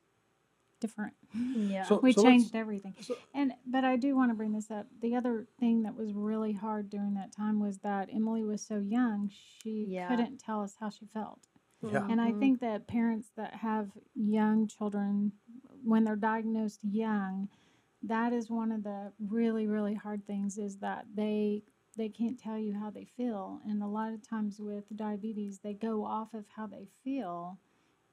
different. 0.79 1.13
Yeah. 1.33 1.83
So- 1.83 1.99
we 2.01 2.11
let's- 2.11 2.21
changed 2.23 2.55
everything. 2.55 2.95
so- 3.01 3.15
and 3.33 3.53
but 3.65 3.83
I 3.85 3.95
do 3.97 4.15
want 4.15 4.31
to 4.31 4.35
bring 4.35 4.51
this 4.53 4.69
up. 4.69 4.87
The 5.01 5.15
other 5.15 5.47
thing 5.59 5.83
that 5.83 5.95
was 5.95 6.13
really 6.13 6.53
hard 6.53 6.89
during 6.89 7.13
that 7.15 7.31
time 7.31 7.59
was 7.59 7.79
that 7.79 8.09
Emily 8.13 8.43
was 8.43 8.61
so 8.61 8.77
young, 8.79 9.29
she 9.29 9.85
Yeah. 9.89 10.07
couldn't 10.09 10.39
tell 10.39 10.61
us 10.61 10.75
how 10.79 10.89
she 10.89 11.05
felt. 11.05 11.47
Yeah. 11.81 12.07
And 12.09 12.19
I 12.19 12.31
Mhm. 12.31 12.39
think 12.39 12.59
that 12.61 12.87
parents 12.87 13.29
that 13.35 13.55
have 13.55 13.91
young 14.15 14.67
children, 14.67 15.33
when 15.83 16.03
they're 16.03 16.15
diagnosed 16.15 16.83
young, 16.83 17.49
that 18.03 18.33
is 18.33 18.49
one 18.49 18.71
of 18.71 18.83
the 18.83 19.13
really, 19.19 19.67
really 19.67 19.93
hard 19.95 20.25
things 20.25 20.57
is 20.57 20.77
that 20.79 21.07
they 21.15 21.63
they 21.95 22.09
can't 22.09 22.39
tell 22.39 22.57
you 22.59 22.73
how 22.75 22.89
they 22.91 23.05
feel. 23.05 23.61
And 23.65 23.81
a 23.83 23.87
lot 23.87 24.13
of 24.13 24.21
times 24.27 24.59
with 24.59 24.85
diabetes, 24.95 25.59
they 25.59 25.73
go 25.73 26.05
off 26.05 26.33
of 26.33 26.47
how 26.49 26.67
they 26.67 26.89
feel 27.03 27.59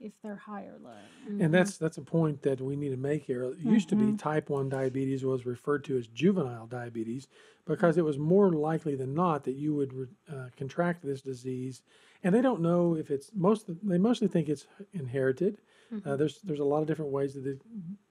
if 0.00 0.14
they're 0.22 0.36
high 0.36 0.64
or 0.66 0.78
low. 0.78 1.10
Mhm. 1.26 1.38
And 1.38 1.52
that's 1.54 1.78
that's 1.78 1.98
a 1.98 2.02
point 2.02 2.42
that 2.42 2.60
we 2.60 2.76
need 2.76 2.90
to 2.90 2.96
make 2.96 3.24
here. 3.24 3.44
It 3.44 3.58
used 3.58 3.88
to 3.88 3.96
be 3.96 4.12
Mhm. 4.12 4.18
type 4.18 4.50
1 4.50 4.68
diabetes 4.68 5.24
was 5.24 5.46
referred 5.46 5.82
to 5.84 5.96
as 5.96 6.06
juvenile 6.06 6.66
diabetes 6.66 7.26
because 7.64 7.96
it 7.96 8.04
was 8.04 8.18
more 8.18 8.52
likely 8.52 8.94
than 8.96 9.14
not 9.14 9.44
that 9.44 9.52
you 9.54 9.74
would 9.74 9.92
re- 9.92 10.06
uh, 10.28 10.48
contract 10.56 11.02
this 11.02 11.22
disease. 11.22 11.82
And 12.22 12.34
they 12.34 12.42
don't 12.42 12.60
know 12.60 12.94
if 12.96 13.10
it's 13.10 13.32
most 13.34 13.70
they 13.86 13.98
mostly 13.98 14.28
think 14.28 14.48
it's 14.48 14.66
inherited. 14.92 15.60
Uh, 16.04 16.16
Mhm. 16.16 16.16
there's 16.16 16.40
there's 16.42 16.60
a 16.60 16.64
lot 16.64 16.80
of 16.82 16.86
different 16.86 17.12
ways 17.12 17.34
that 17.34 17.46
it, 17.46 17.62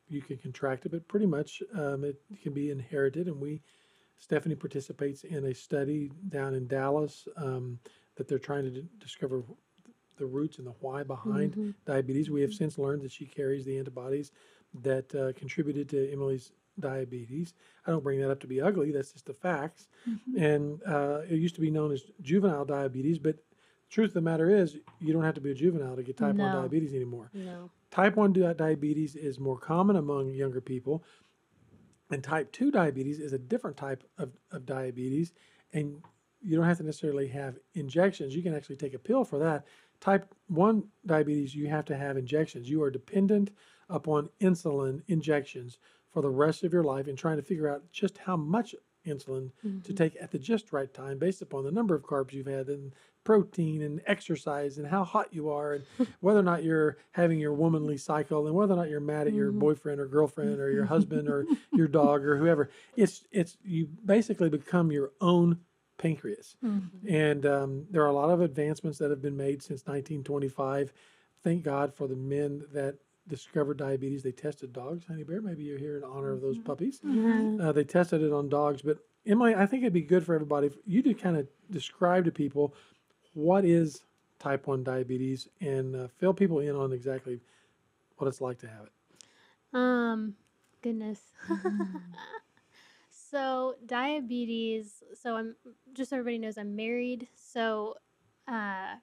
you 0.08 0.22
can 0.22 0.38
contract 0.38 0.86
it, 0.86 0.90
but 0.90 1.08
pretty 1.08 1.26
much 1.28 1.62
um, 1.74 2.04
it 2.04 2.22
can 2.42 2.54
be 2.54 2.70
inherited. 2.72 3.28
And 3.28 3.40
we 3.40 3.62
Stephanie 4.22 4.56
participates 4.56 5.24
in 5.24 5.46
a 5.46 5.54
study 5.54 6.12
down 6.30 6.54
in 6.54 6.68
Dallas 6.68 7.28
um, 7.38 7.80
that 8.16 8.28
they're 8.28 8.38
trying 8.40 8.64
to 8.64 8.70
d- 8.70 8.88
discover 9.00 9.44
the 10.18 10.26
roots 10.26 10.60
and 10.60 10.68
the 10.68 10.72
why 10.80 11.02
behind 11.04 11.56
Mhm. 11.56 11.74
diabetes. 11.86 12.30
We 12.30 12.42
have 12.42 12.54
since 12.54 12.78
learned 12.78 13.02
that 13.02 13.12
she 13.12 13.26
carries 13.26 13.66
the 13.66 13.78
antibodies 13.80 14.32
that 14.84 15.14
uh, 15.16 15.34
contributed 15.34 15.90
to 15.90 16.12
Emily's 16.12 16.52
diabetes. 16.80 17.56
I 17.88 17.92
don't 17.92 18.04
bring 18.04 18.20
that 18.22 18.30
up 18.30 18.40
to 18.42 18.48
be 18.48 18.62
ugly. 18.62 18.92
That's 18.92 19.12
just 19.12 19.26
the 19.26 19.34
facts. 19.34 19.88
And 20.38 20.82
uh, 20.84 21.22
it 21.28 21.38
used 21.38 21.56
to 21.56 21.62
be 21.62 21.72
known 21.72 21.92
as 21.92 22.04
juvenile 22.22 22.64
diabetes, 22.64 23.18
but 23.18 23.38
truth 23.90 24.10
of 24.12 24.14
the 24.14 24.22
matter 24.22 24.50
is, 24.56 24.78
you 25.00 25.12
don't 25.14 25.24
have 25.24 25.34
to 25.36 25.42
be 25.42 25.52
a 25.52 25.56
juvenile 25.56 25.96
to 25.96 26.04
get 26.04 26.16
type 26.18 26.36
1 26.36 26.52
diabetes 26.62 26.94
anymore. 26.94 27.32
No. 27.34 27.72
Type 27.90 28.16
1 28.16 28.34
di- 28.34 28.54
diabetes 28.54 29.16
is 29.16 29.40
more 29.40 29.58
common 29.58 29.96
among 29.96 30.30
younger 30.30 30.62
people, 30.62 31.04
and 32.12 32.24
type 32.24 32.52
2 32.52 32.72
diabetes 32.72 33.20
is 33.20 33.34
a 33.34 33.38
different 33.40 33.78
type 33.78 34.04
of, 34.18 34.32
of 34.52 34.66
diabetes. 34.66 35.34
And 35.74 36.02
you 36.42 36.56
don't 36.58 36.66
have 36.66 36.78
to 36.78 36.84
necessarily 36.84 37.28
have 37.30 37.58
injections. 37.76 38.36
You 38.36 38.44
can 38.44 38.56
actually 38.56 38.76
take 38.78 38.94
a 38.94 39.00
pill 39.00 39.24
for 39.24 39.40
that. 39.40 39.66
Type 40.00 40.34
1 40.48 40.84
diabetes, 41.06 41.54
you 41.56 41.68
have 41.68 41.86
to 41.86 41.96
have 41.98 42.18
injections. 42.18 42.70
You 42.70 42.82
are 42.84 42.92
dependent 42.92 43.52
upon 43.90 44.30
insulin 44.42 45.02
injections 45.08 45.78
for 46.12 46.22
the 46.22 46.30
rest 46.30 46.64
of 46.64 46.74
your 46.74 46.84
life 46.84 47.08
and 47.08 47.18
trying 47.18 47.38
to 47.38 47.44
figure 47.44 47.70
out 47.70 47.84
just 47.92 48.18
how 48.18 48.36
much 48.36 48.76
insulin 49.06 49.52
to 49.84 49.94
Mhm. 49.94 49.96
take 49.98 50.16
at 50.22 50.32
the 50.32 50.38
just 50.40 50.72
right 50.74 50.94
time 50.94 51.18
based 51.18 51.42
upon 51.42 51.64
the 51.64 51.72
number 51.72 51.96
of 51.96 52.04
carbs 52.04 52.34
you've 52.34 52.46
had 52.48 52.68
and 52.70 52.94
protein 53.24 53.82
and 53.84 54.02
exercise 54.08 54.78
and 54.78 54.88
how 54.88 55.04
hot 55.04 55.28
you 55.32 55.50
are 55.50 55.74
and 55.74 55.84
whether 56.22 56.40
or 56.40 56.44
not 56.44 56.64
you're 56.64 56.98
having 57.12 57.40
your 57.40 57.54
womanly 57.54 57.98
cycle 57.98 58.48
and 58.48 58.56
whether 58.56 58.74
or 58.74 58.78
not 58.78 58.90
you're 58.90 59.00
mad 59.00 59.28
at 59.28 59.34
your 59.34 59.52
Mhm. 59.52 59.60
boyfriend 59.60 60.00
or 60.00 60.08
girlfriend 60.08 60.60
or 60.60 60.72
your 60.72 60.86
husband 60.86 61.28
or 61.30 61.46
your 61.74 61.88
dog 61.88 62.24
or 62.26 62.38
whoever 62.38 62.70
it's 62.96 63.26
it's 63.32 63.58
you 63.64 63.88
basically 64.06 64.50
become 64.50 64.92
your 64.92 65.12
own 65.22 65.60
pancreas 65.98 66.56
Mhm. 66.64 66.82
and 67.08 67.46
um, 67.46 67.86
there 67.92 68.02
are 68.02 68.08
a 68.08 68.14
lot 68.14 68.32
of 68.32 68.42
advancements 68.42 68.98
that 68.98 69.12
have 69.12 69.22
been 69.22 69.38
made 69.38 69.62
since 69.62 69.82
1925 69.86 70.92
thank 71.44 71.64
god 71.64 71.94
for 71.94 72.08
the 72.08 72.16
men 72.16 72.64
that 72.74 72.96
discovered 73.28 73.78
diabetes. 73.78 74.24
They 74.24 74.32
tested 74.32 74.74
dogs, 74.74 75.06
Honey 75.06 75.24
Bear. 75.24 75.42
Maybe 75.42 75.64
you're 75.64 75.78
here 75.78 75.96
in 75.96 76.04
honor 76.04 76.32
of 76.32 76.42
those 76.42 76.58
Mhm. 76.58 76.66
puppies. 76.66 77.00
Mhm. 77.06 77.62
Uh, 77.62 77.72
they 77.72 77.84
tested 77.84 78.24
it 78.24 78.34
on 78.34 78.50
dogs, 78.50 78.82
but 78.82 78.98
Emily, 79.28 79.54
I 79.54 79.68
think 79.68 79.84
it'd 79.84 79.94
be 79.94 80.02
good 80.02 80.26
for 80.26 80.34
everybody 80.34 80.68
if 80.68 80.78
you 80.88 81.04
to 81.04 81.14
kind 81.14 81.38
of 81.38 81.48
describe 81.70 82.26
to 82.26 82.32
people 82.32 82.74
what 83.34 83.66
is 83.66 84.02
type 84.40 84.68
one 84.68 84.84
diabetes 84.84 85.48
and 85.60 85.96
uh, 85.96 86.08
fill 86.20 86.34
people 86.34 86.60
in 86.60 86.76
on 86.76 86.92
exactly 86.92 87.40
what 88.18 88.28
it's 88.28 88.42
like 88.42 88.60
to 88.60 88.68
have 88.68 88.86
it. 88.86 88.92
Um, 89.74 90.36
goodness. 90.82 91.20
Mm. 91.48 92.02
so 93.32 93.76
diabetes. 93.86 95.04
So 95.20 95.36
I'm 95.36 95.56
just 95.94 96.10
so 96.10 96.18
everybody 96.18 96.38
knows 96.38 96.58
I'm 96.58 96.76
married. 96.76 97.28
So, 97.36 97.96
uh, 98.48 98.96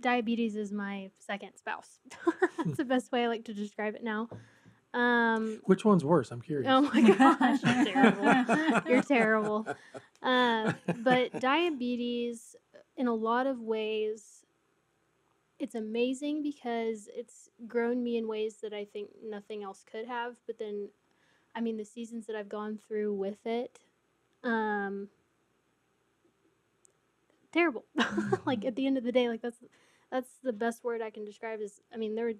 diabetes 0.00 0.56
is 0.56 0.72
my 0.72 1.10
second 1.18 1.52
spouse. 1.56 2.00
That's 2.58 2.76
the 2.76 2.84
best 2.84 3.12
way 3.12 3.24
I 3.24 3.28
like 3.28 3.44
to 3.44 3.54
describe 3.54 3.94
it 3.94 4.04
now. 4.04 4.28
Um, 4.94 5.60
Which 5.64 5.84
one's 5.84 6.04
worse? 6.04 6.30
I'm 6.30 6.42
curious. 6.42 6.68
oh 6.70 6.82
my 6.82 7.00
gosh, 7.00 7.60
you're 7.62 7.84
terrible. 7.94 8.90
You're 8.90 9.02
terrible. 9.02 9.66
Uh, 10.22 10.72
but 10.98 11.40
diabetes, 11.40 12.54
in 13.02 13.08
a 13.08 13.14
lot 13.14 13.48
of 13.48 13.58
ways, 13.58 14.44
it's 15.58 15.74
amazing 15.74 16.40
because 16.40 17.08
it's 17.12 17.50
grown 17.66 18.00
me 18.00 18.16
in 18.16 18.28
ways 18.28 18.58
that 18.62 18.72
I 18.72 18.84
think 18.84 19.08
nothing 19.24 19.64
else 19.64 19.84
could 19.90 20.06
have. 20.06 20.36
But 20.46 20.60
then, 20.60 20.88
I 21.52 21.60
mean, 21.60 21.76
the 21.76 21.84
seasons 21.84 22.28
that 22.28 22.36
I've 22.36 22.48
gone 22.48 22.78
through 22.78 23.12
with 23.14 23.44
it, 23.44 23.80
um, 24.44 25.08
terrible. 27.52 27.86
like 28.46 28.64
at 28.64 28.76
the 28.76 28.86
end 28.86 28.96
of 28.96 29.02
the 29.02 29.10
day, 29.10 29.28
like 29.28 29.42
that's 29.42 29.64
that's 30.12 30.30
the 30.44 30.52
best 30.52 30.84
word 30.84 31.02
I 31.02 31.10
can 31.10 31.24
describe. 31.24 31.60
Is 31.60 31.80
I 31.92 31.96
mean, 31.96 32.14
there, 32.14 32.26
were, 32.26 32.34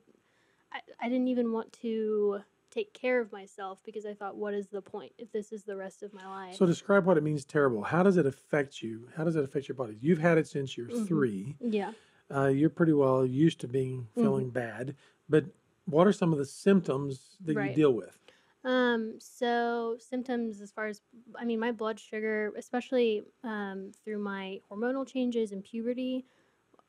I 0.72 0.78
I 1.00 1.08
didn't 1.08 1.26
even 1.26 1.50
want 1.50 1.72
to 1.82 2.42
take 2.72 2.92
care 2.94 3.20
of 3.20 3.30
myself 3.30 3.78
because 3.84 4.04
I 4.06 4.14
thought, 4.14 4.36
what 4.36 4.54
is 4.54 4.66
the 4.68 4.82
point 4.82 5.12
if 5.18 5.30
this 5.30 5.52
is 5.52 5.62
the 5.62 5.76
rest 5.76 6.02
of 6.02 6.12
my 6.12 6.26
life? 6.26 6.56
So 6.56 6.66
describe 6.66 7.04
what 7.06 7.16
it 7.16 7.22
means 7.22 7.44
terrible. 7.44 7.82
How 7.82 8.02
does 8.02 8.16
it 8.16 8.26
affect 8.26 8.82
you? 8.82 9.08
How 9.16 9.22
does 9.24 9.36
it 9.36 9.44
affect 9.44 9.68
your 9.68 9.76
body? 9.76 9.96
You've 10.00 10.18
had 10.18 10.38
it 10.38 10.46
since 10.48 10.76
you're 10.76 10.88
Mhm. 10.88 11.06
three. 11.06 11.56
yeah. 11.60 11.92
Uh, 12.34 12.46
you're 12.48 12.70
pretty 12.70 12.94
well 12.94 13.26
used 13.26 13.60
to 13.60 13.68
being 13.68 14.02
Mm-hmm. 14.04 14.20
feeling 14.22 14.50
bad, 14.50 14.96
but 15.28 15.44
what 15.84 16.06
are 16.06 16.12
some 16.12 16.32
of 16.32 16.38
the 16.38 16.46
symptoms 16.46 17.36
that 17.44 17.52
you 17.52 17.74
deal 17.74 17.92
with? 17.92 18.18
Um, 18.64 19.18
so 19.20 19.96
symptoms 19.98 20.60
as 20.60 20.70
far 20.70 20.86
as 20.86 21.02
I 21.34 21.44
mean, 21.44 21.58
my 21.60 21.72
blood 21.72 21.98
sugar, 22.00 22.52
especially 22.56 23.22
um, 23.44 23.92
through 24.02 24.18
my 24.18 24.60
hormonal 24.70 25.06
changes 25.06 25.52
and 25.52 25.62
puberty, 25.64 26.24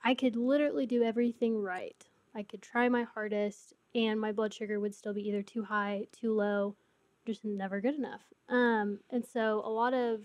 I 0.04 0.14
could 0.14 0.36
literally 0.36 0.86
do 0.86 1.04
everything 1.04 1.60
right. 1.62 2.02
I 2.36 2.44
could 2.44 2.62
try 2.62 2.88
my 2.90 3.04
hardest, 3.04 3.74
and 3.96 4.20
my 4.20 4.32
blood 4.32 4.54
sugar 4.54 4.80
would 4.80 4.96
still 4.96 5.14
be 5.14 5.28
either 5.28 5.42
too 5.42 5.64
high, 5.64 6.08
too 6.12 6.34
low, 6.34 6.76
just 7.26 7.46
never 7.46 7.80
good 7.82 7.96
enough. 7.96 8.22
Um, 8.50 9.00
and 9.10 9.26
so 9.26 9.62
a 9.64 9.70
lot 9.70 9.94
of, 9.94 10.22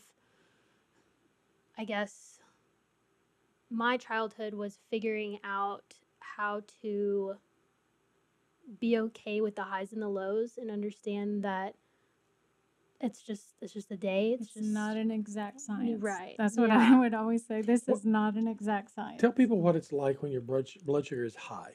I 1.76 1.84
guess, 1.84 2.40
my 3.70 3.96
childhood 3.96 4.54
was 4.54 4.78
figuring 4.90 5.38
out 5.44 5.94
how 6.20 6.62
to 6.82 7.34
be 8.80 8.98
okay 8.98 9.40
with 9.40 9.56
the 9.56 9.62
highs 9.62 9.92
and 9.92 10.02
the 10.02 10.08
lows 10.08 10.58
and 10.58 10.70
understand 10.70 11.42
that 11.44 11.74
it's 13.00 13.22
just 13.22 13.54
it's 13.62 13.72
just 13.72 13.92
a 13.92 13.96
day. 13.96 14.32
It's, 14.32 14.46
It's 14.46 14.54
just 14.54 14.66
not 14.66 14.96
an 14.96 15.10
exact 15.12 15.60
science. 15.60 16.02
right, 16.02 16.34
That's 16.36 16.56
what 16.56 16.68
yeah. 16.70 16.94
I 16.94 16.98
would 16.98 17.14
always 17.14 17.46
say. 17.46 17.62
This 17.62 17.84
Well- 17.86 17.96
is 17.96 18.04
not 18.04 18.34
an 18.34 18.48
exact 18.48 18.90
science. 18.90 19.20
Tell 19.20 19.30
people 19.32 19.60
what 19.60 19.76
it's 19.76 19.92
like 19.92 20.20
when 20.22 20.32
your 20.32 20.40
blood, 20.40 20.66
blood 20.84 21.06
sugar 21.06 21.24
is 21.24 21.36
high. 21.36 21.74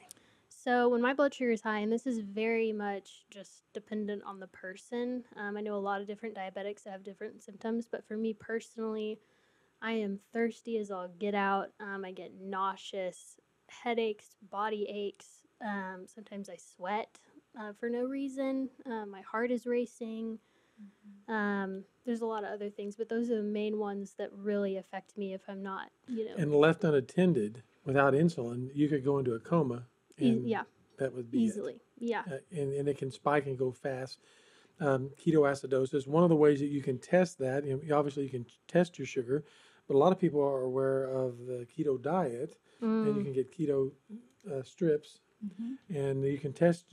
So 0.63 0.87
when 0.87 1.01
my 1.01 1.13
blood 1.13 1.33
sugar 1.33 1.51
is 1.51 1.61
high, 1.61 1.79
and 1.79 1.91
this 1.91 2.07
is 2.07 2.19
very 2.19 2.71
much 2.71 3.25
just 3.29 3.63
dependent 3.73 4.23
on 4.23 4.39
the 4.39 4.47
person. 4.47 5.25
Um, 5.35 5.57
I 5.57 5.61
know 5.61 5.75
a 5.75 5.77
lot 5.77 5.99
of 5.99 6.07
different 6.07 6.35
diabetics 6.35 6.83
that 6.83 6.91
have 6.91 7.03
different 7.03 7.43
symptoms, 7.43 7.85
but 7.91 8.07
for 8.07 8.15
me 8.15 8.33
personally, 8.33 9.19
I 9.81 9.91
am 9.91 10.19
thirsty 10.31 10.77
as 10.77 10.89
all 10.89 11.09
get 11.19 11.35
out. 11.35 11.71
Um, 11.81 12.05
I 12.05 12.13
get 12.13 12.31
nauseous, 12.39 13.41
headaches, 13.67 14.37
body 14.49 14.87
aches. 14.89 15.41
Um, 15.61 16.05
sometimes 16.05 16.47
I 16.47 16.55
sweat 16.55 17.19
uh, 17.59 17.73
for 17.77 17.89
no 17.89 18.05
reason. 18.05 18.69
Uh, 18.85 19.05
my 19.05 19.21
heart 19.21 19.51
is 19.51 19.65
racing. 19.65 20.39
Um, 21.27 21.83
there's 22.05 22.21
a 22.21 22.25
lot 22.25 22.45
of 22.45 22.51
other 22.51 22.69
things, 22.69 22.95
but 22.95 23.09
those 23.09 23.29
are 23.29 23.35
the 23.35 23.43
main 23.43 23.77
ones 23.77 24.15
that 24.17 24.29
really 24.31 24.77
affect 24.77 25.17
me 25.17 25.33
if 25.33 25.41
I'm 25.49 25.61
not, 25.61 25.89
you 26.07 26.25
know, 26.25 26.35
And 26.37 26.55
left 26.55 26.85
unattended 26.85 27.63
without 27.83 28.13
insulin, 28.13 28.69
you 28.73 28.87
could 28.87 29.03
go 29.03 29.17
into 29.17 29.33
a 29.33 29.39
coma. 29.39 29.87
E- 30.19 30.29
And 30.29 30.47
yeah, 30.47 30.63
that 30.97 31.13
would 31.13 31.29
be 31.31 31.39
it. 31.39 31.47
easily. 31.47 31.79
Yeah. 31.99 32.23
uh, 32.29 32.37
and, 32.51 32.73
and 32.73 32.87
it 32.89 32.97
can 32.97 33.11
spike 33.11 33.45
and 33.45 33.57
go 33.57 33.71
fast. 33.71 34.19
Um, 34.79 35.11
ketoacidosis, 35.23 36.07
one 36.07 36.23
of 36.23 36.29
the 36.29 36.35
ways 36.35 36.59
that 36.59 36.67
you 36.67 36.81
can 36.81 36.97
test 36.97 37.37
that, 37.39 37.63
you 37.65 37.79
know, 37.85 37.97
obviously 37.97 38.23
you 38.23 38.29
can 38.29 38.45
test 38.67 38.97
your 38.97 39.05
sugar, 39.05 39.43
but 39.87 39.95
a 39.95 39.97
lot 39.97 40.11
of 40.11 40.19
people 40.19 40.41
are 40.41 40.61
aware 40.61 41.05
of 41.05 41.37
the 41.45 41.65
keto 41.75 42.01
diet, 42.01 42.57
and 42.81 43.05
you 43.07 43.13
Mm. 43.13 43.23
can 43.23 43.33
get 43.33 43.51
keto 43.51 43.91
uh, 44.51 44.61
strips, 44.63 45.21
Mhm. 45.45 45.77
and 45.95 46.23
you 46.25 46.37
can 46.37 46.51
test 46.51 46.89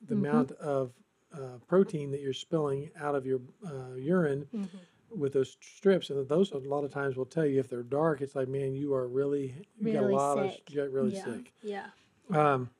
the 0.00 0.14
Mhm. 0.14 0.18
amount 0.18 0.52
of 0.52 0.92
uh, 1.32 1.58
protein 1.66 2.10
that 2.12 2.20
you're 2.20 2.32
spilling 2.32 2.90
out 2.96 3.14
of 3.14 3.26
your 3.26 3.40
uh, 3.66 3.94
urine 3.96 4.48
Mhm. 4.54 4.68
with 5.10 5.32
those 5.34 5.58
strips, 5.60 6.08
and 6.08 6.26
those 6.28 6.52
a 6.52 6.58
lot 6.58 6.84
of 6.84 6.90
times 6.90 7.16
will 7.16 7.26
tell 7.26 7.44
you 7.44 7.58
if 7.60 7.68
they're 7.68 7.82
dark. 7.82 8.22
It's 8.22 8.34
like, 8.34 8.48
man, 8.48 8.74
you 8.74 8.94
are 8.94 9.06
really 9.08 9.66
you 9.78 9.92
got 9.92 10.04
a 10.04 10.06
lot 10.08 10.38
of 10.38 10.52
sick. 10.52 10.70
you 10.70 10.76
got 10.76 10.90
really 10.90 11.12
yeah. 11.14 11.24
sick. 11.24 11.52
Yeah. 11.62 11.90
Um, 12.30 12.70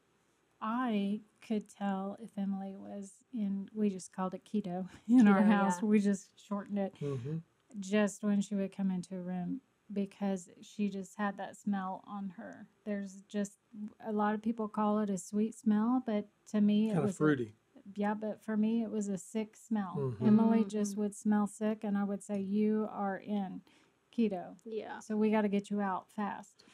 I 0.60 1.20
could 1.46 1.68
tell 1.68 2.16
if 2.20 2.30
Emily 2.38 2.74
was 2.76 3.12
in, 3.32 3.68
we 3.74 3.90
just 3.90 4.12
called 4.14 4.34
it 4.34 4.42
keto 4.50 4.88
in 5.08 5.28
our 5.28 5.42
house. 5.42 5.76
yeah. 5.82 5.86
We 5.88 6.00
just 6.00 6.28
shortened 6.48 6.78
it 6.78 6.94
mhm. 7.00 7.42
just 7.78 8.22
when 8.22 8.40
she 8.40 8.54
would 8.54 8.74
come 8.76 8.90
into 8.90 9.16
a 9.16 9.20
room 9.20 9.60
because 9.92 10.48
she 10.62 10.88
just 10.88 11.16
had 11.16 11.36
that 11.36 11.56
smell 11.56 12.02
on 12.08 12.32
her. 12.36 12.66
There's 12.84 13.22
just 13.28 13.52
a 14.04 14.10
lot 14.12 14.34
of 14.34 14.42
people 14.42 14.66
call 14.66 14.98
it 15.00 15.10
a 15.10 15.18
sweet 15.18 15.54
smell, 15.54 16.02
but 16.04 16.26
to 16.50 16.60
me 16.60 16.86
it 16.88 16.94
Kind 16.94 16.98
of 17.00 17.04
was 17.04 17.14
a- 17.14 17.18
fruity. 17.18 17.54
yeah, 17.94 18.14
but 18.14 18.42
for 18.42 18.56
me 18.56 18.82
it 18.82 18.90
was 18.90 19.08
a 19.08 19.18
sick 19.18 19.54
smell. 19.56 19.94
Mhm. 20.20 20.26
Emily 20.26 20.64
just 20.64 20.94
Mhm. 20.94 20.98
would 20.98 21.14
smell 21.14 21.46
sick 21.46 21.84
and 21.84 21.96
I 21.96 22.02
would 22.02 22.22
say 22.24 22.40
you 22.40 22.88
are 22.90 23.18
in 23.18 23.60
keto. 24.10 24.56
Yeah. 24.64 24.98
So 25.00 25.16
we 25.16 25.30
got 25.30 25.42
to 25.42 25.48
get 25.48 25.70
you 25.70 25.80
out 25.80 26.10
fast. 26.10 26.64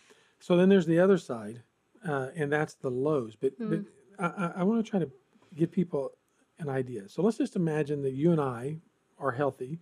So 0.40 0.56
then 0.56 0.68
there's 0.70 0.87
the 0.87 0.98
other 1.00 1.18
side, 1.18 1.62
uh, 2.06 2.28
and 2.34 2.50
that's 2.52 2.74
the 2.74 2.90
lows. 2.90 3.36
But 3.36 3.52
but 3.58 3.68
Mm. 3.80 3.86
I, 4.18 4.26
I, 4.26 4.52
I 4.58 4.62
want 4.64 4.84
to 4.84 4.90
try 4.90 5.00
to 5.00 5.10
give 5.54 5.70
people 5.72 6.10
an 6.58 6.68
idea. 6.68 7.08
So 7.08 7.22
let's 7.22 7.38
just 7.38 7.56
imagine 7.56 8.02
that 8.02 8.12
you 8.12 8.30
and 8.32 8.40
I 8.40 8.78
are 9.18 9.30
healthy, 9.32 9.80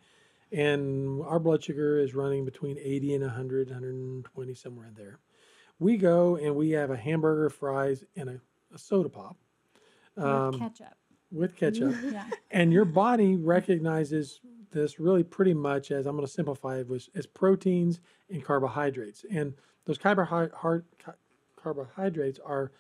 and 0.53 1.23
our 1.23 1.39
blood 1.39 1.63
sugar 1.63 1.99
is 1.99 2.15
running 2.15 2.45
between 2.45 2.79
80 2.79 3.15
and 3.15 3.25
100, 3.25 3.69
120, 3.71 4.55
somewhere 4.55 4.87
in 4.87 4.95
there. 4.95 5.19
We 5.79 5.97
go 5.97 6.37
and 6.37 6.55
we 6.57 6.71
have 6.71 6.91
a 6.91 6.97
hamburger, 6.97 7.49
fries, 7.51 8.05
and 8.17 8.29
a, 8.31 8.41
a 8.75 8.79
soda 8.79 9.09
pop 9.09 9.37
with 10.17 10.25
um, 10.27 10.53
ketchup. 10.59 10.95
with 11.33 11.57
ketchup, 11.57 11.95
Yeah. 12.13 12.25
and 12.51 12.73
your 12.73 12.85
body 12.85 13.37
recognizes 13.37 14.41
this 14.73 15.01
really 15.01 15.23
pretty 15.25 15.55
much 15.55 15.91
as 15.91 16.07
I'm 16.07 16.15
going 16.17 16.27
to 16.27 16.33
simplify 16.33 16.79
it 16.79 16.87
was 16.89 17.09
as 17.15 17.27
proteins 17.27 18.01
and 18.29 18.45
carbohydrates, 18.45 19.25
and 19.31 19.55
those 19.87 19.99
carbohy- 19.99 20.53
hard- 20.55 20.85
ca- 20.99 21.15
carbohydrates 21.63 22.39
are 22.45 22.73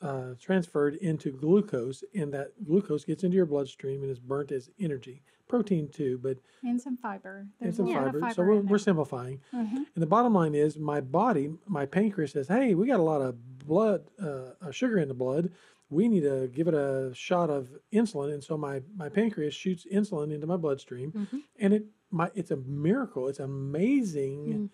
uh, 0.00 0.34
transferred 0.40 0.94
into 0.96 1.32
glucose, 1.32 2.04
and 2.14 2.32
that 2.32 2.52
glucose 2.64 3.04
gets 3.04 3.24
into 3.24 3.34
your 3.36 3.46
bloodstream 3.46 4.02
and 4.02 4.10
is 4.10 4.20
burnt 4.20 4.52
as 4.52 4.70
energy. 4.78 5.22
Protein 5.48 5.88
too, 5.88 6.18
but 6.22 6.36
And 6.62 6.80
some 6.80 6.96
fiber. 6.96 7.46
and 7.60 7.74
some 7.74 7.86
fiber. 7.92 8.20
fiber 8.20 8.34
So 8.34 8.42
we're, 8.44 8.60
we're 8.60 8.78
simplifying. 8.78 9.40
Mhm. 9.52 9.76
And 9.76 9.86
the 9.96 10.06
bottom 10.06 10.34
line 10.34 10.54
is, 10.54 10.78
my 10.78 11.00
body, 11.00 11.50
my 11.66 11.84
pancreas 11.86 12.32
says, 12.32 12.46
"Hey, 12.48 12.74
we 12.74 12.86
got 12.86 13.00
a 13.00 13.02
lot 13.02 13.22
of 13.22 13.34
blood, 13.66 14.04
uh, 14.22 14.50
uh, 14.60 14.70
sugar 14.70 14.98
in 14.98 15.08
the 15.08 15.14
blood. 15.14 15.50
We 15.90 16.06
need 16.06 16.20
to 16.20 16.48
give 16.48 16.68
it 16.68 16.74
a 16.74 17.10
shot 17.14 17.48
of 17.50 17.70
insulin." 17.92 18.34
And 18.34 18.44
so 18.44 18.56
my 18.58 18.82
my 18.94 19.08
pancreas 19.08 19.54
shoots 19.54 19.86
insulin 19.90 20.32
into 20.32 20.46
my 20.46 20.58
bloodstream, 20.58 21.12
Mhm. 21.12 21.42
and 21.58 21.72
it 21.74 21.86
my 22.10 22.30
it's 22.34 22.50
a 22.50 22.56
miracle. 22.56 23.26
It's 23.26 23.40
amazing. 23.40 24.44
Mm. 24.46 24.70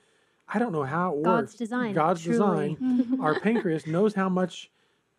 I 0.48 0.58
don't 0.58 0.72
know 0.72 0.82
how 0.84 1.16
it 1.16 1.22
God's 1.22 1.42
works. 1.52 1.54
design. 1.54 1.94
God's 1.94 2.22
truly. 2.22 2.76
design. 2.76 3.18
Our 3.20 3.38
pancreas 3.40 3.86
knows 3.86 4.14
how 4.14 4.28
much 4.28 4.70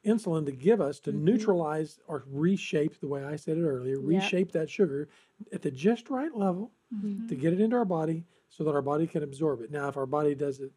insulin 0.05 0.45
to 0.45 0.51
give 0.51 0.81
us 0.81 0.99
to 1.01 1.11
Mhm. 1.11 1.21
neutralize 1.21 1.99
or 2.07 2.23
reshape 2.27 2.99
the 2.99 3.07
way 3.07 3.23
I 3.23 3.35
said 3.35 3.57
it 3.57 3.63
earlier, 3.65 3.97
Yep. 3.97 4.05
reshape 4.05 4.51
that 4.51 4.69
sugar 4.69 5.09
at 5.51 5.61
the 5.63 5.71
just 5.71 6.09
right 6.09 6.33
level 6.35 6.71
Mhm. 6.93 7.27
to 7.27 7.35
get 7.35 7.53
it 7.53 7.59
into 7.59 7.75
our 7.75 7.85
body 7.85 8.25
so 8.49 8.63
that 8.63 8.75
our 8.75 8.83
body 8.83 9.07
can 9.07 9.23
absorb 9.23 9.61
it. 9.61 9.71
Now, 9.71 9.87
if 9.89 9.97
our 9.97 10.05
body 10.05 10.35
does 10.35 10.59
it, 10.59 10.71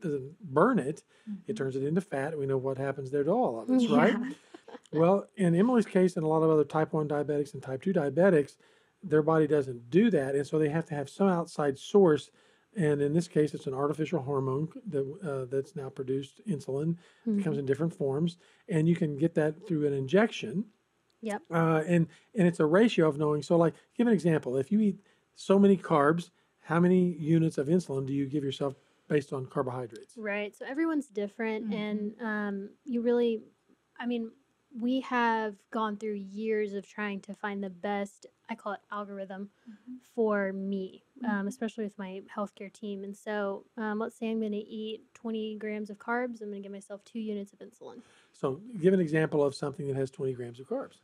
doesn't 0.00 0.38
burn 0.52 0.78
it, 0.78 1.04
it 1.46 1.52
Mhm. 1.54 1.56
turns 1.56 1.74
it 1.76 1.82
into 1.82 2.02
fat. 2.02 2.38
We 2.38 2.44
know 2.44 2.58
what 2.58 2.76
happens 2.76 3.10
there 3.10 3.24
to 3.24 3.30
all 3.30 3.58
of 3.60 3.70
us, 3.70 3.82
Yeah. 3.84 3.96
right? 3.96 4.16
Well, 4.92 5.26
in 5.36 5.54
Emily's 5.54 5.86
case, 5.86 6.16
and 6.16 6.24
a 6.24 6.28
lot 6.28 6.42
of 6.42 6.50
other 6.50 6.64
type 6.64 6.92
1 6.92 7.08
diabetics 7.08 7.54
and 7.54 7.62
type 7.62 7.82
2 7.82 7.92
diabetics, 7.92 8.56
their 9.02 9.22
body 9.22 9.46
doesn't 9.46 9.90
do 9.90 10.10
that. 10.10 10.34
And 10.34 10.46
so 10.46 10.58
they 10.58 10.68
have 10.68 10.86
to 10.86 10.94
have 10.94 11.08
some 11.08 11.28
outside 11.28 11.78
source. 11.78 12.30
And 12.76 13.00
in 13.00 13.12
this 13.14 13.26
case, 13.26 13.54
it's 13.54 13.66
an 13.66 13.74
artificial 13.74 14.20
hormone 14.20 14.68
that, 14.88 15.18
uh, 15.22 15.44
that's 15.46 15.74
now 15.74 15.88
produced 15.88 16.40
insulin. 16.46 16.98
It 17.26 17.42
comes 17.42 17.56
Mhm. 17.56 17.60
in 17.60 17.66
different 17.66 17.94
forms, 17.94 18.36
and 18.68 18.86
you 18.86 18.94
can 18.94 19.16
get 19.16 19.34
that 19.34 19.66
through 19.66 19.86
an 19.86 19.92
injection. 19.94 20.66
Yep. 21.22 21.42
Uh, 21.50 21.82
and 21.86 22.06
and 22.34 22.46
it's 22.46 22.60
a 22.60 22.66
ratio 22.66 23.08
of 23.08 23.16
knowing. 23.18 23.42
So, 23.42 23.56
like, 23.56 23.74
give 23.96 24.06
an 24.06 24.12
example. 24.12 24.56
If 24.58 24.70
you 24.70 24.80
eat 24.80 25.00
so 25.34 25.58
many 25.58 25.76
carbs, 25.76 26.30
how 26.60 26.78
many 26.78 27.12
units 27.14 27.56
of 27.58 27.68
insulin 27.68 28.04
do 28.06 28.12
you 28.12 28.26
give 28.26 28.44
yourself 28.44 28.76
based 29.08 29.32
on 29.32 29.46
carbohydrates? 29.46 30.16
Right. 30.18 30.54
So 30.54 30.66
everyone's 30.66 31.08
different, 31.08 31.70
Mhm. 31.70 31.74
and 31.74 32.20
um, 32.20 32.70
you 32.84 33.00
really, 33.00 33.42
I 33.98 34.04
mean, 34.06 34.30
we 34.78 35.00
have 35.00 35.56
gone 35.70 35.96
through 35.96 36.14
years 36.14 36.74
of 36.74 36.86
trying 36.86 37.20
to 37.22 37.34
find 37.34 37.64
the 37.64 37.70
best. 37.70 38.26
I 38.50 38.54
call 38.54 38.74
it 38.74 38.80
algorithm 38.92 39.50
Mhm. 39.66 40.02
for 40.14 40.52
me, 40.52 41.05
um, 41.24 41.44
Mhm. 41.44 41.48
especially 41.48 41.84
with 41.84 41.98
my 41.98 42.22
healthcare 42.34 42.72
team. 42.72 43.04
And 43.04 43.16
so, 43.16 43.64
um, 43.76 43.98
let's 43.98 44.16
say 44.18 44.30
I'm 44.30 44.40
going 44.40 44.52
to 44.52 44.58
eat 44.58 45.02
20 45.14 45.56
grams 45.56 45.90
of 45.90 45.98
carbs. 45.98 46.40
I'm 46.42 46.50
going 46.50 46.62
to 46.62 46.66
give 46.66 46.72
myself 46.72 47.04
two 47.04 47.18
units 47.20 47.52
of 47.52 47.58
insulin. 47.60 48.00
So, 48.32 48.60
give 48.80 48.92
an 48.94 49.00
example 49.00 49.42
of 49.42 49.54
something 49.54 49.86
that 49.88 49.96
has 49.96 50.10
20 50.10 50.32
grams 50.34 50.60
of 50.60 50.66
carbs. 50.68 50.98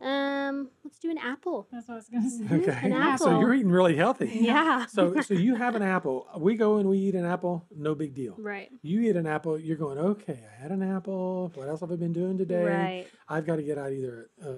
Um, 0.00 0.68
let's 0.82 0.98
do 0.98 1.10
an 1.12 1.18
apple. 1.18 1.68
That's 1.70 1.86
what 1.86 1.94
I 1.94 1.96
was 1.98 2.08
going 2.08 2.24
to 2.24 2.30
say. 2.30 2.44
Okay. 2.68 2.92
An 2.92 3.18
So, 3.18 3.38
you're 3.38 3.54
eating 3.54 3.70
really 3.70 3.94
healthy. 3.94 4.26
Yeah. 4.34 4.86
So, 4.86 5.20
so 5.20 5.32
you 5.34 5.54
have 5.54 5.76
an 5.76 5.82
apple. 5.82 6.26
We 6.36 6.56
go 6.56 6.78
and 6.78 6.88
we 6.88 6.98
eat 6.98 7.14
an 7.14 7.24
apple, 7.24 7.64
no 7.76 7.94
big 7.94 8.12
deal. 8.14 8.34
right. 8.38 8.68
You 8.82 9.00
eat 9.02 9.14
an 9.14 9.28
apple, 9.28 9.56
you're 9.60 9.76
going, 9.76 9.98
okay, 9.98 10.40
I 10.58 10.60
had 10.62 10.72
an 10.72 10.82
apple. 10.82 11.52
What 11.54 11.68
else 11.68 11.80
have 11.80 11.92
I 11.92 11.96
been 11.96 12.12
doing 12.12 12.36
today? 12.36 12.64
Right. 12.64 13.06
I've 13.28 13.46
got 13.46 13.56
to 13.56 13.62
get 13.62 13.78
out 13.78 13.92
either 13.92 14.28
a, 14.42 14.48
a, 14.48 14.54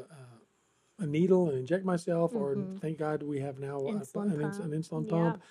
a 1.05 1.07
needle 1.07 1.49
and 1.51 1.59
inject 1.59 1.85
myself, 1.85 2.35
or 2.35 2.57
Mhm. 2.57 2.81
thank 2.81 2.99
God 2.99 3.23
we 3.23 3.39
have 3.41 3.59
now 3.61 3.79
a, 3.79 3.93
Insulin 3.93 4.33
an, 4.35 4.41
ins- 4.41 4.59
pump. 4.59 4.73
an 4.73 4.79
insulin 4.83 5.07
Yeah. 5.07 5.11
pump. 5.33 5.43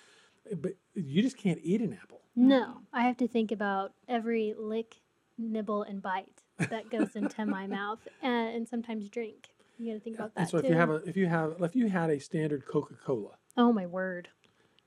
But 0.60 0.74
you 0.94 1.22
just 1.22 1.38
can't 1.38 1.58
eat 1.62 1.80
an 1.80 1.94
apple. 1.94 2.20
No, 2.36 2.82
I 2.92 3.02
have 3.02 3.16
to 3.18 3.28
think 3.28 3.50
about 3.52 3.94
every 4.08 4.52
lick, 4.58 5.00
nibble, 5.38 5.84
and 5.84 6.02
bite 6.02 6.42
that 6.58 6.90
goes 6.90 7.16
into 7.16 7.46
my 7.46 7.66
mouth, 7.78 8.06
and, 8.20 8.54
and 8.56 8.68
sometimes 8.68 9.08
drink. 9.08 9.48
You 9.78 9.92
got 9.92 9.94
to 9.94 10.00
think 10.04 10.16
about 10.16 10.34
that 10.34 10.40
and 10.40 10.48
so 10.50 10.60
too. 10.60 10.66
if 10.66 10.70
you 10.70 10.76
have 10.76 10.90
a, 10.90 10.96
if 11.08 11.16
you 11.16 11.26
have, 11.26 11.56
if 11.60 11.74
you 11.74 11.88
had 11.88 12.10
a 12.10 12.18
standard 12.20 12.66
Coca 12.66 12.94
Cola, 12.94 13.38
oh 13.56 13.72
my 13.72 13.86
word, 13.86 14.28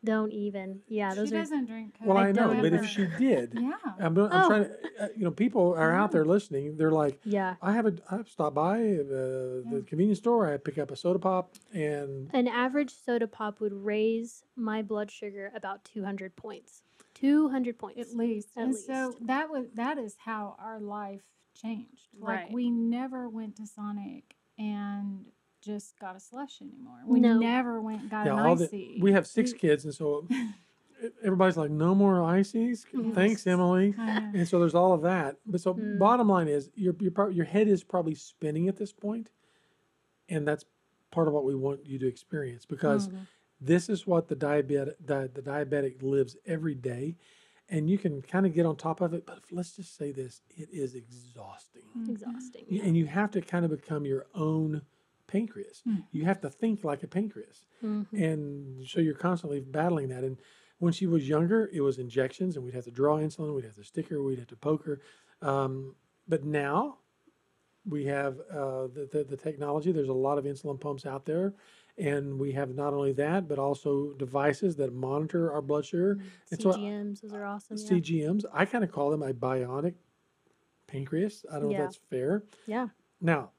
don't 0.03 0.31
even. 0.31 0.81
Yeah, 0.87 1.13
those 1.13 1.29
she 1.29 1.35
are. 1.35 1.39
doesn't 1.39 1.65
drink 1.65 1.97
Coke. 1.99 2.07
well, 2.07 2.17
I, 2.17 2.27
I 2.27 2.31
know, 2.31 2.47
don't 2.53 2.57
but 2.61 2.73
if 2.73 2.79
ever. 2.79 2.87
she 2.87 3.07
did, 3.17 3.53
Yeah. 3.59 3.71
I'm, 3.99 4.17
I'm 4.17 4.29
Oh. 4.31 4.47
trying 4.47 4.63
to, 4.65 4.69
uh, 5.03 5.07
you 5.15 5.23
know, 5.25 5.31
people 5.31 5.73
are 5.75 5.91
out 5.93 6.11
there 6.11 6.23
listening. 6.25 6.77
They're 6.77 6.91
like, 6.91 7.19
Yeah, 7.25 7.55
I 7.61 7.71
have 7.73 7.85
a, 7.87 7.93
I 8.11 8.23
stopped 8.23 8.55
by 8.55 8.75
uh, 8.79 9.63
the 9.71 9.83
convenience 9.87 10.19
store. 10.19 10.51
I 10.53 10.57
pick 10.57 10.77
up 10.77 10.91
a 10.91 10.95
soda 10.95 11.19
pop, 11.19 11.53
and 11.73 12.29
an 12.33 12.47
average 12.47 12.91
soda 12.93 13.27
pop 13.27 13.59
would 13.59 13.73
raise 13.73 14.43
my 14.55 14.81
blood 14.81 15.09
sugar 15.11 15.51
about 15.55 15.83
200 15.85 16.35
points. 16.35 16.83
200 17.15 17.77
points. 17.79 17.99
At 17.99 18.15
least. 18.15 18.49
At 18.55 18.63
and 18.63 18.75
so 18.75 19.07
least. 19.07 19.27
that 19.27 19.49
was 19.49 19.65
that 19.73 19.97
is 19.97 20.15
how 20.23 20.55
our 20.59 20.79
life 20.79 21.23
changed. 21.59 22.09
Like 22.19 22.29
Right. 22.45 22.51
we 22.53 22.69
never 22.69 23.27
went 23.27 23.55
to 23.55 23.65
Sonic 23.65 24.35
and 24.59 25.25
just 25.61 25.99
got 25.99 26.15
a 26.15 26.19
slush 26.19 26.61
anymore. 26.61 26.99
We 27.05 27.19
No. 27.19 27.39
never 27.39 27.81
went 27.81 28.01
and 28.01 28.09
got 28.09 28.25
yeah, 28.25 28.33
an 28.33 28.39
all 28.39 28.55
the, 28.55 28.97
we 29.01 29.11
have 29.13 29.27
six 29.27 29.53
kids, 29.53 29.85
and 29.85 29.93
so 29.93 30.27
everybody's 31.23 31.57
like, 31.57 31.71
no 31.71 31.93
more 31.95 32.21
ices. 32.23 32.85
Thanks, 33.13 33.45
Emily. 33.47 33.93
And 33.97 34.47
so 34.47 34.59
there's 34.59 34.75
all 34.75 34.93
of 34.93 35.01
that. 35.03 35.37
But 35.45 35.61
so 35.61 35.73
Mm. 35.73 35.97
bottom 35.99 36.27
line 36.29 36.47
is 36.47 36.69
your 36.75 36.95
your 36.99 37.31
your 37.31 37.45
head 37.45 37.67
is 37.67 37.83
probably 37.83 38.15
spinning 38.15 38.67
at 38.67 38.77
this 38.77 38.91
point, 38.93 39.29
and 40.29 40.47
that's 40.47 40.65
part 41.11 41.27
of 41.27 41.33
what 41.33 41.45
we 41.45 41.55
want 41.55 41.85
you 41.85 41.97
to 41.99 42.07
experience 42.07 42.65
because 42.65 43.07
Mhm. 43.07 43.27
this 43.61 43.89
is 43.89 44.05
what 44.05 44.27
the 44.27 44.35
diabetic 44.35 44.95
the, 45.05 45.29
the 45.33 45.41
diabetic 45.41 46.01
lives 46.01 46.35
every 46.45 46.75
day, 46.75 47.15
and 47.69 47.89
you 47.89 47.97
can 47.97 48.21
kind 48.21 48.45
of 48.45 48.53
get 48.53 48.65
on 48.65 48.75
top 48.75 49.01
of 49.01 49.13
it. 49.13 49.25
But 49.25 49.43
let's 49.51 49.75
just 49.75 49.95
say 49.95 50.11
this: 50.11 50.41
it 50.49 50.69
is 50.71 50.95
exhausting, 50.95 51.83
Mhm. 51.95 52.09
exhausting. 52.09 52.65
Y- 52.69 52.81
and 52.83 52.95
you 52.97 53.05
have 53.05 53.31
to 53.31 53.41
kind 53.41 53.63
of 53.65 53.71
become 53.71 54.05
your 54.05 54.27
own 54.33 54.81
pancreas. 55.27 55.81
Mm. 55.87 56.03
You 56.11 56.25
have 56.25 56.39
to 56.41 56.49
think 56.49 56.83
like 56.83 57.03
a 57.03 57.07
pancreas 57.07 57.65
Mhm. 57.83 58.07
and 58.13 58.87
so 58.87 58.99
you're 59.01 59.13
constantly 59.13 59.59
battling 59.59 60.07
that. 60.09 60.23
And 60.23 60.37
when 60.79 60.93
she 60.93 61.05
was 61.07 61.27
younger, 61.27 61.69
it 61.73 61.81
was 61.81 61.97
injections, 61.99 62.55
and 62.55 62.63
we'd 62.63 62.73
have 62.73 62.85
to 62.85 62.91
draw 62.91 63.17
insulin, 63.17 63.53
we'd 63.55 63.65
have 63.65 63.75
to 63.75 63.83
stick 63.83 64.07
her, 64.09 64.21
we'd 64.23 64.39
have 64.39 64.47
to 64.47 64.55
poke 64.55 64.85
her. 64.85 64.99
Um, 65.41 65.95
but 66.27 66.43
now 66.45 66.99
we 67.85 68.05
have 68.05 68.39
uh, 68.51 68.87
the, 68.87 69.07
the 69.11 69.23
the 69.23 69.37
technology. 69.37 69.91
There's 69.91 70.09
a 70.09 70.13
lot 70.13 70.37
of 70.37 70.45
insulin 70.45 70.79
pumps 70.79 71.05
out 71.05 71.25
there, 71.25 71.53
and 71.97 72.37
we 72.39 72.51
have 72.53 72.73
not 72.75 72.93
only 72.93 73.13
that, 73.13 73.47
but 73.47 73.57
also 73.59 74.13
devices 74.13 74.75
that 74.77 74.93
monitor 74.93 75.51
our 75.53 75.61
blood 75.61 75.85
sugar. 75.85 76.19
And 76.51 76.61
so, 76.61 76.69
uh, 76.71 76.77
CGMs, 76.77 77.21
those 77.21 77.33
are 77.33 77.45
awesome. 77.45 77.77
Yeah. 77.77 77.89
CGMs. 77.89 78.45
I 78.53 78.65
kind 78.65 78.83
of 78.83 78.91
call 78.91 79.09
them 79.09 79.23
a 79.23 79.33
bionic 79.33 79.95
pancreas. 80.87 81.45
I 81.51 81.59
don't 81.59 81.69
know 81.69 81.75
if 81.75 81.77
that's 81.79 81.99
fair. 82.09 82.43
yeah. 82.65 82.87
Now, 83.19 83.51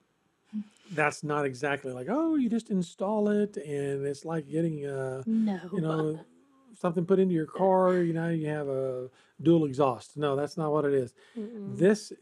that's 0.93 1.23
not 1.23 1.45
exactly 1.45 1.93
like 1.93 2.09
oh, 2.11 2.37
you 2.37 2.49
just 2.49 2.71
install 2.71 3.29
it, 3.29 3.57
and 3.57 4.07
it's 4.07 4.25
like 4.25 4.49
getting 4.49 4.87
uh, 4.87 5.23
No. 5.27 5.61
you 5.73 5.81
know, 5.81 6.21
something 6.79 7.05
put 7.05 7.19
into 7.19 7.35
your 7.35 7.47
car, 7.61 7.95
you 7.97 8.13
know, 8.13 8.29
you 8.29 8.49
have 8.49 8.69
a 8.69 9.09
dual 9.43 9.65
exhaust. 9.65 10.17
No, 10.17 10.37
that's 10.37 10.57
not 10.57 10.73
what 10.73 10.85
it 10.85 10.95
is. 10.95 11.15
Mm-mm. 11.39 11.77
This 11.77 12.13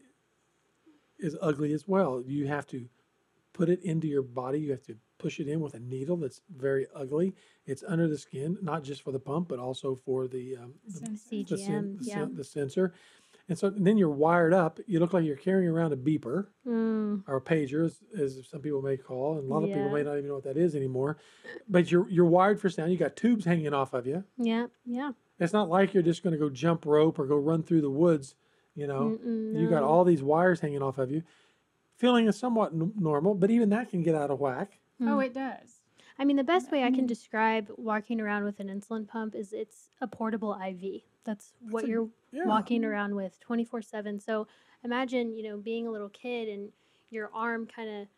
is 1.19 1.37
ugly 1.41 1.73
as 1.73 1.87
well. 1.89 2.23
You 2.27 2.47
have 2.47 2.67
to 2.69 2.87
put 3.53 3.69
it 3.69 3.83
into 3.83 4.07
your 4.07 4.23
body. 4.23 4.61
You 4.61 4.71
have 4.73 4.83
to 4.85 4.97
push 5.19 5.41
it 5.41 5.49
in 5.49 5.61
with 5.61 5.73
a 5.75 5.81
needle 5.81 6.17
that's 6.19 6.43
very 6.57 6.87
ugly. 6.95 7.35
It's 7.65 7.83
under 7.87 8.07
the 8.07 8.19
skin, 8.19 8.59
not 8.61 8.85
just 8.85 9.03
for 9.03 9.13
the 9.13 9.19
pump, 9.19 9.49
but 9.49 9.59
also 9.59 9.95
for 9.95 10.29
the, 10.29 10.57
um, 10.59 10.75
the, 10.87 11.01
the, 11.01 11.17
sen- 11.17 11.45
CGM, 11.45 11.99
the, 11.99 12.05
yeah. 12.05 12.15
sen- 12.17 12.35
the 12.37 12.45
sensor. 12.45 12.93
And 13.49 13.57
so 13.57 13.71
then 13.71 13.97
you're 13.97 14.11
wired 14.11 14.53
up. 14.53 14.81
You 14.87 14.99
look 14.99 15.13
like 15.13 15.25
you're 15.25 15.37
carrying 15.37 15.69
around 15.71 15.93
a 15.93 15.97
beeper 15.97 16.47
Mm, 16.67 17.23
or 17.29 17.37
a 17.37 17.41
pager, 17.41 17.85
as, 17.85 18.01
as 18.19 18.49
some 18.51 18.61
people 18.61 18.83
may 18.83 18.97
call, 18.97 19.39
and 19.39 19.49
a 19.49 19.55
lot 19.55 19.63
of 19.63 19.69
people 19.69 19.89
may 19.91 20.03
not 20.03 20.15
even 20.17 20.27
know 20.27 20.35
what 20.35 20.43
that 20.45 20.57
is 20.57 20.75
anymore. 20.75 21.17
But 21.69 21.91
you're 21.93 22.09
you're 22.09 22.25
wired 22.27 22.59
for 22.61 22.69
sound. 22.69 22.91
You 22.91 22.99
got 22.99 23.15
tubes 23.15 23.45
hanging 23.45 23.73
off 23.73 23.95
of 23.95 24.07
you. 24.07 24.25
yeah. 24.37 24.67
Yeah. 24.85 25.13
It's 25.39 25.53
not 25.53 25.69
like 25.69 25.93
you're 25.95 26.03
just 26.03 26.23
going 26.25 26.33
to 26.33 26.39
go 26.39 26.49
jump 26.51 26.87
rope 26.87 27.19
or 27.19 27.27
go 27.27 27.37
run 27.37 27.63
through 27.63 27.83
the 27.83 27.91
woods. 27.91 28.35
You 28.75 28.87
know, 28.89 29.17
Mm-mm, 29.23 29.55
you 29.61 29.69
got 29.71 29.83
all 29.85 30.03
these 30.05 30.23
wires 30.23 30.61
hanging 30.61 30.83
off 30.83 30.99
of 30.99 31.11
you, 31.13 31.23
feeling 31.97 32.27
is 32.27 32.39
somewhat 32.39 32.73
n- 32.73 32.93
normal, 32.99 33.35
but 33.35 33.51
even 33.51 33.69
that 33.71 33.91
can 33.91 34.03
get 34.03 34.15
out 34.15 34.31
of 34.31 34.41
whack. 34.41 34.79
Oh, 35.01 35.19
it 35.21 35.33
does. 35.35 35.83
I 36.19 36.25
mean, 36.25 36.37
the 36.37 36.45
best 36.45 36.73
way 36.73 36.83
I 36.83 36.91
can 36.91 37.05
Mm. 37.05 37.09
describe 37.09 37.71
walking 37.77 38.21
around 38.21 38.45
with 38.45 38.59
an 38.61 38.69
insulin 38.69 39.07
pump 39.07 39.35
is 39.35 39.53
it's 39.53 39.91
a 40.01 40.07
portable 40.07 40.55
IV. 40.55 41.03
That's 41.25 41.53
what 41.71 41.85
a- 41.85 41.89
you're 41.89 42.09
Yeah. 42.45 42.49
walking 42.49 42.85
around 42.85 43.15
with 43.15 43.39
24 43.41 43.83
7. 43.83 44.21
So 44.21 44.47
imagine, 44.85 45.35
you 45.35 45.43
know, 45.43 45.57
being 45.57 45.87
a 45.87 45.91
little 45.91 46.09
kid 46.11 46.49
and 46.49 46.71
your 47.11 47.31
arm 47.33 47.67
kind 47.67 47.89
of 48.03 48.09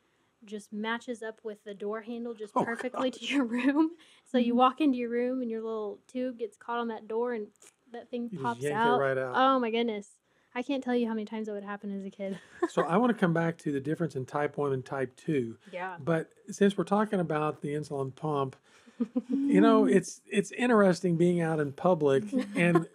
just 0.45 0.73
matches 0.73 1.23
up 1.23 1.41
with 1.43 1.63
the 1.65 1.75
door 1.75 2.01
handle 2.01 2.33
just 2.33 2.53
Oh, 2.57 2.65
perfectly 2.65 3.11
to 3.11 3.25
your 3.25 3.45
room. 3.57 3.91
So 4.25 4.39
you 4.39 4.55
Mhm. 4.55 4.59
walk 4.59 4.81
into 4.81 4.97
your 4.99 5.11
room 5.11 5.43
and 5.43 5.51
your 5.51 5.63
little 5.63 5.99
tube 6.07 6.39
gets 6.39 6.57
caught 6.57 6.79
on 6.79 6.89
that 6.89 7.09
door 7.09 7.33
and 7.35 7.49
that 7.93 8.09
thing 8.11 8.29
You 8.33 8.39
pops 8.41 8.65
out. 8.67 8.99
right 8.99 9.19
out. 9.19 9.33
Oh 9.35 9.59
my 9.59 9.71
goodness. 9.71 10.19
I 10.55 10.63
can't 10.63 10.83
tell 10.83 10.95
you 10.97 11.07
how 11.07 11.15
many 11.15 11.25
times 11.27 11.47
that 11.47 11.53
would 11.55 11.65
happen 11.65 11.91
as 11.97 12.05
a 12.05 12.11
kid. 12.11 12.39
so 12.69 12.83
I 12.83 12.97
want 12.97 13.11
to 13.11 13.19
come 13.21 13.35
back 13.35 13.59
to 13.59 13.73
the 13.73 13.81
difference 13.81 14.17
in 14.17 14.25
type 14.27 14.57
one 14.57 14.73
and 14.73 14.85
type 14.85 15.15
two. 15.17 15.57
Yeah. 15.73 15.97
But 16.01 16.31
since 16.51 16.77
we're 16.77 16.85
talking 16.85 17.21
about 17.21 17.61
the 17.61 17.69
insulin 17.75 18.15
pump, 18.15 18.57
you 19.47 19.61
know, 19.61 19.85
it's 19.87 20.21
it's 20.27 20.53
interesting 20.53 21.17
being 21.17 21.41
out 21.41 21.61
in 21.61 21.73
public 21.73 22.25
and 22.57 22.87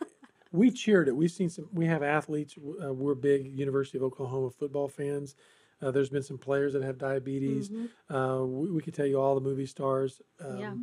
we 0.53 0.71
cheered 0.71 1.07
it. 1.09 1.15
We've 1.15 1.29
seen 1.31 1.49
some. 1.49 1.67
We 1.73 1.85
have 1.87 2.01
athletes. 2.03 2.55
Uh, 2.81 2.93
we're 2.93 3.15
big 3.15 3.57
University 3.59 3.97
of 3.97 4.03
Oklahoma 4.05 4.49
football 4.51 4.87
fans. 4.87 5.35
Uh, 5.81 5.91
there's 5.91 6.09
been 6.09 6.23
some 6.23 6.37
players 6.37 6.71
that 6.73 6.83
have 6.83 6.97
diabetes. 6.97 7.69
Mhm. 7.69 7.89
Uh, 8.09 8.45
we, 8.45 8.71
we 8.71 8.81
could 8.81 8.93
tell 8.93 9.05
you 9.05 9.19
all 9.19 9.35
the 9.35 9.41
movie 9.41 9.65
stars. 9.65 10.21
Um, 10.39 10.57
Yeah. 10.57 10.75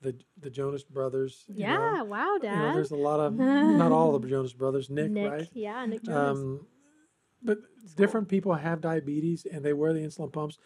The 0.00 0.16
the 0.40 0.50
Jonas 0.50 0.82
Brothers. 0.84 1.44
you 1.48 1.64
know. 1.66 1.70
Yeah. 1.94 2.02
Wow, 2.02 2.34
You 2.34 2.48
know, 2.48 2.54
Dad. 2.54 2.74
there's 2.76 2.90
a 2.92 2.96
lot 2.96 3.20
of 3.20 3.34
not 3.82 3.92
all 3.92 4.18
the 4.18 4.28
Jonas 4.28 4.52
Brothers. 4.52 4.88
Nick, 4.90 5.10
Nick. 5.10 5.30
right? 5.30 5.48
Yeah, 5.52 5.84
Nick 5.86 6.02
Jonas. 6.04 6.38
Um, 6.38 6.66
but 7.42 7.58
different 7.96 8.28
people 8.28 8.54
have 8.54 8.80
diabetes 8.80 9.44
and 9.52 9.64
they 9.64 9.72
wear 9.72 9.92
the 9.92 10.00
insulin 10.00 10.32
pumps. 10.32 10.58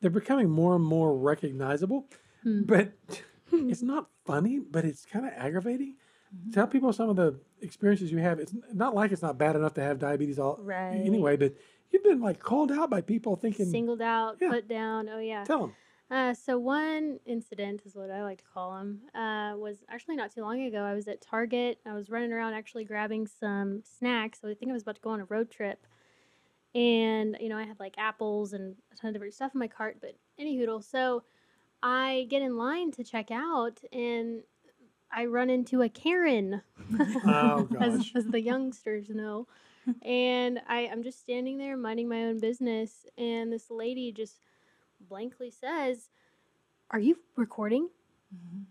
They're 0.00 0.10
becoming 0.10 0.50
more 0.50 0.74
and 0.76 0.84
more 0.84 1.16
recognizable, 1.16 2.08
Hmm. 2.42 2.62
but 2.64 2.92
it's 3.52 3.82
not 3.82 4.08
funny, 4.24 4.58
but 4.60 4.84
it's 4.84 5.04
kind 5.04 5.24
of 5.26 5.32
aggravating. 5.36 5.96
Mm-hmm. 6.34 6.50
Tell 6.52 6.66
people 6.66 6.92
some 6.92 7.08
of 7.10 7.16
the 7.16 7.38
experiences 7.62 8.10
you 8.12 8.18
have. 8.18 8.38
It's 8.38 8.54
not 8.72 8.94
like 8.94 9.12
it's 9.12 9.22
not 9.22 9.38
bad 9.38 9.56
enough 9.56 9.74
to 9.74 9.80
have 9.82 9.98
diabetes 9.98 10.38
all 10.38 10.58
Right. 10.60 10.94
anyway, 10.96 11.36
but 11.36 11.54
you've 11.90 12.04
been 12.04 12.20
like 12.20 12.38
called 12.40 12.70
out 12.72 12.90
by 12.90 13.00
people 13.00 13.36
thinking, 13.36 13.66
Singled 13.66 14.02
out, 14.02 14.36
Yeah. 14.40 14.50
put 14.50 14.68
down. 14.68 15.08
Oh 15.08 15.18
yeah. 15.18 15.44
tell 15.44 15.60
them. 15.60 15.72
Uh, 16.08 16.32
so 16.34 16.56
one 16.56 17.18
incident 17.26 17.82
is 17.84 17.96
what 17.96 18.12
I 18.12 18.22
like 18.22 18.38
to 18.38 18.44
call 18.54 18.76
them. 18.76 19.00
Uh, 19.12 19.56
was 19.56 19.78
actually 19.88 20.14
not 20.14 20.30
too 20.32 20.40
long 20.42 20.62
ago. 20.62 20.78
I 20.84 20.94
was 20.94 21.08
at 21.08 21.20
Target. 21.20 21.78
I 21.84 21.94
was 21.94 22.08
running 22.10 22.32
around 22.32 22.54
actually 22.54 22.84
grabbing 22.84 23.26
some 23.26 23.82
snacks. 23.82 24.40
So 24.40 24.48
I 24.48 24.54
think 24.54 24.70
I 24.70 24.72
was 24.74 24.82
about 24.82 24.94
to 24.94 25.00
go 25.00 25.10
on 25.10 25.20
a 25.20 25.24
road 25.24 25.50
trip, 25.50 25.84
and 26.74 27.36
you 27.40 27.48
know 27.48 27.56
I 27.58 27.64
had 27.64 27.80
like 27.80 27.94
apples 27.98 28.52
and 28.52 28.76
a 28.92 28.96
ton 28.96 29.08
of 29.08 29.14
different 29.14 29.34
stuff 29.34 29.52
in 29.54 29.58
my 29.58 29.68
cart. 29.68 29.96
But 30.00 30.16
any 30.38 30.56
hoodle, 30.56 30.80
so 30.82 31.22
I 31.82 32.26
get 32.30 32.42
in 32.42 32.56
line 32.56 32.90
to 32.92 33.04
check 33.04 33.30
out, 33.30 33.80
and 33.92 34.42
I 35.16 35.24
run 35.24 35.48
into 35.50 35.80
a 35.82 35.88
Karen, 35.88 36.60
Oh, 37.24 37.66
as, 37.80 38.10
as 38.14 38.26
the 38.26 38.40
youngsters 38.40 39.08
know. 39.08 39.48
and 40.02 40.60
I, 40.68 40.80
I'm 40.92 41.02
just 41.02 41.20
standing 41.20 41.56
there 41.58 41.76
minding 41.76 42.08
my 42.08 42.24
own 42.24 42.38
business, 42.38 43.06
and 43.16 43.50
this 43.52 43.70
lady 43.70 44.12
just 44.12 44.36
blankly 45.08 45.50
says, 45.50 46.10
Are 46.90 47.00
you 47.00 47.18
recording? 47.34 47.88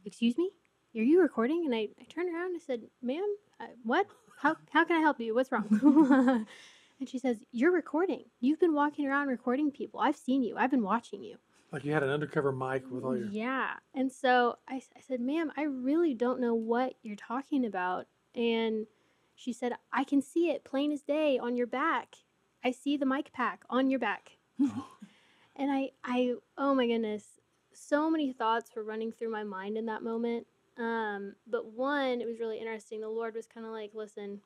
Excuse 0.06 0.38
me? 0.38 0.52
Are 0.96 1.02
you 1.02 1.20
recording? 1.22 1.64
And 1.66 1.74
I, 1.74 1.90
I 2.00 2.04
turned 2.08 2.34
around 2.34 2.48
and 2.52 2.58
I 2.58 2.60
said, 2.66 2.82
Ma'am, 3.02 3.36
uh, 3.60 3.66
what? 3.84 4.06
How, 4.40 4.56
how 4.72 4.86
can 4.86 4.98
I 4.98 5.00
help 5.00 5.20
you? 5.20 5.34
What's 5.34 5.52
wrong? 5.52 5.68
and 7.00 7.10
she 7.10 7.18
says, 7.18 7.38
You're 7.52 7.72
recording. 7.72 8.26
You've 8.40 8.60
been 8.60 8.74
walking 8.76 9.08
around 9.08 9.30
recording 9.30 9.72
people. 9.72 10.00
I've 10.00 10.16
seen 10.16 10.44
you. 10.44 10.58
I've 10.58 10.72
been 10.72 10.84
watching 10.84 11.24
you. 11.24 11.38
Like 11.72 11.84
you 11.84 11.94
had 11.94 12.04
an 12.04 12.10
undercover 12.10 12.52
mic 12.52 12.84
with 12.90 13.04
all 13.04 13.18
your. 13.18 13.28
Yeah. 13.28 13.72
And 13.94 14.12
so 14.12 14.58
I, 14.68 14.76
I 14.76 15.02
said, 15.06 15.20
ma'am, 15.20 15.52
I 15.58 15.64
really 15.64 16.14
don't 16.14 16.40
know 16.40 16.56
what 16.56 16.94
you're 17.02 17.16
talking 17.16 17.66
about. 17.66 18.08
And 18.34 18.88
she 19.36 19.52
said, 19.52 19.74
I 19.92 20.04
can 20.04 20.22
see 20.22 20.50
it 20.50 20.64
plain 20.64 20.92
as 20.92 21.02
day 21.02 21.38
on 21.38 21.58
your 21.58 21.68
back. 21.68 22.16
I 22.64 22.72
see 22.72 22.98
the 22.98 23.06
mic 23.06 23.34
pack 23.34 23.64
on 23.70 23.90
your 23.90 24.00
back. 24.00 24.38
and 24.60 25.72
I, 25.72 25.92
I, 26.04 26.36
oh 26.58 26.74
my 26.74 26.88
goodness, 26.88 27.26
so 27.74 28.10
many 28.10 28.32
thoughts 28.32 28.72
were 28.76 28.84
running 28.84 29.12
through 29.12 29.32
my 29.32 29.44
mind 29.44 29.78
in 29.78 29.86
that 29.88 30.04
moment. 30.04 30.48
Um, 30.78 31.36
but 31.48 31.72
one, 31.74 32.22
it 32.22 32.28
was 32.28 32.40
really 32.40 32.60
interesting. 32.60 33.02
The 33.02 33.10
Lord 33.10 33.36
was 33.36 33.48
kind 33.48 33.66
of 33.66 33.72
like, 33.72 33.92
listen, 33.94 34.42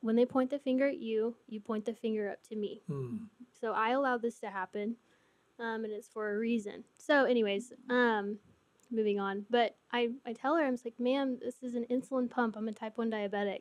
when 0.00 0.16
they 0.16 0.24
point 0.24 0.50
the 0.50 0.58
finger 0.58 0.88
at 0.88 0.98
you, 0.98 1.34
you 1.48 1.60
point 1.60 1.84
the 1.84 1.94
finger 1.94 2.30
up 2.30 2.42
to 2.48 2.56
me. 2.56 2.82
Hmm. 2.86 3.16
So 3.60 3.72
I 3.72 3.90
allowed 3.90 4.22
this 4.22 4.38
to 4.40 4.50
happen, 4.50 4.96
um, 5.60 5.84
and 5.84 5.92
it's 5.92 6.08
for 6.08 6.34
a 6.34 6.38
reason. 6.38 6.84
So, 6.98 7.24
anyways, 7.24 7.72
um, 7.88 8.38
moving 8.90 9.20
on. 9.20 9.46
But 9.50 9.76
I, 9.92 10.10
I 10.26 10.32
tell 10.32 10.56
her, 10.56 10.64
I'm 10.64 10.74
just 10.74 10.84
like, 10.84 10.98
ma'am, 10.98 11.38
this 11.42 11.62
is 11.62 11.74
an 11.74 11.86
insulin 11.90 12.28
pump. 12.30 12.56
I'm 12.56 12.68
a 12.68 12.72
type 12.72 12.98
1 12.98 13.10
diabetic. 13.10 13.60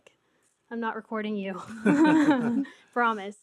I'm 0.72 0.80
not 0.80 0.96
recording 0.96 1.36
you. 1.36 1.62
Promise. 2.94 3.38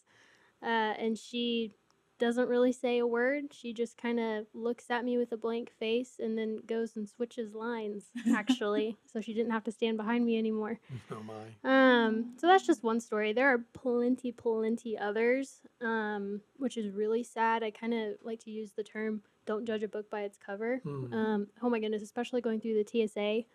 Uh, 0.61 0.65
and 0.65 1.17
she 1.17 1.73
doesn't 2.19 2.49
really 2.49 2.71
say 2.71 2.97
a 2.99 3.07
word. 3.07 3.45
She 3.53 3.73
just 3.73 3.97
kind 3.97 4.19
of 4.19 4.47
looks 4.53 4.89
at 4.89 5.05
me 5.05 5.17
with 5.17 5.31
a 5.31 5.37
blank 5.37 5.71
face 5.79 6.15
and 6.19 6.37
then 6.37 6.59
goes 6.65 6.95
and 6.95 7.07
switches 7.07 7.53
lines, 7.53 8.05
actually. 8.33 8.97
so 9.11 9.21
she 9.21 9.33
didn't 9.33 9.51
have 9.51 9.63
to 9.65 9.71
stand 9.71 9.97
behind 9.97 10.25
me 10.25 10.37
anymore. 10.37 10.79
Oh 11.11 11.21
my. 11.23 11.45
Um, 11.63 12.33
so 12.37 12.47
that's 12.47 12.65
just 12.65 12.83
one 12.83 12.99
story. 12.99 13.33
There 13.33 13.47
are 13.53 13.65
plenty, 13.73 14.31
plenty 14.31 14.97
others, 14.97 15.61
um, 15.81 16.41
which 16.57 16.77
is 16.77 16.91
really 16.91 17.23
sad. 17.23 17.63
I 17.63 17.71
kind 17.71 17.93
of 17.93 18.15
like 18.21 18.39
to 18.41 18.51
use 18.51 18.71
the 18.71 18.83
term 18.83 19.21
"don't 19.45 19.65
judge 19.65 19.83
a 19.83 19.87
book 19.87 20.09
by 20.09 20.21
its 20.21 20.37
cover." 20.37 20.77
Hmm. 20.83 21.13
Um, 21.13 21.47
oh 21.61 21.69
my 21.69 21.79
goodness, 21.79 22.03
especially 22.03 22.41
going 22.41 22.61
through 22.61 22.83
the 22.83 23.07
TSA, 23.07 23.45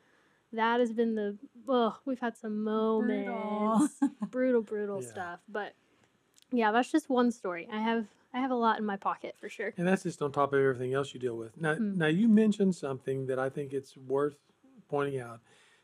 that 0.52 0.80
has 0.80 0.92
been 0.92 1.14
the 1.14 1.38
oh, 1.68 1.96
we've 2.04 2.20
had 2.20 2.36
some 2.36 2.62
moments, 2.64 3.98
brutal, 4.20 4.62
brutal 4.62 5.00
Yeah. 5.02 5.08
stuff. 5.08 5.40
But 5.48 5.74
yeah, 6.52 6.70
that's 6.72 6.90
just 6.92 7.08
one 7.08 7.30
story. 7.30 7.68
I 7.72 7.80
have 7.80 8.06
I 8.34 8.40
have 8.40 8.50
a 8.50 8.54
lot 8.54 8.78
in 8.78 8.86
my 8.86 8.96
pocket 8.96 9.34
for 9.38 9.48
sure. 9.50 9.74
And 9.76 9.86
that's 9.86 10.04
just 10.04 10.22
on 10.22 10.32
top 10.32 10.54
of 10.54 10.58
everything 10.60 10.94
else 10.94 11.12
you 11.12 11.20
deal 11.20 11.36
with. 11.36 11.60
Now, 11.60 11.74
Hmm. 11.74 11.98
now 11.98 12.06
you 12.06 12.28
mentioned 12.28 12.74
something 12.74 13.26
that 13.26 13.38
I 13.38 13.50
think 13.50 13.74
it's 13.74 13.94
worth 13.96 14.38
pointing 14.88 15.20
out. 15.20 15.40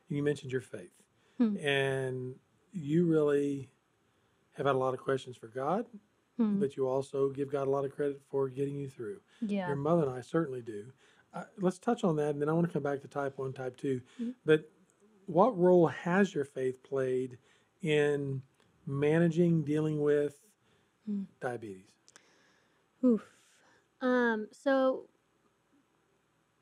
You 0.09 0.23
mentioned 0.23 0.51
your 0.53 0.63
faith, 0.63 0.95
Hmm. 1.37 1.57
and 1.59 2.35
you 2.73 3.05
really 3.07 3.69
have 4.53 4.65
had 4.67 4.75
a 4.75 4.79
lot 4.79 4.95
of 4.95 5.01
questions 5.01 5.37
for 5.37 5.49
God, 5.49 5.87
Hmm. 6.39 6.59
but 6.59 6.75
you 6.77 6.89
also 6.89 7.29
give 7.31 7.51
God 7.51 7.67
a 7.67 7.71
lot 7.71 7.85
of 7.85 7.95
credit 7.95 8.21
for 8.31 8.49
getting 8.49 8.77
you 8.77 8.89
through. 8.89 9.21
Yeah. 9.43 9.67
Your 9.67 9.77
mother 9.77 10.03
and 10.03 10.11
I 10.13 10.23
certainly 10.23 10.63
do. 10.63 10.91
Uh, 11.35 11.45
let's 11.59 11.79
touch 11.79 12.03
on 12.05 12.17
that, 12.17 12.31
and 12.31 12.41
then 12.41 12.49
I 12.49 12.53
want 12.55 12.67
to 12.67 12.73
come 12.73 12.83
back 12.83 13.03
to 13.03 13.09
type 13.09 13.37
one, 13.37 13.53
type 13.53 13.77
2 13.77 14.01
Mhm. 14.19 14.35
But 14.47 14.71
what 15.27 15.57
role 15.59 15.89
has 15.89 16.35
your 16.35 16.45
faith 16.47 16.83
played 16.83 17.37
in 17.83 18.41
managing, 18.87 19.65
dealing 19.65 20.01
with 20.01 20.41
Hmm. 21.09 21.23
diabetes? 21.41 21.95
Oof. 23.03 23.25
Um, 24.01 24.49
so 24.53 25.05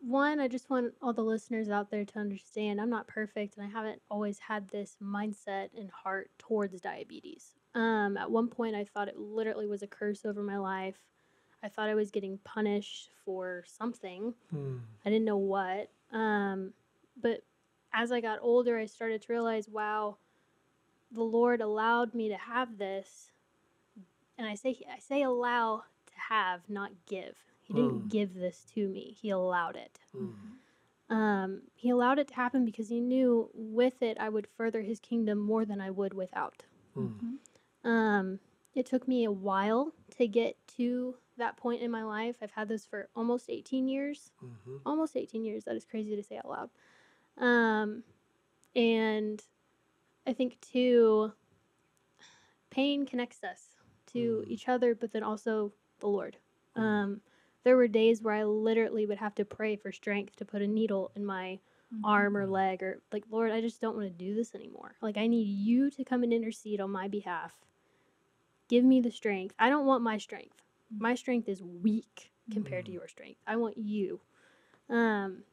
one, 0.00 0.38
I 0.38 0.46
just 0.46 0.70
want 0.70 0.94
all 1.02 1.12
the 1.12 1.22
listeners 1.22 1.68
out 1.68 1.90
there 1.90 2.04
to 2.04 2.18
understand 2.18 2.80
I'm 2.80 2.90
not 2.90 3.08
perfect 3.08 3.56
and 3.56 3.66
I 3.66 3.68
haven't 3.68 4.00
always 4.08 4.38
had 4.38 4.68
this 4.68 4.96
mindset 5.02 5.70
and 5.76 5.90
heart 5.90 6.30
towards 6.38 6.80
diabetes. 6.80 7.54
Um, 7.74 8.16
at 8.16 8.30
one 8.30 8.48
point 8.48 8.76
I 8.76 8.84
thought 8.84 9.08
it 9.08 9.18
literally 9.18 9.66
was 9.66 9.82
a 9.82 9.88
curse 9.88 10.24
over 10.24 10.42
my 10.42 10.58
life. 10.58 10.98
I 11.62 11.68
thought 11.68 11.88
I 11.88 11.94
was 11.94 12.12
getting 12.12 12.38
punished 12.44 13.10
for 13.24 13.64
something. 13.66 14.32
Hmm. 14.50 14.76
I 15.04 15.10
didn't 15.10 15.24
know 15.24 15.38
what. 15.38 15.90
Um, 16.12 16.72
but 17.20 17.42
as 17.92 18.12
I 18.12 18.20
got 18.20 18.38
older, 18.42 18.78
I 18.78 18.86
started 18.86 19.22
to 19.22 19.32
realize, 19.32 19.68
wow, 19.68 20.18
the 21.10 21.22
Lord 21.22 21.60
allowed 21.60 22.14
me 22.14 22.28
to 22.28 22.36
have 22.36 22.78
this. 22.78 23.32
And 24.38 24.46
I 24.46 24.54
say 24.54 24.76
I 24.92 24.98
say 24.98 25.22
allow 25.22 25.84
to 26.06 26.12
have, 26.28 26.68
not 26.68 26.90
give. 27.06 27.36
He 27.62 27.74
didn't 27.74 28.02
Hmm. 28.02 28.08
give 28.08 28.34
this 28.34 28.64
to 28.74 28.86
me. 28.88 29.16
He 29.20 29.30
allowed 29.30 29.76
it. 29.76 29.98
Hmm. 30.12 30.32
Um, 31.08 31.62
he 31.74 31.90
allowed 31.90 32.18
it 32.18 32.28
to 32.28 32.34
happen 32.34 32.64
because 32.64 32.88
he 32.88 33.00
knew 33.00 33.48
with 33.54 34.02
it 34.02 34.18
I 34.18 34.28
would 34.28 34.46
further 34.46 34.82
his 34.82 34.98
kingdom 35.00 35.38
more 35.38 35.64
than 35.64 35.80
I 35.80 35.90
would 35.90 36.14
without. 36.14 36.64
Hmm. 36.94 37.36
Um, 37.84 38.40
it 38.74 38.86
took 38.86 39.06
me 39.06 39.24
a 39.24 39.30
while 39.30 39.92
to 40.18 40.26
get 40.26 40.56
to 40.76 41.16
that 41.38 41.56
point 41.56 41.82
in 41.82 41.90
my 41.90 42.02
life. 42.02 42.36
I've 42.42 42.50
had 42.50 42.68
this 42.68 42.84
for 42.86 43.08
almost 43.14 43.48
18 43.48 43.88
years 43.88 44.30
Mhm. 44.42 44.80
almost 44.84 45.16
18 45.16 45.44
years. 45.44 45.64
That 45.64 45.76
is 45.76 45.84
crazy 45.84 46.14
to 46.16 46.22
say 46.22 46.38
out 46.38 46.48
loud. 46.48 46.70
Um, 47.38 48.04
and 48.74 49.42
I 50.26 50.32
think 50.32 50.60
too, 50.60 51.32
pain 52.70 53.06
connects 53.06 53.42
us 53.44 53.75
to 54.16 54.44
Mm. 54.46 54.50
each 54.50 54.68
other, 54.68 54.94
but 54.94 55.12
then 55.12 55.22
also 55.22 55.72
the 56.00 56.08
Lord. 56.08 56.36
Um, 56.74 57.20
there 57.64 57.76
were 57.76 57.88
days 57.88 58.22
where 58.22 58.34
I 58.34 58.44
literally 58.44 59.06
would 59.06 59.18
have 59.18 59.34
to 59.36 59.44
pray 59.44 59.76
for 59.76 59.90
strength 59.92 60.36
to 60.36 60.44
put 60.44 60.62
a 60.62 60.66
needle 60.66 61.10
in 61.16 61.24
my 61.24 61.58
arm 62.04 62.36
or 62.36 62.46
leg, 62.46 62.82
or 62.82 63.00
like, 63.12 63.24
Lord, 63.30 63.50
I 63.50 63.60
just 63.60 63.80
don't 63.80 63.96
want 63.96 64.06
to 64.06 64.24
do 64.24 64.34
this 64.34 64.54
anymore. 64.54 64.96
Like, 65.00 65.16
I 65.16 65.26
need 65.26 65.48
you 65.48 65.90
to 65.90 66.04
come 66.04 66.22
and 66.22 66.32
intercede 66.32 66.80
on 66.80 66.90
my 66.90 67.08
behalf. 67.08 67.58
Give 68.68 68.84
me 68.84 69.00
the 69.00 69.10
strength. 69.10 69.54
I 69.58 69.68
don't 69.68 69.86
want 69.86 70.02
my 70.02 70.18
strength. 70.18 70.62
My 70.98 71.14
strength 71.14 71.48
is 71.48 71.62
weak 71.62 72.32
compared 72.50 72.86
to 72.86 72.90
Mhm. 72.92 72.94
your 72.94 73.08
strength. 73.08 73.40
I 73.46 73.56
want 73.56 73.76
you. 73.78 74.20
Um, 74.88 75.44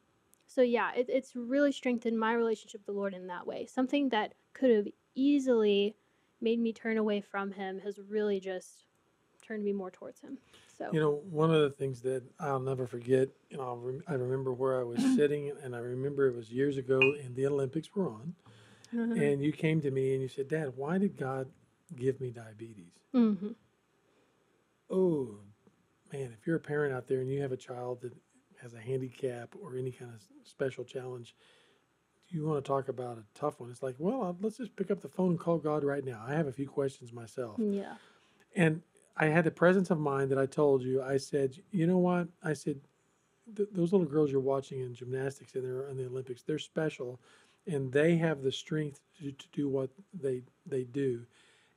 so 0.46 0.62
yeah, 0.62 0.92
it, 0.94 1.06
it's 1.08 1.34
really 1.34 1.72
strengthened 1.72 2.18
my 2.18 2.34
relationship 2.34 2.80
with 2.82 2.86
the 2.86 2.92
Lord 2.92 3.14
in 3.14 3.26
that 3.28 3.46
way. 3.46 3.66
Something 3.66 4.10
that 4.10 4.34
could 4.52 4.70
have 4.70 4.88
easily 5.14 5.96
made 6.40 6.58
me 6.58 6.72
turn 6.72 6.98
away 6.98 7.20
from 7.20 7.50
Him 7.52 7.78
has 7.80 7.98
really 8.08 8.40
just 8.40 8.84
turned 9.42 9.64
me 9.64 9.72
more 9.72 9.90
towards 9.90 10.20
Him. 10.20 10.38
So 10.76 10.90
You 10.92 11.00
know, 11.00 11.22
one 11.30 11.52
of 11.54 11.60
the 11.62 11.70
things 11.70 12.00
that 12.02 12.22
I'll 12.40 12.60
never 12.60 12.86
forget, 12.86 13.28
you 13.50 13.56
know, 13.58 13.74
rem- 13.76 14.02
I 14.08 14.14
remember 14.14 14.52
where 14.52 14.78
I 14.80 14.82
was 14.84 15.02
sitting, 15.16 15.52
and 15.62 15.74
I 15.74 15.78
remember 15.78 16.26
it 16.28 16.34
was 16.34 16.50
years 16.50 16.76
ago, 16.76 17.12
and 17.12 17.34
the 17.36 17.46
Olympics 17.46 17.94
were 17.94 18.08
on, 18.08 18.34
and 18.92 19.42
you 19.42 19.52
came 19.52 19.80
to 19.82 19.90
me 19.90 20.12
and 20.14 20.22
you 20.22 20.28
said, 20.28 20.48
"Dad, 20.48 20.72
why 20.76 20.98
did 20.98 21.16
God 21.16 21.48
give 21.96 22.20
me 22.20 22.30
diabetes?" 22.30 22.92
hmm 23.12 23.52
Oh, 24.90 25.38
man, 26.12 26.32
if 26.38 26.46
you're 26.46 26.56
a 26.56 26.60
parent 26.60 26.94
out 26.94 27.06
there 27.08 27.20
and 27.20 27.30
you 27.30 27.40
have 27.42 27.52
a 27.52 27.56
child 27.56 28.02
that 28.02 28.12
has 28.60 28.74
a 28.74 28.80
handicap 28.80 29.54
or 29.60 29.76
any 29.76 29.90
kind 29.90 30.12
of 30.12 30.20
special 30.46 30.84
challenge, 30.84 31.34
you 32.34 32.44
want 32.44 32.62
to 32.64 32.68
talk 32.68 32.88
about 32.88 33.16
a 33.18 33.24
tough 33.38 33.60
one. 33.60 33.70
It's 33.70 33.82
like, 33.82 33.94
well, 33.98 34.36
let's 34.40 34.56
just 34.58 34.74
pick 34.76 34.90
up 34.90 35.00
the 35.00 35.08
phone 35.08 35.30
and 35.30 35.38
call 35.38 35.58
God 35.58 35.84
right 35.84 36.04
now. 36.04 36.22
I 36.26 36.34
have 36.34 36.46
a 36.48 36.52
few 36.52 36.68
questions 36.68 37.12
myself. 37.12 37.60
yeah, 37.60 37.94
And 38.56 38.82
I 39.16 39.26
had 39.26 39.44
the 39.44 39.50
presence 39.52 39.90
of 39.90 39.98
mind 39.98 40.30
that 40.32 40.38
I 40.38 40.46
told 40.46 40.82
you. 40.82 41.00
I 41.02 41.16
said, 41.18 41.56
you 41.70 41.86
know 41.86 41.98
what? 41.98 42.28
I 42.42 42.52
said, 42.54 42.80
th- 43.56 43.68
those 43.72 43.92
little 43.92 44.06
girls 44.06 44.32
you're 44.32 44.40
watching 44.40 44.80
in 44.80 44.94
gymnastics 44.94 45.54
and 45.54 45.64
they're 45.64 45.88
in 45.88 45.96
the 45.96 46.06
Olympics, 46.06 46.42
they're 46.42 46.58
special, 46.58 47.20
and 47.66 47.92
they 47.92 48.16
have 48.16 48.42
the 48.42 48.52
strength 48.52 49.00
to, 49.20 49.30
to 49.30 49.46
do 49.52 49.68
what 49.68 49.90
they 50.12 50.42
they 50.66 50.82
do. 50.84 51.24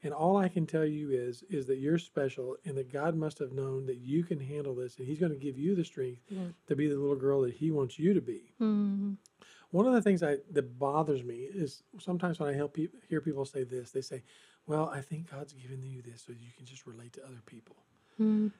And 0.03 0.13
all 0.13 0.37
I 0.37 0.47
can 0.47 0.65
tell 0.65 0.85
you 0.85 1.11
is 1.11 1.43
is 1.49 1.65
that 1.67 1.77
you're 1.77 1.97
special, 1.99 2.55
and 2.65 2.75
that 2.77 2.91
God 2.91 3.15
must 3.15 3.39
have 3.39 3.51
known 3.51 3.85
that 3.87 3.97
you 3.97 4.23
can 4.23 4.39
handle 4.39 4.75
this, 4.75 4.97
and 4.97 5.07
He's 5.07 5.19
going 5.19 5.31
to 5.31 5.37
give 5.37 5.57
you 5.57 5.75
the 5.75 5.83
strength 5.85 6.21
Yeah. 6.29 6.47
to 6.67 6.75
be 6.75 6.87
the 6.87 6.95
little 6.97 7.15
girl 7.15 7.41
that 7.41 7.53
He 7.55 7.71
wants 7.71 7.97
you 7.99 8.13
to 8.13 8.21
be. 8.21 8.53
hmm 8.57 9.13
One 9.77 9.85
of 9.85 9.93
the 9.93 10.01
things 10.01 10.23
I, 10.23 10.37
that 10.53 10.79
bothers 10.79 11.23
me 11.23 11.35
is 11.35 11.83
sometimes 11.99 12.39
when 12.39 12.49
I 12.49 12.53
help 12.53 12.73
people, 12.73 12.97
hear 13.07 13.21
people 13.21 13.45
say 13.45 13.63
this, 13.63 13.91
they 13.91 14.01
say, 14.01 14.23
"Well, 14.65 14.89
I 14.91 15.01
think 15.01 15.29
God's 15.29 15.53
given 15.53 15.83
you 15.83 16.01
this 16.01 16.23
so 16.25 16.31
you 16.33 16.51
can 16.57 16.65
just 16.65 16.87
relate 16.87 17.13
to 17.13 17.23
other 17.23 17.43
people." 17.45 17.75
mm 18.19 18.51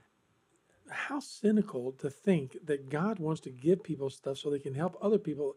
How 0.89 1.19
cynical 1.19 1.93
to 2.03 2.11
think 2.11 2.47
that 2.69 2.91
God 2.91 3.17
wants 3.17 3.41
to 3.41 3.49
give 3.49 3.81
people 3.81 4.11
stuff 4.11 4.37
so 4.37 4.51
they 4.51 4.65
can 4.67 4.75
help 4.75 4.95
other 5.01 5.17
people 5.17 5.55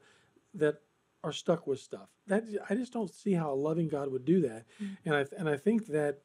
that 0.55 0.77
are 1.23 1.33
stuck 1.43 1.67
with 1.67 1.79
stuff. 1.79 2.09
That 2.27 2.43
I 2.71 2.75
just 2.75 2.95
don't 2.95 3.13
see 3.23 3.35
how 3.35 3.53
a 3.53 3.61
loving 3.69 3.89
God 3.89 4.11
would 4.13 4.25
do 4.25 4.41
that. 4.49 4.65
Mm. 4.83 4.97
And 5.05 5.15
I 5.15 5.23
and 5.39 5.47
I 5.47 5.59
think 5.59 5.89
that 5.89 6.21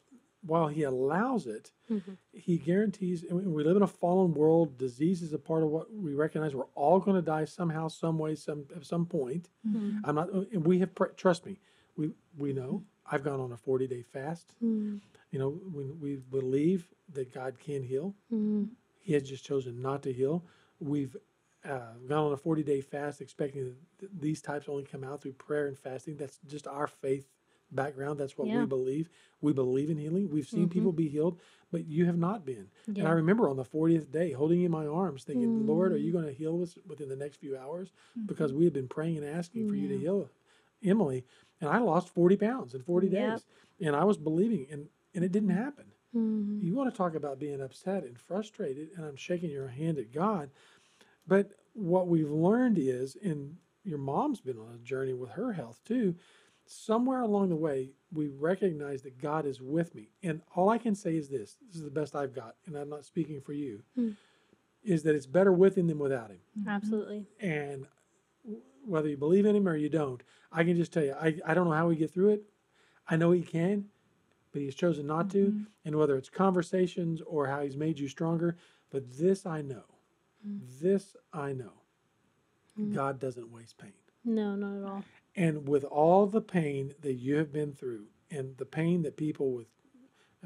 while 0.45 0.67
he 0.67 0.83
allows 0.83 1.47
it, 1.47 1.71
Mhm. 1.89 2.17
he 2.33 2.57
guarantees, 2.57 3.23
and 3.23 3.53
we- 3.53 3.63
live 3.63 3.77
in 3.77 3.81
a 3.83 3.87
fallen 3.87 4.33
world. 4.33 4.77
Disease 4.77 5.21
is 5.21 5.33
a 5.33 5.39
part 5.39 5.63
of 5.63 5.69
what 5.69 5.91
we 5.93 6.13
recognize. 6.13 6.53
We're 6.55 6.65
all 6.75 6.99
going 6.99 7.15
to 7.15 7.21
die 7.21 7.45
somehow, 7.45 7.87
some 7.87 8.17
way, 8.19 8.35
some 8.35 8.65
at 8.75 8.85
some 8.85 9.05
point. 9.05 9.49
Mm-hmm. 9.67 9.99
I'm 10.03 10.15
not, 10.15 10.29
and 10.31 10.65
we 10.65 10.79
have, 10.79 10.91
trust 11.15 11.45
me, 11.45 11.59
we 11.95 12.11
we 12.37 12.53
know. 12.53 12.83
I've 13.11 13.23
gone 13.23 13.39
on 13.39 13.51
a 13.51 13.57
40 13.57 13.87
day 13.87 14.01
fast. 14.01 14.55
Mm. 14.63 14.99
You 15.31 15.39
know, 15.39 15.49
we, 15.49 15.83
we 15.91 16.15
believe 16.17 16.91
that 17.13 17.31
God 17.33 17.59
can 17.59 17.83
heal. 17.83 18.15
Mm. 18.31 18.69
He 18.99 19.13
has 19.13 19.23
just 19.23 19.45
chosen 19.45 19.81
not 19.81 20.01
to 20.03 20.11
heal. 20.13 20.43
We've 20.79 21.15
uh, 21.63 21.93
gone 22.07 22.25
on 22.27 22.33
a 22.33 22.37
40 22.37 22.63
day 22.63 22.81
fast 22.81 23.21
expecting 23.21 23.63
that 23.65 23.75
th- 23.99 24.11
these 24.19 24.41
types 24.41 24.67
only 24.69 24.83
come 24.83 25.03
out 25.03 25.21
through 25.21 25.33
prayer 25.33 25.67
and 25.67 25.77
fasting. 25.77 26.17
That's 26.17 26.39
just 26.47 26.67
our 26.67 26.87
faith 26.87 27.27
background. 27.71 28.19
That's 28.19 28.37
what 28.37 28.47
Yeah. 28.47 28.61
we 28.61 28.65
believe. 28.65 29.09
We 29.41 29.53
believe 29.53 29.89
in 29.89 29.97
healing. 29.97 30.29
We've 30.29 30.47
seen 30.47 30.67
Mhm. 30.67 30.71
people 30.71 30.91
be 30.91 31.07
healed, 31.07 31.39
but 31.71 31.85
you 31.85 32.05
have 32.05 32.17
not 32.17 32.45
been. 32.45 32.69
And 32.87 33.01
I 33.07 33.11
remember 33.11 33.49
on 33.49 33.57
the 33.57 33.63
40th 33.65 34.11
day 34.11 34.31
holding 34.31 34.59
you 34.59 34.65
in 34.67 34.71
my 34.71 34.85
arms, 34.87 35.23
thinking, 35.23 35.65
Lord, 35.67 35.91
are 35.91 35.97
Mm. 35.97 36.03
you 36.03 36.11
going 36.11 36.25
to 36.25 36.31
heal 36.31 36.61
us 36.61 36.77
within 36.87 37.09
the 37.09 37.15
next 37.15 37.37
few 37.37 37.57
hours? 37.57 37.91
Mm-hmm. 38.17 38.27
Because 38.27 38.53
we 38.53 38.63
had 38.65 38.73
been 38.73 38.87
praying 38.87 39.17
and 39.17 39.25
asking 39.25 39.67
for 39.67 39.75
you 39.75 39.87
to 39.89 39.97
heal 39.97 40.29
Emily. 40.83 41.25
And 41.61 41.69
I 41.69 41.79
lost 41.79 42.09
40 42.09 42.37
pounds 42.37 42.75
in 42.75 42.81
40 42.83 43.07
Yep. 43.07 43.31
days. 43.33 43.45
And 43.81 43.95
I 43.95 44.03
was 44.03 44.17
believing, 44.17 44.67
and, 44.69 44.89
and 45.13 45.23
it 45.25 45.31
didn't 45.31 45.49
happen. 45.49 45.91
Mm. 46.13 46.61
You 46.63 46.73
want 46.75 46.89
to 46.89 46.95
talk 46.97 47.13
about 47.15 47.39
being 47.39 47.59
upset 47.61 48.05
and 48.05 48.17
frustrated, 48.17 48.91
and 48.95 49.05
I'm 49.05 49.15
shaking 49.17 49.49
your 49.51 49.67
hand 49.67 49.97
at 49.97 50.11
God. 50.13 50.49
But 51.27 51.51
what 51.73 52.07
we've 52.07 52.31
learned 52.31 52.77
is, 52.77 53.15
and 53.17 53.57
your 53.83 53.97
mom's 53.97 54.39
been 54.39 54.57
on 54.57 54.73
a 54.75 54.77
journey 54.79 55.13
with 55.13 55.31
her 55.31 55.51
health 55.53 55.83
too. 55.83 56.15
Somewhere 56.67 57.21
along 57.21 57.49
the 57.49 57.55
way, 57.55 57.91
we 58.11 58.27
recognize 58.27 59.01
that 59.03 59.17
God 59.21 59.45
is 59.45 59.61
with 59.61 59.93
me. 59.93 60.09
And 60.23 60.41
all 60.55 60.69
I 60.69 60.77
can 60.79 60.95
say 60.95 61.15
is 61.15 61.29
this 61.29 61.57
this 61.67 61.75
is 61.75 61.83
the 61.83 61.91
best 61.91 62.15
I've 62.15 62.33
got, 62.33 62.55
and 62.65 62.75
I'm 62.75 62.89
not 62.89 63.05
speaking 63.05 63.39
for 63.41 63.53
you, 63.53 63.83
Hmm. 63.95 64.11
is 64.83 65.03
that 65.03 65.15
it's 65.15 65.27
better 65.27 65.51
with 65.53 65.77
him 65.77 65.87
than 65.87 65.99
without 65.99 66.31
him. 66.31 66.39
Absolutely. 66.67 67.25
And 67.39 67.85
whether 68.83 69.09
you 69.09 69.17
believe 69.17 69.45
in 69.45 69.55
him 69.55 69.67
or 69.67 69.75
you 69.75 69.89
don't, 69.89 70.21
I 70.51 70.63
can 70.63 70.75
just 70.75 70.91
tell 70.93 71.03
you, 71.03 71.13
I, 71.13 71.39
I 71.45 71.53
don't 71.53 71.65
know 71.65 71.73
how 71.73 71.87
we 71.87 71.95
get 71.95 72.11
through 72.11 72.29
it. 72.29 72.43
I 73.07 73.15
know 73.15 73.31
he 73.31 73.41
can, 73.43 73.89
but 74.51 74.61
he's 74.61 74.75
chosen 74.75 75.05
not 75.07 75.29
to. 75.31 75.51
Mhm. 75.51 75.65
And 75.85 75.95
whether 75.95 76.17
it's 76.17 76.29
conversations 76.29 77.21
or 77.21 77.47
how 77.47 77.61
he's 77.61 77.77
made 77.77 77.99
you 77.99 78.07
stronger, 78.07 78.57
but 78.89 79.03
this 79.17 79.45
I 79.45 79.61
know, 79.61 79.83
Mm. 80.47 80.61
this 80.79 81.15
I 81.33 81.53
know, 81.53 81.73
Mm. 82.79 82.93
God 82.93 83.19
doesn't 83.19 83.51
waste 83.51 83.77
pain. 83.77 83.93
No, 84.23 84.55
not 84.55 84.77
at 84.77 84.83
all. 84.83 85.03
And 85.35 85.67
with 85.67 85.83
all 85.83 86.27
the 86.27 86.41
pain 86.41 86.93
that 87.01 87.13
you 87.13 87.35
have 87.35 87.51
been 87.51 87.73
through, 87.73 88.05
and 88.31 88.55
the 88.57 88.65
pain 88.65 89.01
that 89.03 89.17
people 89.17 89.51
with 89.51 89.67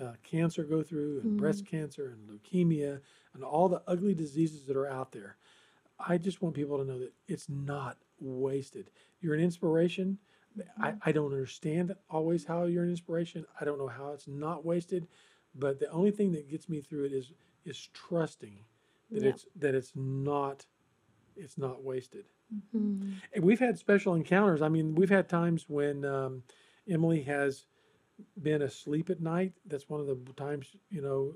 uh, 0.02 0.14
cancer 0.24 0.64
go 0.64 0.82
through, 0.82 1.22
and 1.22 1.38
breast 1.38 1.66
cancer, 1.66 2.08
and 2.10 2.28
leukemia, 2.30 3.02
and 3.34 3.44
all 3.44 3.70
the 3.70 3.82
ugly 3.88 4.14
diseases 4.16 4.66
that 4.66 4.76
are 4.78 4.88
out 4.90 5.12
there, 5.12 5.38
I 6.00 6.18
just 6.18 6.42
want 6.42 6.56
people 6.56 6.78
to 6.78 6.86
know 6.86 7.00
that 7.00 7.14
it's 7.28 7.50
not 7.50 7.98
wasted. 8.20 8.90
You're 9.22 9.36
an 9.36 9.42
inspiration. 9.42 10.18
I, 10.82 10.94
I 11.06 11.12
don't 11.12 11.32
understand 11.32 11.94
always 12.10 12.46
how 12.46 12.64
you're 12.66 12.84
an 12.84 12.90
inspiration. 12.90 13.46
I 13.60 13.66
don't 13.66 13.78
know 13.78 13.88
how 13.88 14.12
it's 14.14 14.28
not 14.28 14.66
wasted, 14.66 15.08
but 15.56 15.80
the 15.80 15.90
only 15.92 16.12
thing 16.12 16.32
that 16.34 16.50
gets 16.50 16.68
me 16.68 16.82
through 16.82 17.06
it 17.06 17.14
is 17.14 17.32
is 17.66 17.90
trusting 17.94 18.58
that 19.12 19.24
Yeah. 19.24 19.30
it's 19.30 19.46
that 19.58 19.76
it's 19.76 19.92
not 19.96 20.66
it's 21.36 21.58
not 21.58 21.84
wasted. 21.84 22.26
Mm. 22.76 23.14
And 23.34 23.44
we've 23.44 23.60
had 23.60 23.78
special 23.78 24.16
encounters. 24.16 24.62
I 24.62 24.70
mean, 24.70 24.96
we've 24.96 25.10
had 25.10 25.30
times 25.30 25.66
when 25.68 26.06
um, 26.06 26.44
Emily 26.90 27.22
has 27.24 27.66
been 28.42 28.62
asleep 28.62 29.10
at 29.10 29.22
night. 29.22 29.54
That's 29.66 29.90
one 29.90 30.02
of 30.02 30.08
the 30.08 30.34
times, 30.34 30.68
you 30.90 31.02
know. 31.02 31.36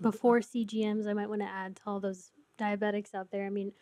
Before 0.00 0.40
CGMs, 0.40 1.06
I 1.06 1.12
might 1.12 1.28
want 1.28 1.42
to 1.42 1.48
add 1.48 1.76
to 1.76 1.82
all 1.86 2.00
those 2.00 2.32
diabetics 2.58 3.14
out 3.14 3.30
there. 3.30 3.44
I 3.44 3.50
mean, 3.50 3.72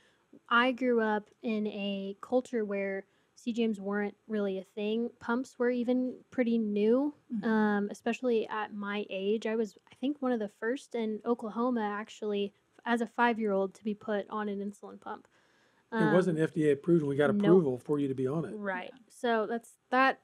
I 0.48 0.72
grew 0.72 1.00
up 1.00 1.28
in 1.42 1.66
a 1.68 2.16
culture 2.20 2.64
where 2.64 3.04
CGMs 3.36 3.78
weren't 3.78 4.16
really 4.28 4.58
a 4.58 4.64
thing. 4.64 5.10
Pumps 5.20 5.58
were 5.58 5.70
even 5.70 6.16
pretty 6.30 6.58
new, 6.58 7.14
Mhm. 7.32 7.44
um, 7.44 7.88
especially 7.90 8.46
at 8.48 8.74
my 8.74 9.06
age. 9.08 9.46
I 9.46 9.56
was, 9.56 9.78
I 9.90 9.94
think, 9.96 10.20
one 10.20 10.32
of 10.32 10.38
the 10.40 10.48
first 10.48 10.94
in 10.94 11.20
Oklahoma 11.24 11.82
actually, 11.82 12.52
as 12.84 13.00
a 13.00 13.06
five 13.06 13.38
year 13.38 13.52
old, 13.52 13.74
to 13.74 13.84
be 13.84 13.94
put 13.94 14.28
on 14.28 14.48
an 14.48 14.58
insulin 14.58 15.00
pump. 15.00 15.28
It 15.93 16.12
wasn't 16.12 16.38
Um, 16.38 16.47
FDA 16.47 16.72
approved, 16.72 17.03
and 17.03 17.09
we 17.09 17.16
got 17.16 17.30
approval 17.30 17.78
for 17.78 17.99
you 17.99 18.09
to 18.09 18.14
be 18.14 18.26
on 18.26 18.45
it. 18.45 18.53
Right. 18.55 18.93
So 19.09 19.47
that's 19.47 19.76
that 19.90 20.20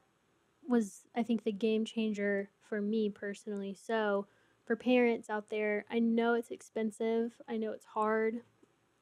was 0.67 1.07
I 1.15 1.23
think 1.23 1.45
the 1.45 1.53
game 1.53 1.85
changer 1.85 2.51
for 2.61 2.81
me 2.81 3.11
personally. 3.11 3.75
So 3.75 4.27
for 4.65 4.77
parents 4.77 5.31
out 5.31 5.49
there, 5.51 5.85
I 5.91 5.99
know 5.99 6.35
it's 6.35 6.51
expensive. 6.51 7.33
I 7.49 7.57
know 7.57 7.73
it's 7.73 7.87
hard. 7.87 8.43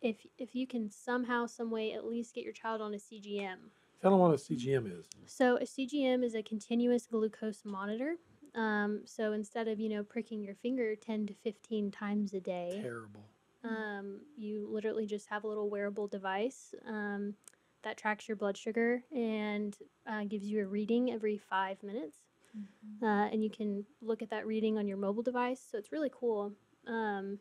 If 0.01 0.27
if 0.39 0.55
you 0.55 0.67
can 0.67 0.91
somehow 0.91 1.47
some 1.47 1.71
way 1.71 1.93
at 1.93 2.05
least 2.05 2.35
get 2.35 2.45
your 2.45 2.53
child 2.53 2.81
on 2.81 2.95
a 2.95 2.99
CGM. 2.99 3.71
Tell 4.01 4.11
them 4.11 4.21
what 4.21 4.33
a 4.33 4.35
CGM 4.35 4.87
is. 4.99 5.07
So 5.25 5.57
a 5.57 5.65
CGM 5.65 6.23
is 6.23 6.35
a 6.35 6.43
continuous 6.43 7.07
glucose 7.07 7.65
monitor. 7.65 8.17
Um, 8.55 9.03
so 9.05 9.33
instead 9.33 9.69
of 9.69 9.81
you 9.81 9.89
know 9.89 10.03
pricking 10.03 10.43
your 10.43 10.55
finger 10.55 10.95
10 10.97 11.27
to 11.27 11.35
15 11.35 11.91
times 11.91 12.33
a 12.33 12.41
day, 12.41 12.79
Terrible. 12.83 13.25
Um, 13.65 14.21
you 14.37 14.69
literally 14.71 15.07
just 15.07 15.29
have 15.29 15.45
a 15.45 15.49
little 15.49 15.69
wearable 15.71 16.07
device 16.07 16.75
um, 16.87 17.35
that 17.83 17.97
tracks 17.97 18.29
your 18.29 18.37
blood 18.37 18.57
sugar 18.57 19.03
and 19.15 19.77
uh, 20.07 20.25
gives 20.25 20.47
you 20.47 20.63
a 20.63 20.67
reading 20.67 21.13
every 21.13 21.39
five 21.39 21.83
minutes. 21.83 22.19
Mm-hmm. 22.57 23.05
Uh, 23.05 23.27
and 23.29 23.43
you 23.43 23.51
can 23.51 23.85
look 24.01 24.23
at 24.23 24.31
that 24.31 24.47
reading 24.47 24.79
on 24.79 24.89
your 24.89 24.97
mobile 24.97 25.23
device. 25.23 25.61
So 25.71 25.79
it's 25.79 25.93
really 25.93 26.11
cool. 26.13 26.53
Um, 26.87 27.39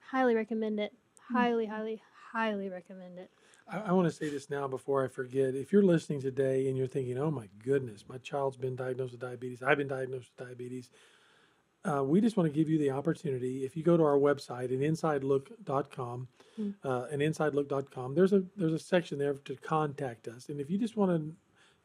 highly 0.00 0.34
recommend 0.34 0.80
it. 0.80 0.92
Highly, 1.32 1.66
highly, 1.66 2.00
highly 2.32 2.68
recommend 2.68 3.18
it. 3.18 3.30
I, 3.68 3.78
I 3.78 3.92
want 3.92 4.08
to 4.08 4.14
say 4.14 4.28
this 4.28 4.48
now 4.50 4.68
before 4.68 5.04
I 5.04 5.08
forget. 5.08 5.54
If 5.54 5.72
you're 5.72 5.82
listening 5.82 6.20
today 6.20 6.68
and 6.68 6.76
you're 6.76 6.86
thinking, 6.86 7.18
"Oh 7.18 7.30
my 7.30 7.48
goodness, 7.64 8.04
my 8.08 8.18
child's 8.18 8.56
been 8.56 8.76
diagnosed 8.76 9.12
with 9.12 9.20
diabetes. 9.20 9.62
I've 9.62 9.78
been 9.78 9.88
diagnosed 9.88 10.30
with 10.36 10.48
diabetes," 10.48 10.90
uh, 11.86 12.02
we 12.02 12.20
just 12.20 12.36
want 12.36 12.52
to 12.52 12.56
give 12.58 12.68
you 12.68 12.78
the 12.78 12.90
opportunity. 12.90 13.64
If 13.64 13.76
you 13.76 13.82
go 13.82 13.96
to 13.96 14.02
our 14.02 14.18
website, 14.18 14.70
an 14.72 14.80
insidelook.com, 14.80 16.28
Mm. 16.58 16.74
uh, 16.84 17.06
an 17.10 17.20
insidelook.com, 17.20 18.14
there's 18.14 18.32
a 18.32 18.42
there's 18.56 18.72
a 18.72 18.78
section 18.78 19.18
there 19.18 19.34
to 19.34 19.56
contact 19.56 20.26
us. 20.26 20.48
And 20.48 20.58
if 20.58 20.70
you 20.70 20.78
just 20.78 20.96
want 20.96 21.10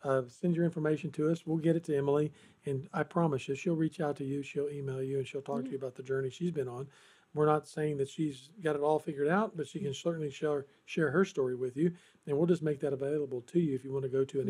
to 0.03 0.09
uh, 0.09 0.21
send 0.29 0.55
your 0.55 0.63
information 0.63 1.11
to 1.11 1.29
us, 1.29 1.45
we'll 1.45 1.57
get 1.57 1.75
it 1.75 1.83
to 1.85 1.97
Emily. 1.97 2.31
And 2.65 2.87
I 2.93 3.03
promise 3.03 3.47
you, 3.49 3.55
she'll 3.55 3.75
reach 3.75 3.99
out 3.99 4.15
to 4.17 4.23
you, 4.23 4.41
she'll 4.41 4.69
email 4.69 5.03
you, 5.03 5.17
and 5.17 5.27
she'll 5.27 5.41
talk 5.41 5.65
to 5.65 5.69
you 5.69 5.77
about 5.77 5.95
the 5.95 6.03
journey 6.03 6.29
she's 6.29 6.51
been 6.51 6.69
on. 6.69 6.87
We're 7.33 7.45
not 7.45 7.67
saying 7.67 7.97
that 7.97 8.09
she's 8.09 8.49
got 8.63 8.75
it 8.77 8.81
all 8.81 8.97
figured 8.99 9.27
out, 9.27 9.55
but 9.57 9.67
she 9.67 9.79
can 9.79 9.93
certainly 9.93 10.31
share 10.31 10.65
share 10.85 11.11
her 11.11 11.25
story 11.25 11.55
with 11.55 11.75
you, 11.75 11.91
and 12.25 12.37
we'll 12.37 12.47
just 12.47 12.63
make 12.63 12.79
that 12.79 12.93
available 12.93 13.41
to 13.41 13.59
you 13.59 13.75
if 13.75 13.83
you 13.83 13.91
want 13.91 14.03
to 14.03 14.09
go 14.09 14.23
to 14.23 14.39
an 14.39 14.47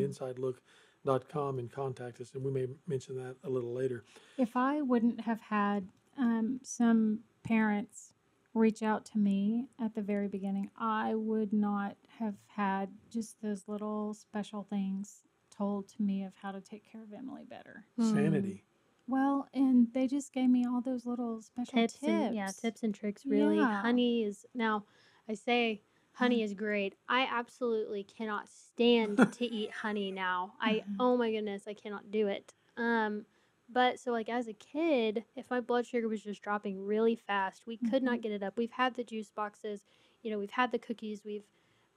insidelook.com 1.06 1.60
and 1.60 1.72
contact 1.72 2.22
us, 2.22 2.32
and 2.34 2.44
we 2.44 2.52
may 2.52 2.68
mention 2.88 3.16
that 3.18 3.36
a 3.44 3.50
little 3.50 3.74
later. 3.74 4.04
If 4.38 4.56
I 4.56 4.82
wouldn't 4.82 5.22
have 5.22 5.42
had 5.42 5.88
um, 6.18 6.60
some 6.64 7.20
parents 7.44 8.14
reach 8.54 8.84
out 8.84 9.06
to 9.06 9.18
me 9.18 9.68
at 9.80 9.96
the 9.96 10.02
very 10.02 10.28
beginning, 10.28 10.70
I 10.78 11.16
would 11.16 11.54
not 11.54 11.96
have 12.20 12.36
had 12.48 12.90
just 13.10 13.42
those 13.42 13.64
little 13.68 14.14
special 14.14 14.64
things 14.70 15.22
told 15.56 15.88
to 15.90 16.02
me 16.02 16.24
of 16.24 16.34
how 16.42 16.52
to 16.52 16.62
take 16.62 16.90
care 16.92 17.02
of 17.04 17.14
Emily 17.14 17.44
better. 17.50 17.86
Mm. 18.00 18.14
Sanity. 18.14 18.64
Well, 19.08 19.48
and 19.54 19.88
they 19.94 20.08
just 20.08 20.32
gave 20.32 20.50
me 20.50 20.66
all 20.66 20.82
those 20.82 21.06
little 21.06 21.42
special 21.42 21.80
Tips, 21.80 21.94
tips. 21.94 22.08
and 22.08 22.36
yeah, 22.36 22.50
tips 22.62 22.84
and 22.84 22.94
tricks. 22.94 23.26
Really, 23.26 23.58
Yeah. 23.58 23.82
honey 23.82 24.24
is 24.24 24.46
now. 24.54 24.86
I 25.28 25.34
say 25.34 25.82
honey 26.14 26.44
is 26.44 26.54
great. 26.54 26.96
I 27.10 27.28
absolutely 27.32 28.04
cannot 28.04 28.48
stand 28.50 29.18
to 29.34 29.46
eat 29.46 29.72
honey 29.72 30.12
now. 30.12 30.54
I 30.60 30.84
Mhm. 30.88 30.96
oh 31.00 31.18
my 31.18 31.32
goodness, 31.32 31.68
I 31.68 31.74
cannot 31.74 32.12
do 32.12 32.28
it. 32.28 32.54
Um, 32.78 33.26
but 33.70 34.00
so 34.00 34.12
like 34.12 34.30
as 34.30 34.48
a 34.48 34.54
kid, 34.54 35.24
if 35.36 35.50
my 35.50 35.62
blood 35.62 35.86
sugar 35.86 36.08
was 36.08 36.22
just 36.22 36.42
dropping 36.42 36.86
really 36.86 37.16
fast, 37.16 37.66
we 37.66 37.78
could 37.78 38.04
not 38.04 38.20
Mhm. 38.20 38.22
get 38.24 38.32
it 38.34 38.44
up. 38.44 38.58
We've 38.58 38.72
had 38.72 38.96
the 38.96 39.04
juice 39.04 39.30
boxes, 39.32 39.84
you 40.22 40.30
know, 40.32 40.38
we've 40.40 40.52
had 40.52 40.72
the 40.72 40.80
cookies, 40.80 41.24
we've 41.24 41.46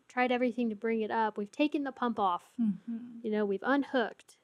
tried 0.09 0.31
everything 0.31 0.69
to 0.71 0.77
bring 0.77 1.01
it 1.01 1.11
up. 1.11 1.37
We've 1.37 1.51
taken 1.51 1.83
the 1.85 1.91
pump 1.93 2.19
off. 2.21 2.53
Mhm. 2.61 3.25
You 3.25 3.31
know, 3.31 3.45
we've 3.45 3.63
unhooked. 3.65 4.37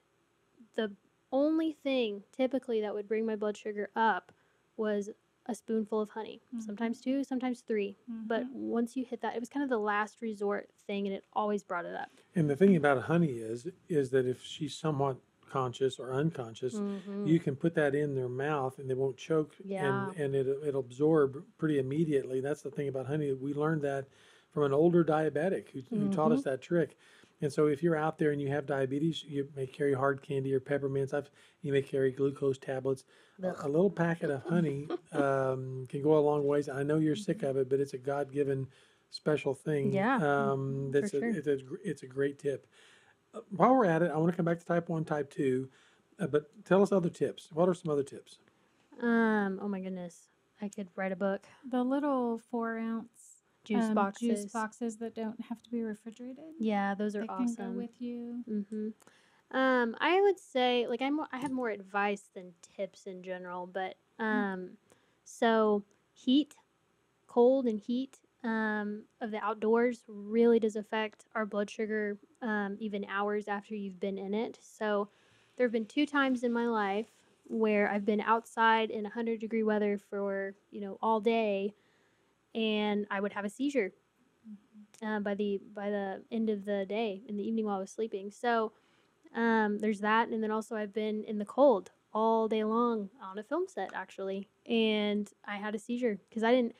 The 0.75 0.91
only 1.31 1.71
thing 1.71 2.23
typically 2.31 2.81
that 2.81 2.93
would 2.93 3.07
bring 3.07 3.25
my 3.25 3.35
blood 3.37 3.55
sugar 3.55 3.89
up 3.95 4.33
was 4.75 5.09
a 5.47 5.55
spoonful 5.55 5.99
of 6.01 6.09
honey. 6.11 6.41
Mhm. 6.55 6.61
Sometimes 6.61 7.01
two, 7.01 7.23
sometimes 7.23 7.61
three. 7.61 7.97
But 8.07 8.43
Mhm. 8.43 8.51
once 8.53 8.95
you 8.95 9.03
hit 9.05 9.21
that, 9.21 9.35
it 9.35 9.39
was 9.39 9.49
kind 9.49 9.63
of 9.63 9.69
the 9.69 9.79
last 9.79 10.21
resort 10.21 10.69
thing, 10.87 11.07
and 11.07 11.15
it 11.15 11.25
always 11.33 11.63
brought 11.63 11.85
it 11.85 11.95
up. 11.95 12.09
And 12.35 12.49
the 12.49 12.55
thing 12.55 12.75
about 12.75 13.01
honey 13.03 13.39
is, 13.39 13.67
is 13.89 14.11
that 14.11 14.25
if 14.25 14.41
she's 14.43 14.75
somewhat 14.75 15.17
conscious 15.49 15.99
or 15.99 16.13
unconscious, 16.13 16.75
Mhm. 16.79 17.27
you 17.27 17.39
can 17.39 17.55
put 17.55 17.73
that 17.73 17.93
in 17.95 18.15
their 18.15 18.29
mouth 18.29 18.79
and 18.79 18.89
they 18.89 18.93
won't 18.93 19.17
choke 19.17 19.55
Yeah. 19.65 20.11
and, 20.11 20.17
and 20.17 20.35
it, 20.35 20.47
it'll 20.65 20.79
absorb 20.79 21.43
pretty 21.57 21.77
immediately. 21.79 22.39
That's 22.39 22.61
the 22.61 22.71
thing 22.71 22.87
about 22.87 23.07
honey. 23.07 23.33
We 23.33 23.53
learned 23.53 23.81
that 23.81 24.05
from 24.51 24.63
an 24.63 24.73
older 24.73 25.03
diabetic 25.03 25.69
who, 25.69 25.81
who 25.89 26.09
taught 26.09 26.31
us 26.31 26.41
Mm-hmm. 26.41 26.49
that 26.51 26.61
trick. 26.61 26.97
And 27.41 27.51
so 27.51 27.67
if 27.67 27.81
you're 27.81 27.95
out 27.97 28.17
there 28.19 28.31
and 28.31 28.41
you 28.41 28.49
have 28.49 28.65
diabetes, 28.65 29.23
you 29.27 29.47
may 29.55 29.65
carry 29.65 29.93
hard 29.93 30.21
candy 30.21 30.53
or 30.53 30.59
peppermints. 30.59 31.13
I've, 31.13 31.29
you 31.61 31.71
may 31.73 31.81
carry 31.81 32.11
glucose 32.11 32.57
tablets. 32.59 33.03
A, 33.43 33.47
Ugh. 33.49 33.55
a 33.63 33.67
little 33.67 33.89
packet 33.89 34.29
of 34.29 34.43
honey 34.43 34.87
um, 35.11 35.87
can 35.89 36.01
go 36.03 36.17
a 36.17 36.21
long 36.21 36.45
ways. 36.45 36.69
I 36.69 36.83
know 36.83 36.97
you're 36.99 37.15
sick 37.15 37.41
of 37.43 37.57
it, 37.57 37.69
but 37.69 37.79
it's 37.79 37.93
a 37.93 37.97
God-given 37.97 38.67
special 39.09 39.53
thing. 39.55 39.91
Yeah, 39.91 40.17
Um, 40.17 40.91
that's 40.91 41.11
for 41.11 41.17
a, 41.17 41.19
sure. 41.21 41.29
it's, 41.31 41.47
a, 41.47 41.57
it's 41.83 42.03
a 42.03 42.07
great 42.07 42.37
tip. 42.39 42.67
Uh, 43.33 43.39
while 43.49 43.75
we're 43.75 43.85
at 43.85 44.01
it, 44.03 44.11
I 44.13 44.17
want 44.17 44.31
to 44.31 44.37
come 44.37 44.45
back 44.45 44.59
to 44.59 44.65
type 44.65 44.89
one, 44.89 45.03
type 45.03 45.31
two, 45.31 45.69
uh, 46.19 46.27
but 46.27 46.43
tell 46.65 46.83
us 46.83 46.91
other 46.91 47.09
tips. 47.09 47.49
What 47.51 47.67
are 47.67 47.73
some 47.73 47.91
other 47.91 48.03
tips? 48.03 48.37
Um. 49.01 49.59
Oh 49.61 49.67
my 49.67 49.79
goodness, 49.81 50.27
I 50.61 50.67
could 50.67 50.89
write 50.95 51.11
a 51.11 51.15
book. 51.15 51.41
The 51.71 51.81
little 51.83 52.39
four 52.51 52.77
ounce 52.77 53.07
Juice 53.63 53.85
um, 53.85 53.93
boxes. 53.95 54.43
juice 54.43 54.51
boxes 54.51 54.97
that 54.97 55.15
don't 55.15 55.39
have 55.41 55.61
to 55.63 55.69
be 55.69 55.83
refrigerated. 55.83 56.43
Yeah, 56.59 56.95
those 56.95 57.15
are 57.15 57.21
They 57.21 57.27
can 57.27 57.35
go 57.37 57.43
awesome. 57.43 57.77
with 57.77 58.01
you. 58.01 58.43
Mm-hmm. 58.49 58.89
Um, 59.55 59.95
I 59.99 60.21
would 60.21 60.39
say 60.39 60.87
like 60.87 61.01
I'm 61.01 61.19
I 61.31 61.37
have 61.37 61.51
more 61.51 61.69
advice 61.69 62.23
than 62.33 62.53
tips 62.75 63.05
in 63.05 63.21
general, 63.21 63.67
but 63.67 63.95
um, 64.17 64.71
so 65.25 65.83
heat, 66.13 66.55
cold 67.27 67.65
and 67.65 67.79
heat 67.79 68.19
um, 68.43 69.03
of 69.19 69.31
the 69.31 69.43
outdoors 69.43 70.03
really 70.07 70.59
does 70.59 70.75
affect 70.75 71.25
our 71.35 71.45
blood 71.45 71.69
sugar 71.69 72.17
um, 72.41 72.77
even 72.79 73.05
hours 73.05 73.47
after 73.47 73.75
you've 73.75 73.99
been 73.99 74.17
in 74.17 74.33
it. 74.33 74.57
So 74.61 75.09
there 75.57 75.65
have 75.67 75.71
been 75.73 75.85
two 75.85 76.05
times 76.05 76.43
in 76.43 76.51
my 76.53 76.67
life 76.67 77.07
where 77.45 77.89
I've 77.91 78.05
been 78.05 78.21
outside 78.21 78.89
in 78.89 79.03
100 79.03 79.39
degree 79.39 79.63
weather 79.63 79.97
for 79.97 80.55
you 80.71 80.79
know 80.81 80.97
all 81.01 81.19
day, 81.19 81.73
and 82.55 83.05
I 83.09 83.19
would 83.19 83.33
have 83.33 83.45
a 83.45 83.49
seizure 83.49 83.93
uh, 85.01 85.19
by 85.19 85.35
the 85.35 85.59
by 85.73 85.89
the 85.89 86.23
end 86.31 86.49
of 86.49 86.65
the 86.65 86.85
day 86.85 87.21
in 87.27 87.37
the 87.37 87.47
evening 87.47 87.65
while 87.65 87.77
I 87.77 87.79
was 87.79 87.91
sleeping. 87.91 88.31
So 88.31 88.73
um, 89.35 89.79
there's 89.79 89.99
that, 90.01 90.29
and 90.29 90.43
then 90.43 90.51
also 90.51 90.75
I've 90.75 90.93
been 90.93 91.23
in 91.23 91.37
the 91.39 91.45
cold 91.45 91.91
all 92.13 92.47
day 92.47 92.63
long 92.63 93.09
on 93.21 93.37
a 93.39 93.43
film 93.43 93.65
set 93.67 93.91
actually, 93.93 94.49
and 94.65 95.29
I 95.45 95.55
had 95.57 95.75
a 95.75 95.79
seizure 95.79 96.19
because 96.29 96.43
I 96.43 96.51
didn't. 96.51 96.75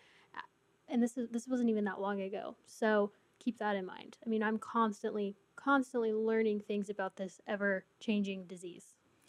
And 0.90 1.02
this 1.02 1.18
is 1.18 1.30
this 1.30 1.48
wasn't 1.48 1.70
even 1.70 1.86
that 1.86 2.02
long 2.02 2.22
ago, 2.22 2.58
so 2.66 3.12
keep 3.40 3.58
that 3.60 3.78
in 3.78 3.86
mind. 3.86 4.18
I 4.26 4.30
mean, 4.30 4.44
I'm 4.44 4.58
constantly 4.58 5.36
constantly 5.56 6.12
learning 6.12 6.60
things 6.62 6.90
about 6.90 7.16
this 7.16 7.40
ever 7.48 7.86
changing 8.00 8.46
disease. 8.46 8.86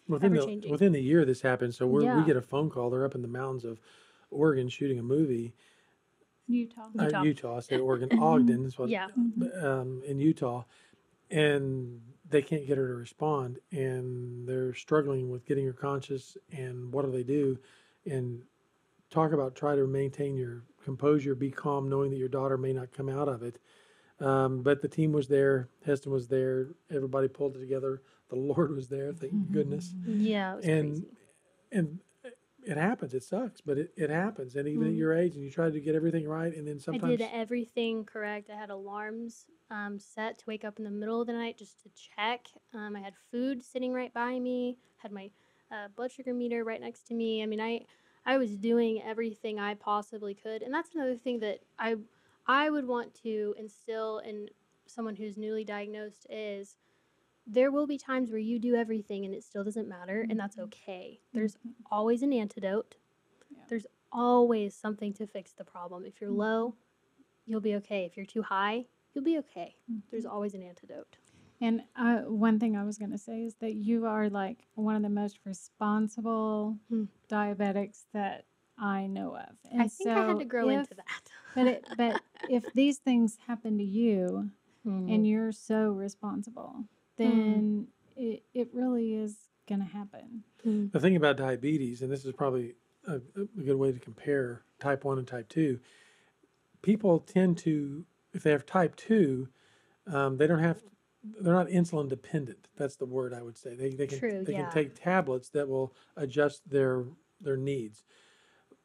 Within 0.08 0.32
the, 0.32 0.40
within 0.70 0.92
the 0.92 1.00
year 1.00 1.24
this 1.24 1.40
happened, 1.40 1.74
so 1.74 1.86
we're, 1.86 2.02
we 2.16 2.24
get 2.24 2.36
a 2.36 2.42
phone 2.42 2.68
call. 2.68 2.90
They're 2.90 3.04
up 3.04 3.14
in 3.14 3.22
the 3.22 3.28
mountains 3.28 3.64
of 3.64 3.80
Oregon 4.30 4.68
shooting 4.68 4.98
a 4.98 5.02
movie. 5.02 5.54
Utah. 6.48 6.88
Uh, 6.98 7.04
Utah. 7.04 7.22
Utah. 7.22 7.56
I 7.56 7.60
said 7.60 7.80
Oregon, 7.88 8.18
Ogden 8.20 8.64
is 8.64 8.78
what. 8.78 8.88
Yeah. 8.88 9.08
Um, 9.62 10.02
in 10.06 10.18
Utah, 10.18 10.64
and 11.30 12.00
they 12.28 12.42
can't 12.42 12.66
get 12.66 12.78
her 12.78 12.86
to 12.88 12.94
respond, 12.94 13.58
and 13.70 14.46
they're 14.48 14.74
struggling 14.74 15.30
with 15.30 15.44
getting 15.46 15.66
her 15.66 15.72
conscious. 15.72 16.36
And 16.52 16.92
what 16.92 17.04
do 17.04 17.10
they 17.12 17.22
do? 17.22 17.58
And 18.10 18.42
talk 19.10 19.32
about 19.32 19.54
try 19.54 19.76
to 19.76 19.86
maintain 19.86 20.36
your 20.36 20.62
composure, 20.84 21.34
be 21.34 21.50
calm, 21.50 21.88
knowing 21.88 22.10
that 22.10 22.16
your 22.18 22.28
daughter 22.28 22.56
may 22.58 22.72
not 22.72 22.92
come 22.92 23.08
out 23.08 23.28
of 23.28 23.42
it. 23.42 23.58
Um, 24.20 24.62
but 24.62 24.82
the 24.82 24.88
team 24.88 25.12
was 25.12 25.26
there. 25.28 25.68
Heston 25.84 26.12
was 26.12 26.28
there. 26.28 26.68
Everybody 26.90 27.28
pulled 27.28 27.56
it 27.56 27.60
together. 27.60 28.02
The 28.28 28.36
Lord 28.36 28.74
was 28.74 28.88
there. 28.88 29.12
Thank 29.12 29.50
goodness. 29.52 29.94
Yeah, 30.06 30.54
it 30.54 30.56
was 30.56 30.64
And 30.66 30.90
crazy. 30.92 31.06
and 31.72 31.98
it 32.62 32.76
happens. 32.76 33.14
It 33.14 33.24
sucks, 33.24 33.60
but 33.60 33.78
it, 33.78 33.92
it 33.96 34.10
happens. 34.10 34.56
And 34.56 34.68
even 34.68 34.88
at 34.88 34.94
Mhm. 34.94 34.98
your 34.98 35.14
age, 35.14 35.34
and 35.34 35.44
you 35.44 35.50
try 35.50 35.70
to 35.70 35.80
get 35.80 35.94
everything 35.94 36.28
right, 36.28 36.54
and 36.54 36.66
then 36.66 36.78
sometimes 36.78 37.02
I 37.04 37.16
did 37.16 37.30
everything 37.32 38.04
correct. 38.04 38.50
I 38.50 38.56
had 38.56 38.70
alarms 38.70 39.46
um, 39.70 39.98
set 39.98 40.38
to 40.38 40.44
wake 40.46 40.64
up 40.64 40.78
in 40.78 40.84
the 40.84 40.90
middle 40.90 41.20
of 41.20 41.26
the 41.26 41.32
night 41.32 41.58
just 41.58 41.82
to 41.82 41.90
check. 41.90 42.46
Um, 42.74 42.96
I 42.96 43.00
had 43.00 43.14
food 43.30 43.62
sitting 43.62 43.92
right 43.92 44.12
by 44.12 44.38
me. 44.38 44.78
Had 44.98 45.12
my 45.12 45.30
uh, 45.70 45.88
blood 45.88 46.12
sugar 46.12 46.34
meter 46.34 46.64
right 46.64 46.80
next 46.80 47.06
to 47.08 47.14
me. 47.14 47.42
I 47.42 47.46
mean, 47.46 47.60
I 47.60 47.86
I 48.24 48.38
was 48.38 48.56
doing 48.56 49.02
everything 49.02 49.58
I 49.58 49.74
possibly 49.74 50.34
could, 50.34 50.62
and 50.62 50.72
that's 50.72 50.94
another 50.94 51.16
thing 51.16 51.40
that 51.40 51.60
I 51.78 51.96
I 52.46 52.70
would 52.70 52.86
want 52.86 53.14
to 53.22 53.54
instill 53.58 54.18
in 54.18 54.48
someone 54.86 55.16
who's 55.16 55.36
newly 55.36 55.64
diagnosed 55.64 56.26
is 56.28 56.76
there 57.46 57.70
will 57.70 57.86
be 57.86 57.98
times 57.98 58.30
where 58.30 58.38
you 58.38 58.58
do 58.58 58.74
everything 58.74 59.24
and 59.24 59.34
it 59.34 59.42
still 59.44 59.64
doesn't 59.64 59.88
matter, 59.88 60.24
and 60.28 60.38
that's 60.38 60.56
Mhm. 60.56 60.64
okay. 60.64 61.20
There's 61.32 61.56
Mhm. 61.56 61.74
always 61.90 62.22
an 62.22 62.32
antidote. 62.32 62.96
Yeah. 63.50 63.64
There's 63.68 63.86
always 64.12 64.74
something 64.74 65.12
to 65.14 65.26
fix 65.26 65.52
the 65.52 65.64
problem. 65.64 66.04
If 66.04 66.20
you're 66.20 66.30
Mhm. 66.30 66.36
low, 66.36 66.76
you'll 67.46 67.60
be 67.60 67.74
okay. 67.76 68.04
If 68.04 68.16
you're 68.16 68.26
too 68.26 68.42
high, 68.42 68.86
you'll 69.12 69.24
be 69.24 69.38
okay. 69.38 69.76
There's 70.10 70.26
always 70.26 70.54
an 70.54 70.62
antidote. 70.62 71.16
And 71.60 71.84
uh, 71.96 72.22
one 72.22 72.58
thing 72.58 72.76
I 72.76 72.84
was 72.84 72.98
going 72.98 73.10
to 73.12 73.18
say 73.18 73.44
is 73.44 73.54
that 73.56 73.74
you 73.74 74.04
are 74.06 74.28
like 74.28 74.66
one 74.74 74.96
of 74.96 75.02
the 75.02 75.08
most 75.08 75.38
responsible 75.44 76.78
Hmm. 76.88 77.04
diabetics 77.28 78.04
that 78.12 78.46
I 78.78 79.06
know 79.06 79.36
of. 79.36 79.56
And 79.70 79.82
I 79.82 79.88
think 79.88 80.10
I 80.10 80.26
had 80.26 80.38
to 80.38 80.44
grow 80.44 80.68
if- 80.68 80.78
into 80.80 80.94
that. 80.94 81.06
But 81.54 81.66
it, 81.66 81.84
but 81.96 82.22
if 82.48 82.72
these 82.72 82.98
things 82.98 83.36
happen 83.46 83.76
to 83.78 83.84
you 83.84 84.50
Mm-hmm. 84.86 85.08
and 85.10 85.26
you're 85.26 85.52
so 85.52 85.92
responsible, 85.92 86.88
then 87.16 87.86
it, 88.16 88.42
it 88.54 88.68
really 88.72 89.14
is 89.14 89.36
going 89.68 89.80
to 89.80 89.86
happen. 89.86 90.44
Mm. 90.66 90.92
The 90.92 91.00
thing 91.00 91.16
about 91.16 91.36
diabetes, 91.36 92.02
and 92.02 92.10
this 92.10 92.24
is 92.24 92.32
probably 92.32 92.74
a, 93.06 93.14
a 93.36 93.62
good 93.64 93.76
way 93.76 93.92
to 93.92 93.98
compare 93.98 94.62
type 94.80 95.04
1 95.04 95.18
and 95.18 95.26
type 95.26 95.48
2, 95.48 95.78
people 96.82 97.20
tend 97.20 97.58
to, 97.58 98.04
if 98.32 98.42
they 98.42 98.50
have 98.50 98.66
type 98.66 98.96
2, 98.96 99.48
um, 100.12 100.36
they 100.36 100.46
don't 100.46 100.58
have, 100.58 100.82
they're 101.40 101.52
not 101.54 101.68
insulin 101.68 102.08
dependent. 102.08 102.66
That's 102.76 102.96
the 102.96 103.06
word 103.06 103.32
I 103.32 103.42
would 103.42 103.56
say. 103.56 103.74
They, 103.76 103.90
they, 103.90 104.06
can, 104.08 104.18
True, 104.18 104.44
they 104.44 104.52
yeah. 104.52 104.62
can 104.64 104.72
take 104.72 104.94
tablets 105.00 105.48
that 105.50 105.68
will 105.68 105.94
adjust 106.16 106.68
their 106.68 107.04
their 107.40 107.56
needs. 107.56 108.04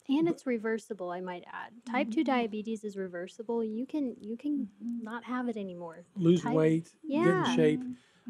and 0.09 0.27
it's 0.27 0.47
reversible, 0.47 1.11
I 1.11 1.21
might 1.21 1.43
add. 1.51 1.73
Type 1.91 2.09
2 2.09 2.21
Mhm. 2.21 2.25
diabetes 2.25 2.83
is 2.83 2.97
reversible. 2.97 3.63
You 3.63 3.85
can 3.85 4.15
you 4.19 4.35
can 4.35 4.67
Mhm. 4.83 5.03
not 5.03 5.23
have 5.25 5.47
it 5.47 5.57
anymore. 5.57 6.05
Lose 6.15 6.41
Type- 6.41 6.55
weight, 6.55 6.95
get 7.07 7.27
in 7.27 7.55
shape. 7.55 7.81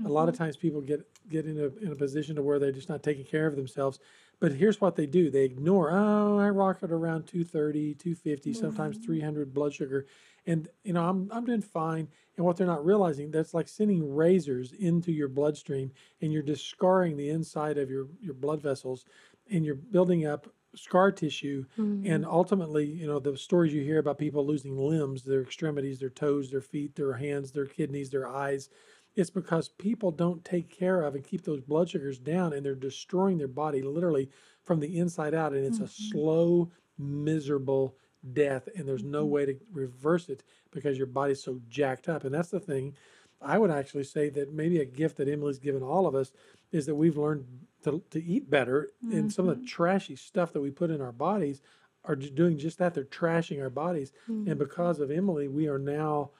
A 0.03 0.09
lot 0.09 0.29
of 0.29 0.35
Mhm. 0.35 0.37
times 0.37 0.57
people 0.57 0.81
get 0.81 1.01
get 1.27 1.45
in 1.45 1.59
a 1.59 1.67
in 1.83 1.91
a 1.91 1.95
position 1.95 2.35
to 2.35 2.41
where 2.43 2.59
they're 2.59 2.71
just 2.71 2.89
not 2.89 3.03
taking 3.03 3.25
care 3.25 3.47
of 3.47 3.55
themselves. 3.55 3.99
But 4.39 4.51
here's 4.53 4.79
what 4.79 4.95
they 4.95 5.07
do. 5.07 5.31
They 5.31 5.43
ignore, 5.45 5.91
oh, 5.91 6.37
I 6.37 6.49
rock 6.49 6.83
it 6.83 6.91
around 6.91 7.25
230, 7.25 7.95
250, 7.95 8.53
sometimes 8.53 8.97
Mhm. 8.97 8.99
300 8.99 9.53
blood 9.53 9.73
sugar. 9.73 10.05
And 10.45 10.69
you 10.83 10.93
know, 10.93 11.03
I'm 11.07 11.29
I'm 11.31 11.45
doing 11.45 11.61
fine. 11.61 12.09
And 12.37 12.45
what 12.45 12.55
they're 12.57 12.67
not 12.67 12.85
realizing, 12.85 13.31
that's 13.31 13.53
like 13.55 13.67
sending 13.67 14.13
razors 14.13 14.71
into 14.71 15.11
your 15.11 15.27
bloodstream 15.27 15.91
and 16.21 16.31
you're 16.31 16.43
just 16.43 16.67
scarring 16.67 17.17
the 17.17 17.29
inside 17.29 17.77
of 17.77 17.89
your 17.89 18.07
your 18.21 18.35
blood 18.35 18.61
vessels 18.61 19.05
and 19.49 19.65
you're 19.65 19.75
building 19.75 20.25
up 20.25 20.47
scar 20.75 21.11
tissue 21.11 21.65
and 22.03 22.25
ultimately, 22.25 22.85
you 22.85 23.07
know, 23.07 23.19
the 23.19 23.35
stories 23.35 23.73
you 23.73 23.81
hear 23.83 23.97
about 23.99 24.19
people 24.19 24.45
losing 24.45 24.77
limbs, 24.77 25.23
their 25.23 25.41
extremities, 25.41 25.99
their 25.99 26.11
toes, 26.11 26.51
their 26.51 26.61
feet, 26.61 26.95
their 26.95 27.13
hands, 27.13 27.51
their 27.51 27.65
kidneys, 27.65 28.09
their 28.11 28.27
eyes, 28.27 28.69
it's 29.17 29.29
because 29.31 29.67
people 29.67 30.11
don't 30.11 30.45
take 30.45 30.69
care 30.69 31.01
of 31.01 31.15
and 31.15 31.23
keep 31.23 31.41
those 31.43 31.59
blood 31.59 31.89
sugars 31.89 32.19
down 32.19 32.53
and 32.53 32.63
they're 32.65 32.75
destroying 32.75 33.37
their 33.39 33.47
body 33.47 33.81
literally 33.81 34.29
from 34.63 34.79
the 34.79 34.97
inside 34.99 35.33
out. 35.33 35.53
And 35.53 35.65
it's 35.65 35.79
a 35.79 35.83
Mhm. 35.83 36.11
slow, 36.11 36.71
miserable 36.99 37.97
death. 38.33 38.69
And 38.75 38.87
there's 38.87 39.03
no 39.03 39.25
Mhm. 39.25 39.29
way 39.29 39.45
to 39.47 39.59
reverse 39.73 40.29
it 40.29 40.43
because 40.71 40.97
your 40.97 41.07
body's 41.07 41.41
so 41.41 41.59
jacked 41.67 42.07
up. 42.07 42.23
And 42.25 42.33
that's 42.33 42.51
the 42.51 42.59
thing. 42.59 42.95
I 43.41 43.57
would 43.57 43.71
actually 43.71 44.03
say 44.03 44.29
that 44.29 44.53
maybe 44.53 44.79
a 44.79 44.85
gift 44.85 45.17
that 45.17 45.27
Emily's 45.27 45.59
given 45.59 45.81
all 45.83 46.05
of 46.07 46.15
us 46.15 46.31
is 46.71 46.85
that 46.85 46.95
we've 46.95 47.17
learned 47.17 47.45
to, 47.83 48.03
to 48.11 48.23
eat 48.23 48.49
better. 48.49 48.91
And 49.11 49.31
some 49.33 49.47
of 49.49 49.59
the 49.59 49.65
trashy 49.65 50.15
stuff 50.15 50.53
that 50.53 50.61
we 50.61 50.69
put 50.71 50.91
in 50.91 51.01
our 51.01 51.11
bodies 51.11 51.61
are 52.03 52.15
doing 52.15 52.57
just 52.57 52.77
that. 52.77 52.93
They're 52.93 53.03
trashing 53.03 53.61
our 53.61 53.69
bodies. 53.69 54.11
Mm-hmm. 54.29 54.49
And 54.49 54.59
because 54.59 54.99
of 54.99 55.09
Emily, 55.11 55.47
we 55.47 55.67
are 55.67 55.79
now, 55.79 56.31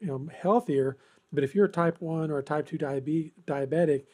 you 0.00 0.06
know, 0.08 0.26
healthier. 0.32 0.96
But 1.32 1.44
if 1.44 1.54
you're 1.54 1.66
a 1.66 1.70
type 1.70 2.00
one 2.00 2.30
or 2.30 2.38
a 2.38 2.42
type 2.42 2.66
two 2.66 2.78
diabe- 2.78 3.32
diabetic, 3.46 4.04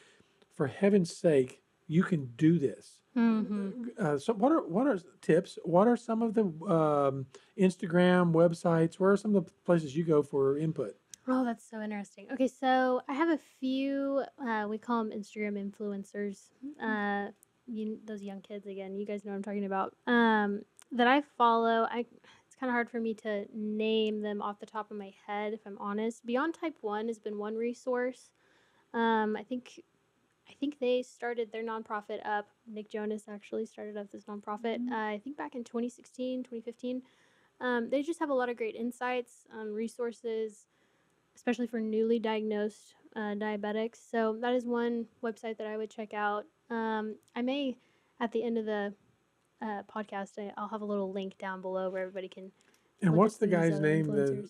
for 0.53 0.67
heaven's 0.67 1.15
sake, 1.15 1.61
you 1.87 2.03
can 2.03 2.31
do 2.35 2.57
this. 2.59 3.01
hmm 3.13 3.89
Uh, 3.99 4.17
so, 4.17 4.33
what 4.33 4.51
are 4.51 4.67
what 4.67 4.87
are 4.87 4.99
tips? 5.21 5.57
What 5.63 5.87
are 5.87 5.97
some 5.97 6.21
of 6.21 6.33
the 6.33 6.43
um, 6.71 7.25
Instagram 7.59 8.33
websites? 8.33 8.95
Where 8.95 9.11
are 9.11 9.17
some 9.17 9.35
of 9.35 9.45
the 9.45 9.51
places 9.65 9.95
you 9.95 10.03
go 10.03 10.21
for 10.23 10.57
input? 10.57 10.95
Oh, 11.27 11.43
that's 11.43 11.67
so 11.69 11.81
interesting. 11.81 12.27
Okay, 12.33 12.47
so 12.47 13.01
I 13.09 13.13
have 13.13 13.29
a 13.29 13.39
few. 13.59 14.23
Uh, 14.39 14.67
we 14.69 14.77
call 14.77 15.03
them 15.03 15.11
Instagram 15.17 15.55
influencers. 15.57 16.49
Uh, 16.81 17.31
you, 17.67 17.97
those 18.05 18.21
young 18.21 18.41
kids 18.41 18.67
again. 18.67 18.95
You 18.95 19.05
guys 19.05 19.25
know 19.25 19.31
what 19.31 19.37
I'm 19.37 19.43
talking 19.43 19.65
about. 19.65 19.95
Um, 20.07 20.61
that 20.91 21.07
I 21.07 21.21
follow. 21.37 21.87
I. 21.89 22.05
It's 22.55 22.59
kind 22.61 22.69
of 22.69 22.73
hard 22.73 22.89
for 22.89 23.01
me 23.01 23.13
to 23.15 23.45
name 23.53 24.21
them 24.21 24.41
off 24.41 24.61
the 24.61 24.65
top 24.65 24.89
of 24.89 24.95
my 24.95 25.13
head, 25.27 25.51
if 25.51 25.59
I'm 25.65 25.77
honest. 25.77 26.25
Beyond 26.25 26.53
Type 26.53 26.77
One 26.79 27.09
has 27.09 27.19
been 27.19 27.37
one 27.37 27.55
resource. 27.55 28.31
Um, 28.93 29.35
I 29.35 29.43
think. 29.43 29.81
I 30.47 30.53
think 30.59 30.77
they 30.79 31.01
started 31.01 31.51
their 31.51 31.63
nonprofit 31.63 32.23
up. 32.23 32.47
Nick 32.67 32.87
Jonas 32.91 33.23
actually 33.27 33.65
started 33.65 33.97
up 33.97 34.11
this 34.11 34.25
nonprofit. 34.25 34.77
Mhm. 34.77 34.91
Uh, 34.91 35.13
I 35.15 35.17
think 35.23 35.35
back 35.37 35.55
in 35.55 35.63
2016, 35.63 36.43
2015. 36.43 37.01
Um, 37.59 37.89
they 37.89 38.03
just 38.03 38.19
have 38.19 38.29
a 38.29 38.33
lot 38.33 38.47
of 38.47 38.55
great 38.55 38.75
insights, 38.75 39.47
um, 39.51 39.73
resources 39.73 40.67
especially 41.35 41.67
for 41.67 41.79
newly 41.81 42.19
diagnosed 42.19 42.93
uh, 43.15 43.33
diabetics. 43.35 43.97
So 44.09 44.37
that 44.39 44.53
is 44.53 44.65
one 44.65 45.07
website 45.23 45.57
that 45.57 45.67
I 45.67 45.77
would 45.77 45.89
check 45.89 46.13
out. 46.13 46.45
Um, 46.69 47.15
I 47.35 47.41
may, 47.41 47.75
at 48.19 48.31
the 48.31 48.43
end 48.43 48.57
of 48.59 48.65
the 48.65 48.93
uh, 49.61 49.83
podcast, 49.93 50.31
I, 50.37 50.51
I'll 50.57 50.67
have 50.69 50.81
a 50.81 50.85
little 50.85 51.11
link 51.11 51.37
down 51.37 51.61
below 51.61 51.89
where 51.89 52.01
everybody 52.03 52.27
can. 52.27 52.51
And 53.01 53.13
what's 53.15 53.37
the 53.37 53.47
some 53.47 53.55
of 53.55 53.61
these 53.63 53.71
guy's 53.73 53.79
name? 53.81 54.07
The 54.07 54.49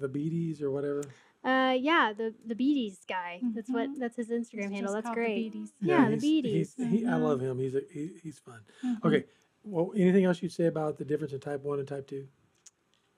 the 0.00 0.08
Beaties 0.08 0.62
or 0.62 0.70
whatever. 0.70 1.02
Uh, 1.42 1.74
yeah, 1.78 2.12
the 2.16 2.34
the 2.46 2.54
Beaties 2.54 3.00
guy. 3.08 3.40
That's 3.54 3.68
what 3.70 3.88
Mhm. 3.90 3.98
that's 3.98 4.16
his 4.16 4.28
Instagram 4.28 4.66
It's 4.66 4.72
handle. 4.74 4.92
That's 4.94 5.10
great. 5.10 5.52
Beaties. 5.52 5.72
Yeah, 5.80 6.04
the 6.04 6.10
he's- 6.10 6.20
Beaties. 6.22 6.74
He's, 6.76 6.86
he, 6.90 7.06
I 7.06 7.10
Mhm. 7.12 7.22
love 7.22 7.40
him. 7.40 7.58
He's 7.58 7.74
a, 7.74 7.80
he, 7.90 8.10
he's 8.22 8.38
fun. 8.38 8.60
Mhm. 8.84 9.04
Okay. 9.04 9.24
Well, 9.64 9.92
anything 9.96 10.24
else 10.24 10.42
you'd 10.42 10.52
say 10.52 10.66
about 10.66 10.98
the 10.98 11.04
difference 11.04 11.32
in 11.32 11.40
type 11.40 11.62
one 11.62 11.78
and 11.78 11.88
type 11.88 12.06
two? 12.06 12.28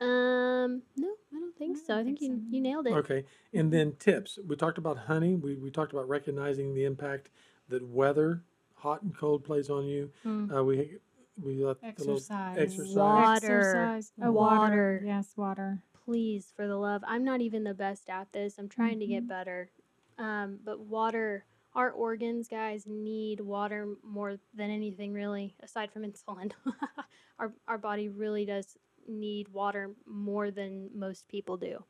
Um, 0.00 0.82
no, 0.96 1.08
I 1.32 1.38
don't 1.38 1.56
think 1.56 1.76
I 1.76 1.80
so. 1.80 1.98
I 1.98 2.04
think, 2.04 2.18
think 2.18 2.32
you 2.32 2.38
so. 2.38 2.42
you 2.50 2.60
nailed 2.60 2.86
it. 2.86 2.92
Okay. 2.92 3.24
And 3.52 3.72
then 3.72 3.94
tips. 3.98 4.38
We 4.46 4.56
talked 4.56 4.78
about 4.78 4.98
honey. 4.98 5.34
We, 5.36 5.56
we 5.56 5.70
talked 5.70 5.92
about 5.92 6.08
recognizing 6.08 6.74
the 6.74 6.84
impact 6.84 7.30
that 7.68 7.86
weather, 7.86 8.42
hot 8.74 9.02
and 9.02 9.16
cold, 9.16 9.44
plays 9.44 9.70
on 9.70 9.84
you. 9.84 10.10
Mm. 10.24 10.56
Uh, 10.56 10.64
we 10.64 10.98
we 11.40 11.64
let 11.64 11.80
the 11.80 11.86
little 11.98 12.14
Exercise. 12.16 12.56
exercise. 12.58 12.94
Water. 12.96 13.58
Exercise. 13.58 14.12
Oh, 14.22 14.32
Water. 14.32 14.56
water. 14.60 15.02
Yes, 15.04 15.32
water. 15.36 15.82
Please, 16.04 16.52
for 16.56 16.66
the 16.66 16.76
love, 16.76 17.02
I'm 17.06 17.24
not 17.24 17.40
even 17.40 17.64
the 17.64 17.74
best 17.74 18.10
at 18.10 18.32
this. 18.32 18.58
I'm 18.58 18.68
trying 18.68 18.98
to 19.00 19.06
get 19.06 19.24
Mhm. 19.24 19.28
better. 19.28 19.70
Um, 20.18 20.58
but 20.64 20.80
water, 20.80 21.44
our 21.74 21.90
organs, 21.90 22.48
guys, 22.48 22.86
need 22.86 23.40
water 23.40 23.94
more 24.02 24.36
than 24.54 24.70
anything, 24.70 25.12
really, 25.12 25.54
aside 25.60 25.90
from 25.90 26.02
insulin. 26.02 26.52
our 27.38 27.52
our 27.66 27.78
body 27.78 28.08
really 28.08 28.44
does 28.44 28.76
need 29.08 29.48
water 29.48 29.90
more 30.06 30.50
than 30.50 30.90
most 30.94 31.26
people 31.28 31.56
do. 31.56 31.82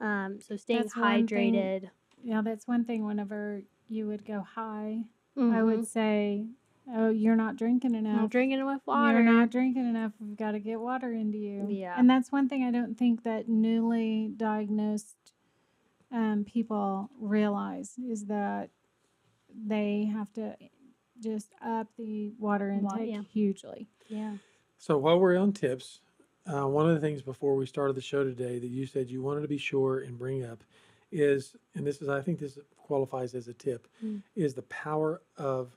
Um, 0.00 0.40
so 0.40 0.56
staying 0.56 0.82
That's 0.82 0.96
one 0.96 1.26
thing- 1.26 1.54
hydrated. 1.54 1.90
Yeah, 2.22 2.42
that's 2.42 2.66
one 2.66 2.84
thing. 2.84 3.04
Whenever 3.04 3.62
you 3.88 4.06
would 4.08 4.24
go 4.24 4.40
high, 4.40 5.04
I 5.36 5.40
Mhm. 5.40 5.64
would 5.66 5.86
say, 5.86 6.46
"Oh, 6.92 7.08
you're 7.10 7.36
not 7.36 7.56
drinking 7.56 7.94
enough. 7.94 8.20
I'm 8.20 8.28
drinking 8.28 8.60
enough 8.60 8.82
water. 8.86 9.20
You're 9.20 9.32
not 9.32 9.50
drinking 9.50 9.88
enough. 9.88 10.12
We've 10.20 10.36
got 10.36 10.52
to 10.52 10.58
get 10.60 10.80
water 10.80 11.12
into 11.12 11.38
you." 11.38 11.66
Yeah. 11.70 11.94
and 11.98 12.08
that's 12.08 12.30
one 12.32 12.48
thing 12.48 12.62
I 12.64 12.70
don't 12.70 12.96
think 12.98 13.22
that 13.24 13.48
newly 13.48 14.30
diagnosed 14.36 15.16
um, 16.12 16.44
people 16.44 17.10
realize 17.20 17.94
is 17.98 18.26
that 18.26 18.70
they 19.66 20.04
have 20.12 20.32
to 20.34 20.56
just 21.22 21.48
up 21.64 21.88
the 21.98 22.32
water 22.38 22.76
Wa- 22.80 22.96
intake 22.96 23.14
yeah. 23.14 23.22
hugely. 23.32 23.88
yeah. 24.08 24.34
So 24.78 24.98
while 24.98 25.18
we're 25.18 25.36
on 25.38 25.52
tips, 25.52 26.00
uh, 26.46 26.66
one 26.68 26.86
of 26.88 26.94
the 26.94 27.00
things 27.00 27.22
before 27.22 27.54
we 27.56 27.64
started 27.66 27.96
the 27.96 28.02
show 28.02 28.22
today 28.24 28.58
that 28.58 28.66
you 28.66 28.84
said 28.86 29.08
you 29.10 29.22
wanted 29.22 29.40
to 29.42 29.48
be 29.48 29.56
sure 29.58 30.00
and 30.00 30.18
bring 30.18 30.44
up 30.44 30.62
is, 31.10 31.56
and 31.74 31.86
this 31.86 32.02
is, 32.02 32.08
I 32.08 32.20
think 32.20 32.38
this 32.40 32.58
qualifies 32.76 33.34
as 33.34 33.48
a 33.48 33.54
tip, 33.54 33.86
Mm. 34.04 34.22
is 34.36 34.52
the 34.54 34.62
power 34.62 35.22
of 35.38 35.74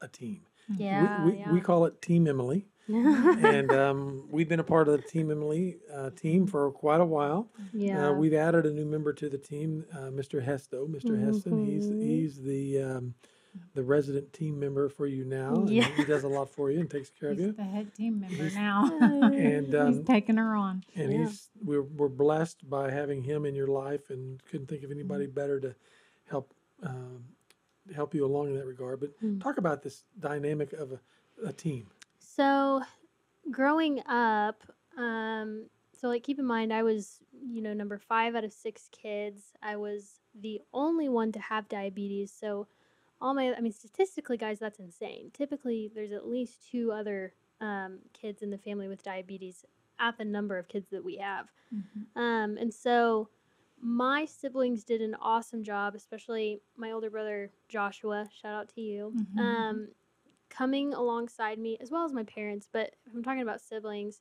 a 0.00 0.08
team. 0.08 0.42
We- 0.68 0.76
Yeah. 0.84 1.24
we, 1.24 1.36
yeah. 1.38 1.52
we 1.52 1.60
call 1.60 1.84
it 1.86 2.00
Team 2.00 2.26
Emily, 2.28 2.66
and 2.88 3.72
um, 3.72 4.28
we've 4.30 4.48
been 4.48 4.60
a 4.60 4.64
part 4.64 4.88
of 4.88 4.96
the 5.00 5.02
Team 5.08 5.30
Emily 5.30 5.78
uh, 5.92 6.10
team 6.10 6.46
for 6.46 6.70
quite 6.70 7.00
a 7.00 7.04
while. 7.04 7.48
yeah. 7.72 8.08
Uh, 8.08 8.12
we've 8.12 8.34
added 8.34 8.66
a 8.66 8.70
new 8.72 8.84
member 8.84 9.12
to 9.12 9.28
the 9.28 9.38
team, 9.38 9.84
uh, 9.92 10.10
Mr. 10.10 10.44
Hesto. 10.44 10.88
mister 10.88 11.16
Heston, 11.16 11.64
he's 11.66 11.86
Mhm. 11.86 12.02
he's 12.02 12.42
the 12.42 12.82
um, 12.82 13.14
the 13.74 13.82
resident 13.82 14.32
team 14.32 14.60
member 14.60 14.88
for 14.88 15.06
you 15.08 15.24
now. 15.24 15.54
and 15.54 15.70
Yeah. 15.70 15.88
he 15.96 16.04
does 16.04 16.22
a 16.22 16.28
lot 16.28 16.50
for 16.50 16.70
you 16.70 16.78
and 16.78 16.88
takes 16.88 17.10
care 17.10 17.30
of 17.30 17.38
He's 17.38 17.46
you. 17.48 17.52
the 17.52 17.64
head 17.64 17.92
team 17.94 18.20
member 18.20 18.36
He's- 18.44 18.54
now. 18.54 18.96
And 19.00 19.66
He's 19.72 19.74
um, 19.74 20.04
taking 20.04 20.36
her 20.36 20.54
on. 20.54 20.84
and 20.94 21.12
Yeah. 21.12 21.18
he's 21.26 21.48
we're 21.64 21.82
we're 21.82 22.08
blessed 22.08 22.68
by 22.70 22.90
having 22.92 23.22
him 23.22 23.44
in 23.44 23.56
your 23.56 23.66
life, 23.66 24.08
and 24.10 24.40
couldn't 24.44 24.68
think 24.68 24.84
of 24.84 24.90
anybody 24.92 25.24
Mm-hmm. 25.26 25.34
better 25.34 25.58
to 25.60 25.74
help 26.28 26.54
um, 26.84 27.24
help 27.94 28.14
you 28.14 28.24
along 28.24 28.48
in 28.48 28.54
that 28.56 28.66
regard. 28.66 29.00
But 29.00 29.18
Mm. 29.20 29.42
talk 29.42 29.58
about 29.58 29.82
this 29.82 30.04
dynamic 30.18 30.72
of 30.72 30.92
a, 30.92 31.00
a 31.44 31.52
team. 31.52 31.88
So, 32.18 32.82
growing 33.50 34.00
up, 34.06 34.62
um, 34.96 35.68
so 35.92 36.08
like 36.08 36.22
keep 36.22 36.38
in 36.38 36.46
mind, 36.46 36.72
I 36.72 36.82
was, 36.82 37.20
you 37.46 37.60
know, 37.62 37.74
number 37.74 37.98
five 37.98 38.34
out 38.34 38.44
of 38.44 38.52
six 38.52 38.88
kids. 38.90 39.52
I 39.62 39.76
was 39.76 40.20
the 40.34 40.60
only 40.72 41.08
one 41.08 41.32
to 41.32 41.38
have 41.40 41.68
diabetes. 41.68 42.32
So, 42.32 42.66
all 43.20 43.34
my, 43.34 43.54
I 43.54 43.60
mean, 43.60 43.72
statistically, 43.72 44.38
guys, 44.38 44.58
that's 44.58 44.78
insane. 44.78 45.30
Typically, 45.34 45.90
there's 45.94 46.12
at 46.12 46.26
least 46.26 46.70
two 46.70 46.90
other 46.90 47.34
um, 47.60 47.98
kids 48.14 48.40
in 48.40 48.50
the 48.50 48.56
family 48.56 48.88
with 48.88 49.02
diabetes 49.02 49.66
at 49.98 50.16
the 50.16 50.24
number 50.24 50.56
of 50.56 50.68
kids 50.68 50.88
that 50.90 51.04
we 51.04 51.16
have. 51.16 51.50
Um, 52.16 52.56
and 52.58 52.72
so 52.72 53.28
my 53.80 54.24
siblings 54.24 54.84
did 54.84 55.00
an 55.00 55.14
awesome 55.20 55.62
job, 55.62 55.94
especially 55.94 56.60
my 56.76 56.90
older 56.92 57.10
brother 57.10 57.50
Joshua. 57.68 58.28
Shout 58.32 58.52
out 58.54 58.68
to 58.74 58.80
you. 58.80 59.14
Mhm. 59.16 59.38
Um, 59.40 59.88
coming 60.48 60.92
alongside 60.92 61.58
me, 61.58 61.78
as 61.80 61.90
well 61.90 62.04
as 62.04 62.12
my 62.12 62.24
parents. 62.24 62.68
But 62.70 62.94
if 63.06 63.14
I'm 63.14 63.22
talking 63.22 63.42
about 63.42 63.60
siblings, 63.60 64.20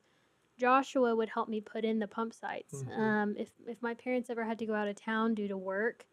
Joshua 0.57 1.15
would 1.15 1.29
help 1.29 1.49
me 1.49 1.61
put 1.61 1.83
in 1.85 1.99
the 1.99 2.07
pump 2.07 2.33
sites. 2.33 2.83
Mhm. 2.83 2.97
Um, 2.97 3.35
if 3.37 3.51
if 3.67 3.81
my 3.81 3.93
parents 3.93 4.29
ever 4.29 4.43
had 4.43 4.59
to 4.59 4.65
go 4.65 4.73
out 4.73 4.87
of 4.87 4.95
town 4.95 5.33
due 5.33 5.47
to 5.47 5.57
work, 5.57 6.05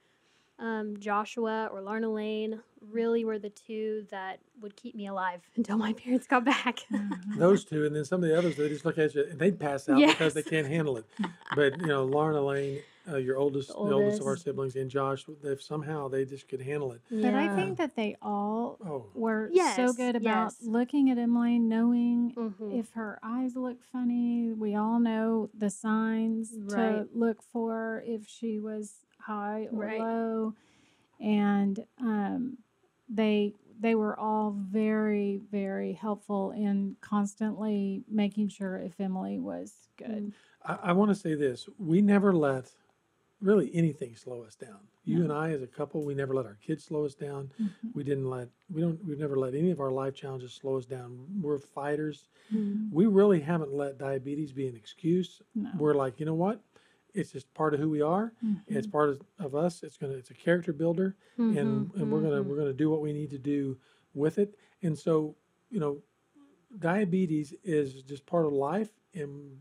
um, 0.59 0.97
Joshua 0.99 1.69
or 1.71 1.83
Lauren 1.83 2.05
Elaine 2.05 2.63
really 2.81 3.25
were 3.25 3.39
the 3.39 3.51
two 3.51 4.07
that 4.11 4.41
would 4.61 4.75
keep 4.77 4.95
me 4.95 5.07
alive 5.07 5.43
until 5.57 5.77
my 5.77 5.93
parents 5.93 6.27
got 6.27 6.45
back. 6.45 6.81
Mhm. 6.91 7.37
Those 7.39 7.65
two, 7.65 7.85
and 7.85 7.95
then 7.95 8.05
some 8.05 8.23
of 8.23 8.29
the 8.29 8.37
others, 8.39 8.57
they 8.57 8.69
just 8.69 8.85
look 8.85 8.99
at 8.99 9.15
you 9.15 9.25
and 9.25 9.39
they'd 9.39 9.59
pass 9.61 9.89
out 9.89 10.01
because 10.07 10.35
they 10.35 10.43
can't 10.43 10.67
handle 10.67 10.97
it. 10.97 11.05
But 11.55 11.81
you 11.81 11.87
know, 11.87 12.05
Lauren 12.05 12.37
Elaine, 12.37 12.81
uh, 13.09 13.17
your 13.17 13.37
oldest, 13.37 13.69
the 13.69 13.93
oldest 13.93 14.21
of 14.21 14.27
our 14.27 14.37
siblings, 14.37 14.77
and 14.77 14.91
Josh, 14.91 15.25
if 15.45 15.63
somehow 15.63 16.09
they 16.09 16.25
just 16.25 16.49
could 16.49 16.61
handle 16.61 16.93
it. 16.93 17.01
But 17.11 17.35
I 17.35 17.49
think 17.49 17.79
that 17.79 17.97
they 17.97 18.17
all 18.21 18.79
Oh, 18.85 19.07
were 19.15 19.51
so 19.75 19.93
good 19.93 20.17
about 20.17 20.55
yes. 20.55 20.57
looking 20.63 21.11
at 21.11 21.19
Emily, 21.19 21.59
knowing 21.59 22.33
Mhm. 22.37 22.79
if 22.79 22.91
her 22.93 23.19
eyes 23.23 23.57
look 23.57 23.83
funny. 23.93 24.53
We 24.53 24.75
all 24.75 24.99
know 24.99 25.51
the 25.57 25.71
signs 25.71 26.51
to 26.75 27.09
look 27.15 27.43
for 27.43 28.03
if 28.07 28.27
she 28.27 28.59
was 28.59 29.05
high 29.21 29.69
or 29.73 29.79
Right. 29.79 30.01
low, 30.01 30.55
and 31.21 31.85
um, 32.01 32.59
they 33.09 33.55
they 33.79 33.95
were 33.95 34.19
all 34.19 34.53
very 34.53 35.37
very 35.51 35.93
helpful 35.93 36.51
in 36.53 36.97
constantly 37.03 38.03
making 38.09 38.49
sure 38.49 38.79
if 38.79 38.99
Emily 39.01 39.39
was 39.39 39.75
good. 39.97 40.33
I, 40.65 40.79
I 40.85 40.93
want 40.93 41.11
to 41.11 41.15
say 41.15 41.35
this: 41.35 41.69
we 41.79 42.01
never 42.03 42.33
let 42.35 42.73
really 43.41 43.71
anything 43.75 44.17
slow 44.17 44.43
us 44.43 44.55
down. 44.57 44.79
You 45.05 45.19
No. 45.19 45.25
and 45.25 45.33
I, 45.33 45.51
as 45.51 45.63
a 45.63 45.67
couple, 45.67 46.05
we 46.05 46.15
never 46.15 46.35
let 46.35 46.47
our 46.47 46.57
kids 46.67 46.85
slow 46.85 47.05
us 47.05 47.15
down. 47.15 47.51
Mhm. 47.61 47.95
We 47.95 48.03
didn't 48.05 48.29
let 48.31 48.49
we 48.71 48.81
don't 48.81 49.05
we've 49.05 49.19
never 49.19 49.37
let 49.39 49.55
any 49.55 49.71
of 49.71 49.81
our 49.81 49.91
life 49.93 50.15
challenges 50.15 50.53
slow 50.53 50.77
us 50.77 50.87
down. 50.87 51.41
We're 51.43 51.59
fighters. 51.59 52.29
Mhm. 52.53 52.91
We 52.91 53.07
really 53.07 53.41
haven't 53.41 53.73
let 53.73 53.99
diabetes 53.99 54.53
be 54.53 54.67
an 54.69 54.75
excuse. 54.77 55.43
No. 55.55 55.71
We're 55.79 55.95
like, 55.95 56.19
you 56.19 56.27
know 56.27 56.35
what? 56.35 56.61
It's 57.15 57.33
just 57.33 57.53
part 57.55 57.73
of 57.75 57.81
who 57.81 57.89
we 57.91 58.01
are. 58.03 58.33
It's 58.67 58.87
Mhm. 58.87 58.93
part 58.93 59.09
of, 59.11 59.23
of 59.39 59.55
us. 59.55 59.83
It's 59.83 59.97
gonna 59.97 60.15
it's 60.15 60.31
a 60.31 60.35
character 60.35 60.73
builder, 60.73 61.15
and 61.37 61.55
Mhm, 61.91 61.95
and 61.97 62.11
we're 62.13 62.23
gonna 62.23 62.43
mhm. 62.43 62.47
we're 62.47 62.57
gonna 62.59 62.73
do 62.73 62.91
what 62.91 63.01
we 63.03 63.13
need 63.13 63.31
to 63.31 63.39
do 63.39 63.79
with 64.15 64.39
it. 64.39 64.55
And 64.83 64.99
so, 64.99 65.35
you 65.71 65.79
know, 65.81 66.03
diabetes 66.79 67.55
is 67.65 68.03
just 68.03 68.27
part 68.27 68.47
of 68.47 68.53
life, 68.53 68.91
and 69.15 69.59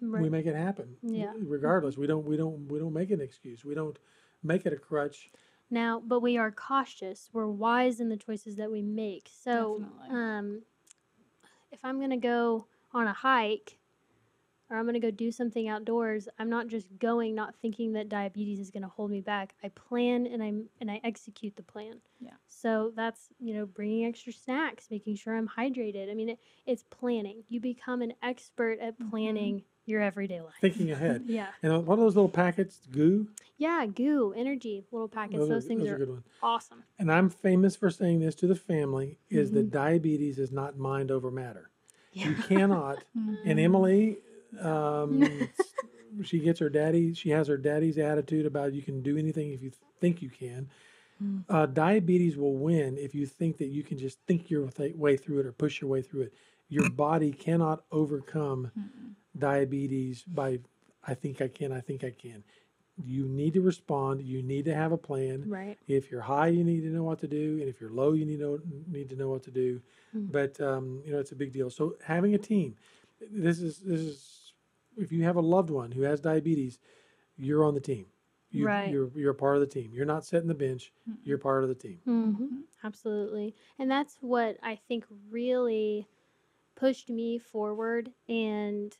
we 0.00 0.28
make 0.28 0.46
it 0.46 0.54
happen. 0.54 0.96
Yeah. 1.02 1.32
Regardless, 1.36 1.96
we 1.96 2.06
don't 2.06 2.24
we 2.24 2.36
don't 2.36 2.70
we 2.70 2.78
don't 2.78 2.92
make 2.92 3.10
an 3.10 3.20
excuse. 3.20 3.64
We 3.64 3.74
don't 3.74 3.98
make 4.42 4.66
it 4.66 4.72
a 4.72 4.76
crutch. 4.76 5.30
Now, 5.70 6.00
but 6.04 6.20
we 6.20 6.36
are 6.38 6.52
cautious. 6.52 7.28
We're 7.32 7.48
wise 7.48 7.98
in 8.00 8.08
the 8.08 8.16
choices 8.16 8.56
that 8.56 8.70
we 8.70 8.82
make. 8.82 9.28
So, 9.32 9.80
Definitely. 9.80 10.16
um, 10.16 10.62
if 11.72 11.84
I'm 11.84 12.00
gonna 12.00 12.16
go 12.16 12.66
on 12.92 13.08
a 13.08 13.12
hike 13.12 13.78
or 14.70 14.76
I'm 14.76 14.86
gonna 14.86 15.00
go 15.00 15.10
do 15.10 15.32
something 15.32 15.68
outdoors, 15.68 16.28
I'm 16.38 16.48
not 16.48 16.68
just 16.68 16.86
going 16.98 17.34
not 17.34 17.54
thinking 17.56 17.92
that 17.94 18.08
diabetes 18.08 18.60
is 18.60 18.70
gonna 18.70 18.88
hold 18.88 19.10
me 19.10 19.20
back. 19.20 19.54
I 19.64 19.68
plan 19.70 20.26
and 20.26 20.42
I 20.42 20.52
and 20.80 20.90
I 20.90 21.00
execute 21.02 21.56
the 21.56 21.62
plan. 21.64 22.00
Yeah. 22.20 22.34
So 22.46 22.92
that's 22.94 23.28
you 23.40 23.54
know 23.54 23.66
bringing 23.66 24.04
extra 24.06 24.32
snacks, 24.32 24.88
making 24.90 25.16
sure 25.16 25.36
I'm 25.36 25.48
hydrated. 25.48 26.10
I 26.10 26.14
mean, 26.14 26.28
it, 26.30 26.38
it's 26.64 26.84
planning. 26.84 27.42
You 27.48 27.60
become 27.60 28.02
an 28.02 28.12
expert 28.22 28.78
at 28.78 28.98
Mhm. 28.98 29.10
planning 29.10 29.62
your 29.86 30.02
everyday 30.02 30.40
life. 30.40 30.54
Thinking 30.60 30.90
ahead. 30.90 31.24
Yeah. 31.26 31.48
And 31.62 31.86
one 31.86 31.98
of 31.98 32.04
those 32.04 32.14
little 32.16 32.28
packets? 32.28 32.80
Goo. 32.90 33.28
Yeah. 33.58 33.86
Goo, 33.86 34.34
energy, 34.36 34.84
little 34.92 35.08
packets. 35.08 35.38
Those, 35.38 35.48
Those, 35.48 35.64
are, 35.64 35.68
things 35.68 35.80
those 35.84 35.90
are 36.00 36.02
are 36.12 36.22
awesome. 36.42 36.82
And 36.98 37.10
I'm 37.10 37.30
famous 37.30 37.76
for 37.76 37.90
saying 37.90 38.20
this 38.20 38.34
to 38.36 38.46
the 38.46 38.56
family: 38.56 39.18
is 39.30 39.50
that 39.52 39.68
Mhm. 39.68 39.72
diabetes 39.72 40.38
is 40.38 40.52
not 40.52 40.78
mind 40.78 41.10
over 41.10 41.30
matter. 41.30 41.70
You 42.12 42.34
cannot. 42.34 43.02
Mhm. 43.18 43.36
And 43.44 43.60
Emily, 43.60 44.18
um, 44.60 45.48
she 46.22 46.38
gets 46.40 46.60
her 46.60 46.68
daddy. 46.68 47.14
She 47.14 47.30
has 47.30 47.48
her 47.48 47.56
daddy's 47.58 47.98
attitude 47.98 48.46
about 48.46 48.72
you 48.74 48.82
can 48.82 49.02
do 49.02 49.16
anything 49.16 49.52
if 49.52 49.62
you 49.62 49.70
think 50.00 50.22
you 50.22 50.30
can. 50.30 50.68
Mm. 51.22 51.44
Uh, 51.48 51.64
diabetes 51.66 52.36
will 52.36 52.56
win 52.56 52.98
if 52.98 53.14
you 53.14 53.24
think 53.26 53.56
that 53.58 53.68
you 53.68 53.82
can 53.82 53.96
just 53.98 54.18
think 54.26 54.50
your 54.50 54.68
th- 54.68 54.94
way 54.94 55.16
through 55.16 55.40
it 55.40 55.46
or 55.46 55.52
push 55.52 55.80
your 55.80 55.88
way 55.88 56.02
through 56.02 56.22
it. 56.22 56.34
Your 56.68 56.90
body 57.04 57.32
cannot 57.32 57.84
overcome 57.90 58.70
Mm-mm. 58.78 59.14
Diabetes 59.38 60.22
by 60.22 60.58
I 61.06 61.14
think 61.14 61.40
I 61.40 61.48
can, 61.48 61.72
I 61.72 61.80
think 61.80 62.02
I 62.04 62.10
can. 62.10 62.42
you 63.04 63.26
need 63.28 63.52
to 63.54 63.60
respond. 63.60 64.22
You 64.22 64.42
need 64.42 64.64
to 64.64 64.74
have 64.74 64.90
a 64.90 64.96
plan. 64.96 65.44
Right. 65.46 65.76
If 65.86 66.10
you're 66.10 66.22
high, 66.22 66.48
you 66.48 66.64
need 66.64 66.80
to 66.80 66.88
know 66.88 67.04
what 67.04 67.18
to 67.20 67.28
do, 67.28 67.58
and 67.60 67.68
if 67.68 67.80
you're 67.80 67.90
low, 67.90 68.12
you 68.14 68.24
need 68.24 68.38
to 68.38 68.42
know, 68.44 68.58
need 68.90 69.08
to 69.10 69.16
know 69.16 69.28
what 69.28 69.42
to 69.44 69.50
do. 69.50 69.80
Mm. 70.16 70.32
But 70.32 70.60
um, 70.60 71.02
you 71.04 71.12
know, 71.12 71.18
it's 71.18 71.32
a 71.32 71.36
big 71.36 71.52
deal. 71.52 71.68
So 71.70 71.94
having 72.02 72.34
a 72.34 72.38
team, 72.38 72.74
this 73.30 73.60
is 73.60 73.78
this 73.80 74.00
is 74.00 74.52
if 74.96 75.12
you 75.12 75.22
have 75.24 75.36
a 75.36 75.40
loved 75.42 75.70
one 75.70 75.92
who 75.92 76.02
has 76.02 76.20
diabetes, 76.20 76.78
you're 77.36 77.64
on 77.64 77.74
the 77.74 77.80
team. 77.80 78.06
You, 78.50 78.66
Right. 78.66 78.90
You're 78.90 79.10
you're 79.14 79.32
a 79.32 79.34
part 79.34 79.56
of 79.56 79.60
the 79.60 79.66
team. 79.66 79.90
You're 79.92 80.06
not 80.06 80.24
sitting 80.24 80.48
the 80.48 80.54
bench. 80.54 80.90
You're 81.22 81.36
part 81.38 81.62
of 81.62 81.68
the 81.68 81.74
team. 81.74 81.98
hmm 82.04 82.60
Absolutely. 82.82 83.54
And 83.78 83.90
that's 83.90 84.16
what 84.20 84.56
I 84.62 84.78
think 84.88 85.04
really 85.30 86.06
pushed 86.76 87.10
me 87.10 87.38
forward 87.38 88.10
and 88.28 88.96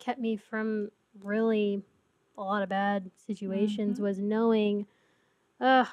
kept 0.00 0.20
me 0.20 0.36
from 0.36 0.90
really 1.22 1.82
a 2.36 2.42
lot 2.42 2.62
of 2.62 2.68
bad 2.68 3.10
situations 3.16 3.98
Mhm. 3.98 4.02
was 4.02 4.18
knowing, 4.18 4.86
uh, 5.60 5.86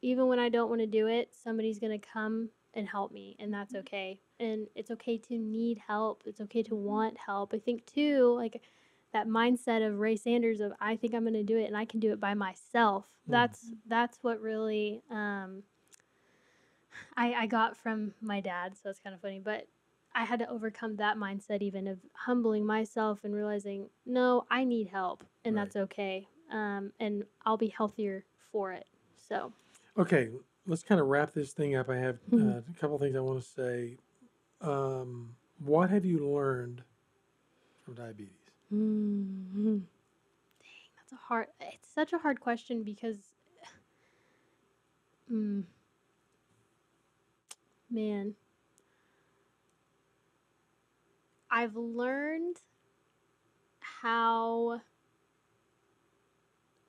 even 0.00 0.28
when 0.28 0.38
I 0.38 0.48
don't 0.48 0.68
want 0.68 0.80
to 0.80 0.86
do 0.86 1.06
it, 1.08 1.34
somebody's 1.34 1.78
going 1.78 1.98
to 1.98 2.06
come 2.06 2.50
and 2.74 2.88
help 2.88 3.10
me, 3.10 3.34
and 3.38 3.52
that's 3.52 3.74
okay. 3.74 4.20
And 4.38 4.68
it's 4.74 4.90
okay 4.92 5.18
to 5.18 5.36
need 5.36 5.78
help. 5.78 6.22
It's 6.26 6.40
okay 6.40 6.62
to 6.62 6.76
want 6.76 7.18
help. 7.18 7.52
I 7.52 7.58
think, 7.58 7.84
too, 7.86 8.34
like 8.36 8.62
that 9.12 9.26
mindset 9.26 9.84
of 9.86 9.98
Ray 9.98 10.16
Sanders 10.16 10.60
of 10.60 10.72
I 10.80 10.94
think 10.96 11.14
I'm 11.14 11.24
going 11.24 11.32
to 11.34 11.42
do 11.42 11.58
it 11.58 11.64
and 11.64 11.76
I 11.76 11.84
can 11.84 11.98
do 11.98 12.12
it 12.12 12.20
by 12.20 12.34
myself. 12.34 13.06
Mm. 13.26 13.32
That's 13.32 13.72
that's 13.86 14.18
what 14.22 14.40
really 14.40 15.02
um, 15.10 15.64
I, 17.16 17.32
I 17.34 17.46
got 17.46 17.76
from 17.76 18.14
my 18.20 18.40
dad, 18.40 18.76
so 18.80 18.90
it's 18.90 19.00
kind 19.00 19.14
of 19.14 19.20
funny. 19.20 19.40
But 19.40 19.66
I 20.18 20.24
had 20.24 20.40
to 20.40 20.50
overcome 20.50 20.96
that 20.96 21.16
mindset, 21.16 21.62
even 21.62 21.86
of 21.86 22.00
humbling 22.12 22.66
myself 22.66 23.20
and 23.22 23.32
realizing, 23.32 23.88
no, 24.04 24.46
I 24.50 24.64
need 24.64 24.88
help, 24.88 25.22
and 25.44 25.54
Right. 25.54 25.62
that's 25.62 25.76
okay. 25.76 26.26
Um, 26.50 26.92
and 26.98 27.22
I'll 27.46 27.56
be 27.56 27.68
healthier 27.68 28.24
for 28.50 28.72
it. 28.72 28.84
So, 29.28 29.52
Okay, 29.96 30.30
let's 30.66 30.82
kind 30.82 31.00
of 31.00 31.06
wrap 31.06 31.32
this 31.32 31.52
thing 31.52 31.76
up. 31.76 31.88
I 31.88 31.98
have 31.98 32.18
uh, 32.32 32.36
Mhm. 32.36 32.68
a 32.68 32.80
couple 32.80 32.98
things 32.98 33.14
I 33.14 33.20
want 33.20 33.40
to 33.40 33.48
say. 33.48 33.96
Um, 34.60 35.36
what 35.64 35.88
have 35.90 36.04
you 36.04 36.28
learned 36.28 36.82
from 37.84 37.94
diabetes? 37.94 38.32
dang, 38.70 39.86
that's 40.96 41.12
a 41.12 41.16
hard. 41.16 41.46
It's 41.60 41.88
such 41.88 42.12
a 42.12 42.18
hard 42.18 42.40
question 42.40 42.82
because, 42.82 43.34
mm, 45.32 45.62
man, 47.88 48.34
I've 51.50 51.76
learned 51.76 52.56
how 53.80 54.80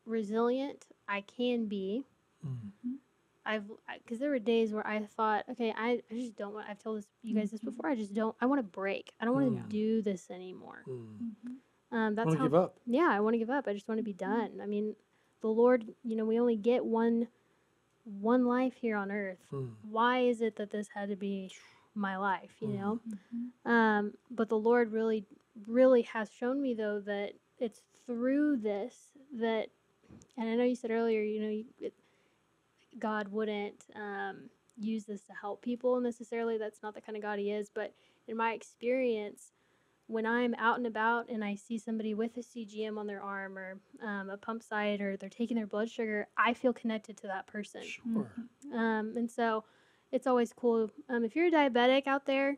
resilient 0.05 0.85
I 1.07 1.21
can 1.21 1.65
be. 1.67 2.05
Mm. 2.45 2.97
I've 3.45 3.63
because 4.03 4.19
there 4.19 4.29
were 4.29 4.39
days 4.39 4.73
where 4.73 4.85
I 4.85 4.99
thought, 5.15 5.45
okay, 5.51 5.73
I, 5.75 6.01
I 6.11 6.13
just 6.13 6.35
don't 6.35 6.53
want. 6.53 6.67
I've 6.69 6.81
told 6.81 6.99
this 6.99 7.07
you 7.23 7.33
guys 7.35 7.51
this 7.51 7.61
Mhm. 7.61 7.65
before. 7.65 7.89
I 7.89 7.95
just 7.95 8.13
don't. 8.13 8.35
I 8.41 8.45
want 8.45 8.59
to 8.59 8.63
break. 8.63 9.11
I 9.19 9.25
don't 9.25 9.33
want 9.33 9.55
to 9.55 9.63
Mm. 9.63 9.69
do 9.69 10.01
this 10.01 10.29
anymore. 10.29 10.83
Mm. 10.87 11.21
Um, 11.91 12.15
that's 12.15 12.35
how. 12.35 12.43
give 12.43 12.53
up? 12.53 12.77
Yeah, 12.85 13.07
I 13.09 13.19
want 13.21 13.33
to 13.33 13.39
give 13.39 13.49
up. 13.49 13.67
I 13.67 13.73
just 13.73 13.87
want 13.87 13.97
to 13.97 14.03
be 14.03 14.13
done. 14.13 14.59
I 14.61 14.65
mean, 14.67 14.95
the 15.41 15.47
Lord, 15.47 15.85
you 16.03 16.15
know, 16.15 16.25
we 16.25 16.39
only 16.39 16.57
get 16.57 16.85
one 16.85 17.27
one 18.03 18.45
life 18.45 18.75
here 18.75 18.95
on 18.97 19.11
earth. 19.11 19.39
Mm. 19.51 19.75
Why 19.83 20.19
is 20.19 20.41
it 20.41 20.55
that 20.57 20.69
this 20.71 20.89
had 20.89 21.09
to 21.09 21.15
be 21.15 21.51
my 21.99 22.17
life, 22.17 22.51
you 22.59 22.69
know? 22.69 22.99
Mm-hmm. 23.07 23.71
Um, 23.71 24.13
but 24.31 24.49
the 24.49 24.57
Lord 24.57 24.91
really 24.91 25.25
really 25.67 26.03
has 26.03 26.29
shown 26.31 26.61
me 26.61 26.73
though 26.73 27.01
that 27.05 27.33
it's 27.59 27.81
through 28.05 28.57
this 28.57 28.95
that 29.39 29.67
and 30.37 30.49
I 30.49 30.55
know 30.55 30.63
you 30.63 30.75
said 30.75 30.91
earlier, 30.91 31.21
you 31.21 31.41
know, 31.41 31.49
you, 31.49 31.65
it, 31.79 31.93
God 32.97 33.27
wouldn't 33.27 33.85
um, 33.95 34.49
use 34.77 35.05
this 35.05 35.23
to 35.23 35.33
help 35.33 35.61
people 35.61 35.99
necessarily. 35.99 36.57
That's 36.57 36.81
not 36.81 36.95
the 36.95 37.01
kind 37.01 37.15
of 37.17 37.21
God 37.21 37.39
He 37.39 37.51
is. 37.51 37.69
But 37.69 37.93
in 38.27 38.37
my 38.37 38.53
experience, 38.53 39.51
when 40.07 40.25
I'm 40.25 40.55
out 40.55 40.77
and 40.77 40.87
about 40.87 41.29
and 41.29 41.43
I 41.43 41.55
see 41.55 41.77
somebody 41.77 42.13
with 42.13 42.37
a 42.37 42.39
CGM 42.39 42.97
on 42.97 43.05
their 43.05 43.21
arm 43.21 43.57
or 43.57 43.79
um, 44.03 44.29
a 44.29 44.37
pump 44.37 44.63
site 44.63 45.01
or 45.01 45.17
they're 45.17 45.29
taking 45.29 45.57
their 45.57 45.67
blood 45.67 45.89
sugar, 45.89 46.27
I 46.37 46.53
feel 46.53 46.73
connected 46.73 47.17
to 47.17 47.27
that 47.27 47.47
person. 47.47 47.83
Sure. 47.83 48.31
Um, 48.73 49.13
and 49.17 49.29
so 49.29 49.65
it's 50.11 50.27
always 50.27 50.53
cool. 50.53 50.89
Um, 51.07 51.23
if 51.23 51.35
you're 51.35 51.47
a 51.47 51.51
diabetic 51.51 52.07
out 52.07 52.25
there, 52.25 52.57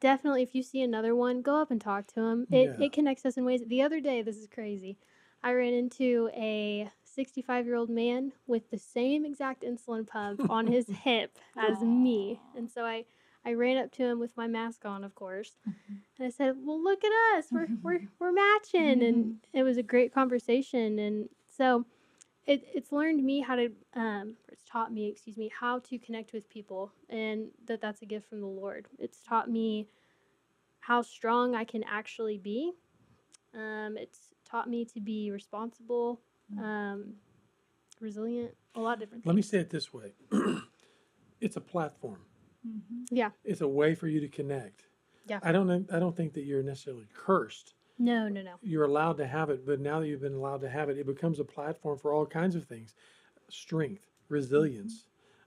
definitely 0.00 0.42
if 0.42 0.54
you 0.54 0.62
see 0.62 0.82
another 0.82 1.14
one, 1.14 1.42
go 1.42 1.56
up 1.60 1.70
and 1.70 1.80
talk 1.80 2.06
to 2.08 2.14
them. 2.16 2.46
It, 2.50 2.76
Yeah. 2.78 2.86
it 2.86 2.92
connects 2.92 3.24
us 3.24 3.36
in 3.36 3.44
ways. 3.44 3.62
The 3.66 3.82
other 3.82 4.00
day, 4.00 4.22
this 4.22 4.36
is 4.36 4.46
crazy. 4.46 4.98
I 5.42 5.52
ran 5.54 5.72
into 5.72 6.30
a 6.34 6.90
65 7.04 7.66
year 7.66 7.74
old 7.76 7.90
man 7.90 8.32
with 8.46 8.70
the 8.70 8.78
same 8.78 9.24
exact 9.24 9.62
insulin 9.62 10.06
pump 10.06 10.40
on 10.50 10.66
his 10.66 10.86
hip 10.88 11.38
as 11.56 11.80
me. 11.80 12.40
And 12.56 12.70
so 12.70 12.84
I, 12.84 13.04
I 13.44 13.54
ran 13.54 13.78
up 13.78 13.90
to 13.92 14.04
him 14.04 14.20
with 14.20 14.36
my 14.36 14.46
mask 14.46 14.84
on, 14.84 15.02
of 15.02 15.14
course. 15.14 15.56
And 15.64 16.26
I 16.26 16.30
said, 16.30 16.56
Well, 16.62 16.82
look 16.82 17.02
at 17.02 17.38
us. 17.38 17.46
We're, 17.50 17.68
we're, 17.82 18.00
we're 18.18 18.32
matching. 18.32 19.02
And 19.02 19.36
it 19.54 19.62
was 19.62 19.78
a 19.78 19.82
great 19.82 20.12
conversation. 20.12 20.98
And 20.98 21.28
so 21.56 21.86
it, 22.46 22.62
it's 22.74 22.92
learned 22.92 23.24
me 23.24 23.40
how 23.40 23.56
to, 23.56 23.70
um, 23.94 24.34
it's 24.48 24.64
taught 24.64 24.92
me, 24.92 25.08
excuse 25.08 25.36
me, 25.36 25.50
how 25.58 25.78
to 25.80 25.98
connect 25.98 26.32
with 26.32 26.48
people 26.48 26.92
and 27.08 27.48
that 27.66 27.80
that's 27.80 28.02
a 28.02 28.06
gift 28.06 28.28
from 28.28 28.40
the 28.40 28.46
Lord. 28.46 28.86
It's 28.98 29.22
taught 29.22 29.50
me 29.50 29.88
how 30.80 31.02
strong 31.02 31.54
I 31.54 31.64
can 31.64 31.84
actually 31.84 32.38
be. 32.38 32.72
Um, 33.54 33.96
it's 33.96 34.30
taught 34.44 34.68
me 34.68 34.84
to 34.86 35.00
be 35.00 35.30
responsible, 35.30 36.20
um, 36.58 37.14
resilient, 38.00 38.52
a 38.74 38.80
lot 38.80 38.94
of 38.94 39.00
different 39.00 39.24
things. 39.24 39.28
Let 39.28 39.36
me 39.36 39.42
say 39.42 39.58
it 39.58 39.70
this 39.70 39.92
way: 39.92 40.12
it's 41.40 41.56
a 41.56 41.60
platform. 41.60 42.20
Yeah. 43.10 43.30
It's 43.44 43.60
a 43.60 43.68
way 43.68 43.94
for 43.94 44.06
you 44.06 44.20
to 44.20 44.28
connect. 44.28 44.84
Yeah. 45.26 45.40
I 45.42 45.52
don't. 45.52 45.88
I 45.92 45.98
don't 45.98 46.16
think 46.16 46.34
that 46.34 46.44
you're 46.44 46.62
necessarily 46.62 47.06
cursed. 47.14 47.74
No, 48.00 48.28
no, 48.28 48.40
no. 48.40 48.54
You're 48.62 48.84
allowed 48.84 49.18
to 49.18 49.26
have 49.26 49.50
it, 49.50 49.66
but 49.66 49.78
now 49.78 50.00
that 50.00 50.06
you've 50.08 50.22
been 50.22 50.32
allowed 50.34 50.62
to 50.62 50.70
have 50.70 50.88
it, 50.88 50.96
it 50.96 51.06
becomes 51.06 51.38
a 51.38 51.44
platform 51.44 51.98
for 51.98 52.12
all 52.14 52.24
kinds 52.24 52.56
of 52.56 52.64
things: 52.64 52.94
strength, 53.50 54.06
resilience, 54.30 55.04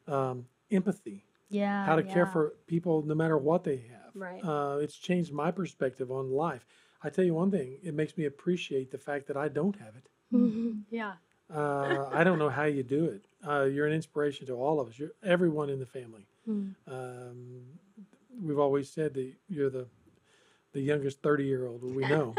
um, 0.08 0.46
empathy, 0.72 1.26
Yeah. 1.50 1.84
how 1.84 1.96
to 1.96 2.04
care 2.04 2.28
for 2.28 2.54
people 2.68 3.02
no 3.02 3.16
matter 3.16 3.38
what 3.40 3.64
they 3.64 3.78
have. 3.78 4.12
Right. 4.14 4.40
Uh, 4.44 4.78
it's 4.82 4.96
changed 4.96 5.34
my 5.34 5.50
perspective 5.50 6.12
on 6.12 6.30
life. 6.32 6.66
I 7.02 7.10
tell 7.10 7.26
you 7.26 7.34
one 7.34 7.50
thing: 7.50 7.80
it 7.82 7.96
makes 7.96 8.16
me 8.18 8.26
appreciate 8.26 8.92
the 8.92 9.00
fact 9.00 9.26
that 9.28 9.36
I 9.38 9.48
don't 9.48 9.76
have 9.78 9.96
it. 9.96 10.08
yeah. 10.92 11.14
Uh, 11.50 12.08
I 12.12 12.24
don't 12.24 12.40
know 12.40 12.50
how 12.50 12.66
you 12.66 12.84
do 12.84 13.06
it. 13.06 13.26
Uh, 13.46 13.64
you're 13.64 13.88
an 13.88 13.94
inspiration 13.94 14.46
to 14.48 14.54
all 14.54 14.80
of 14.80 14.88
us. 14.90 15.00
You're 15.00 15.12
everyone 15.24 15.70
in 15.70 15.80
the 15.80 15.86
family. 15.86 16.28
Mm. 16.48 16.76
Um, 16.88 17.64
we've 18.42 18.60
always 18.60 18.90
said 18.90 19.14
that 19.16 19.34
you're 19.50 19.70
the 19.70 19.88
the 20.74 20.82
youngest 20.82 21.22
30 21.22 21.46
year 21.46 21.66
old 21.68 21.84
we 21.84 22.04
know, 22.08 22.36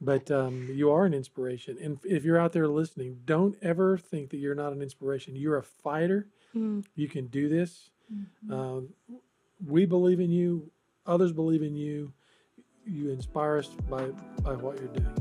but 0.00 0.30
um, 0.30 0.68
you 0.72 0.90
are 0.90 1.04
an 1.04 1.14
inspiration. 1.14 1.78
And 1.82 1.98
if 2.04 2.24
you're 2.24 2.38
out 2.38 2.52
there 2.52 2.68
listening, 2.68 3.20
don't 3.24 3.56
ever 3.62 3.96
think 3.96 4.30
that 4.30 4.36
you're 4.36 4.54
not 4.54 4.72
an 4.72 4.82
inspiration. 4.82 5.36
You're 5.36 5.58
a 5.58 5.62
fighter. 5.62 6.26
Mm. 6.54 6.84
You 6.94 7.08
can 7.08 7.26
do 7.28 7.48
this. 7.48 7.90
Um, 8.50 8.88
we 9.66 9.86
believe 9.86 10.20
in 10.20 10.30
you. 10.30 10.70
Others 11.06 11.32
believe 11.32 11.62
in 11.62 11.76
you. 11.76 12.12
You 12.84 13.10
inspire 13.10 13.58
us 13.58 13.68
by 13.88 14.06
by 14.42 14.54
what 14.54 14.78
you're 14.78 14.88
doing. 14.88 15.19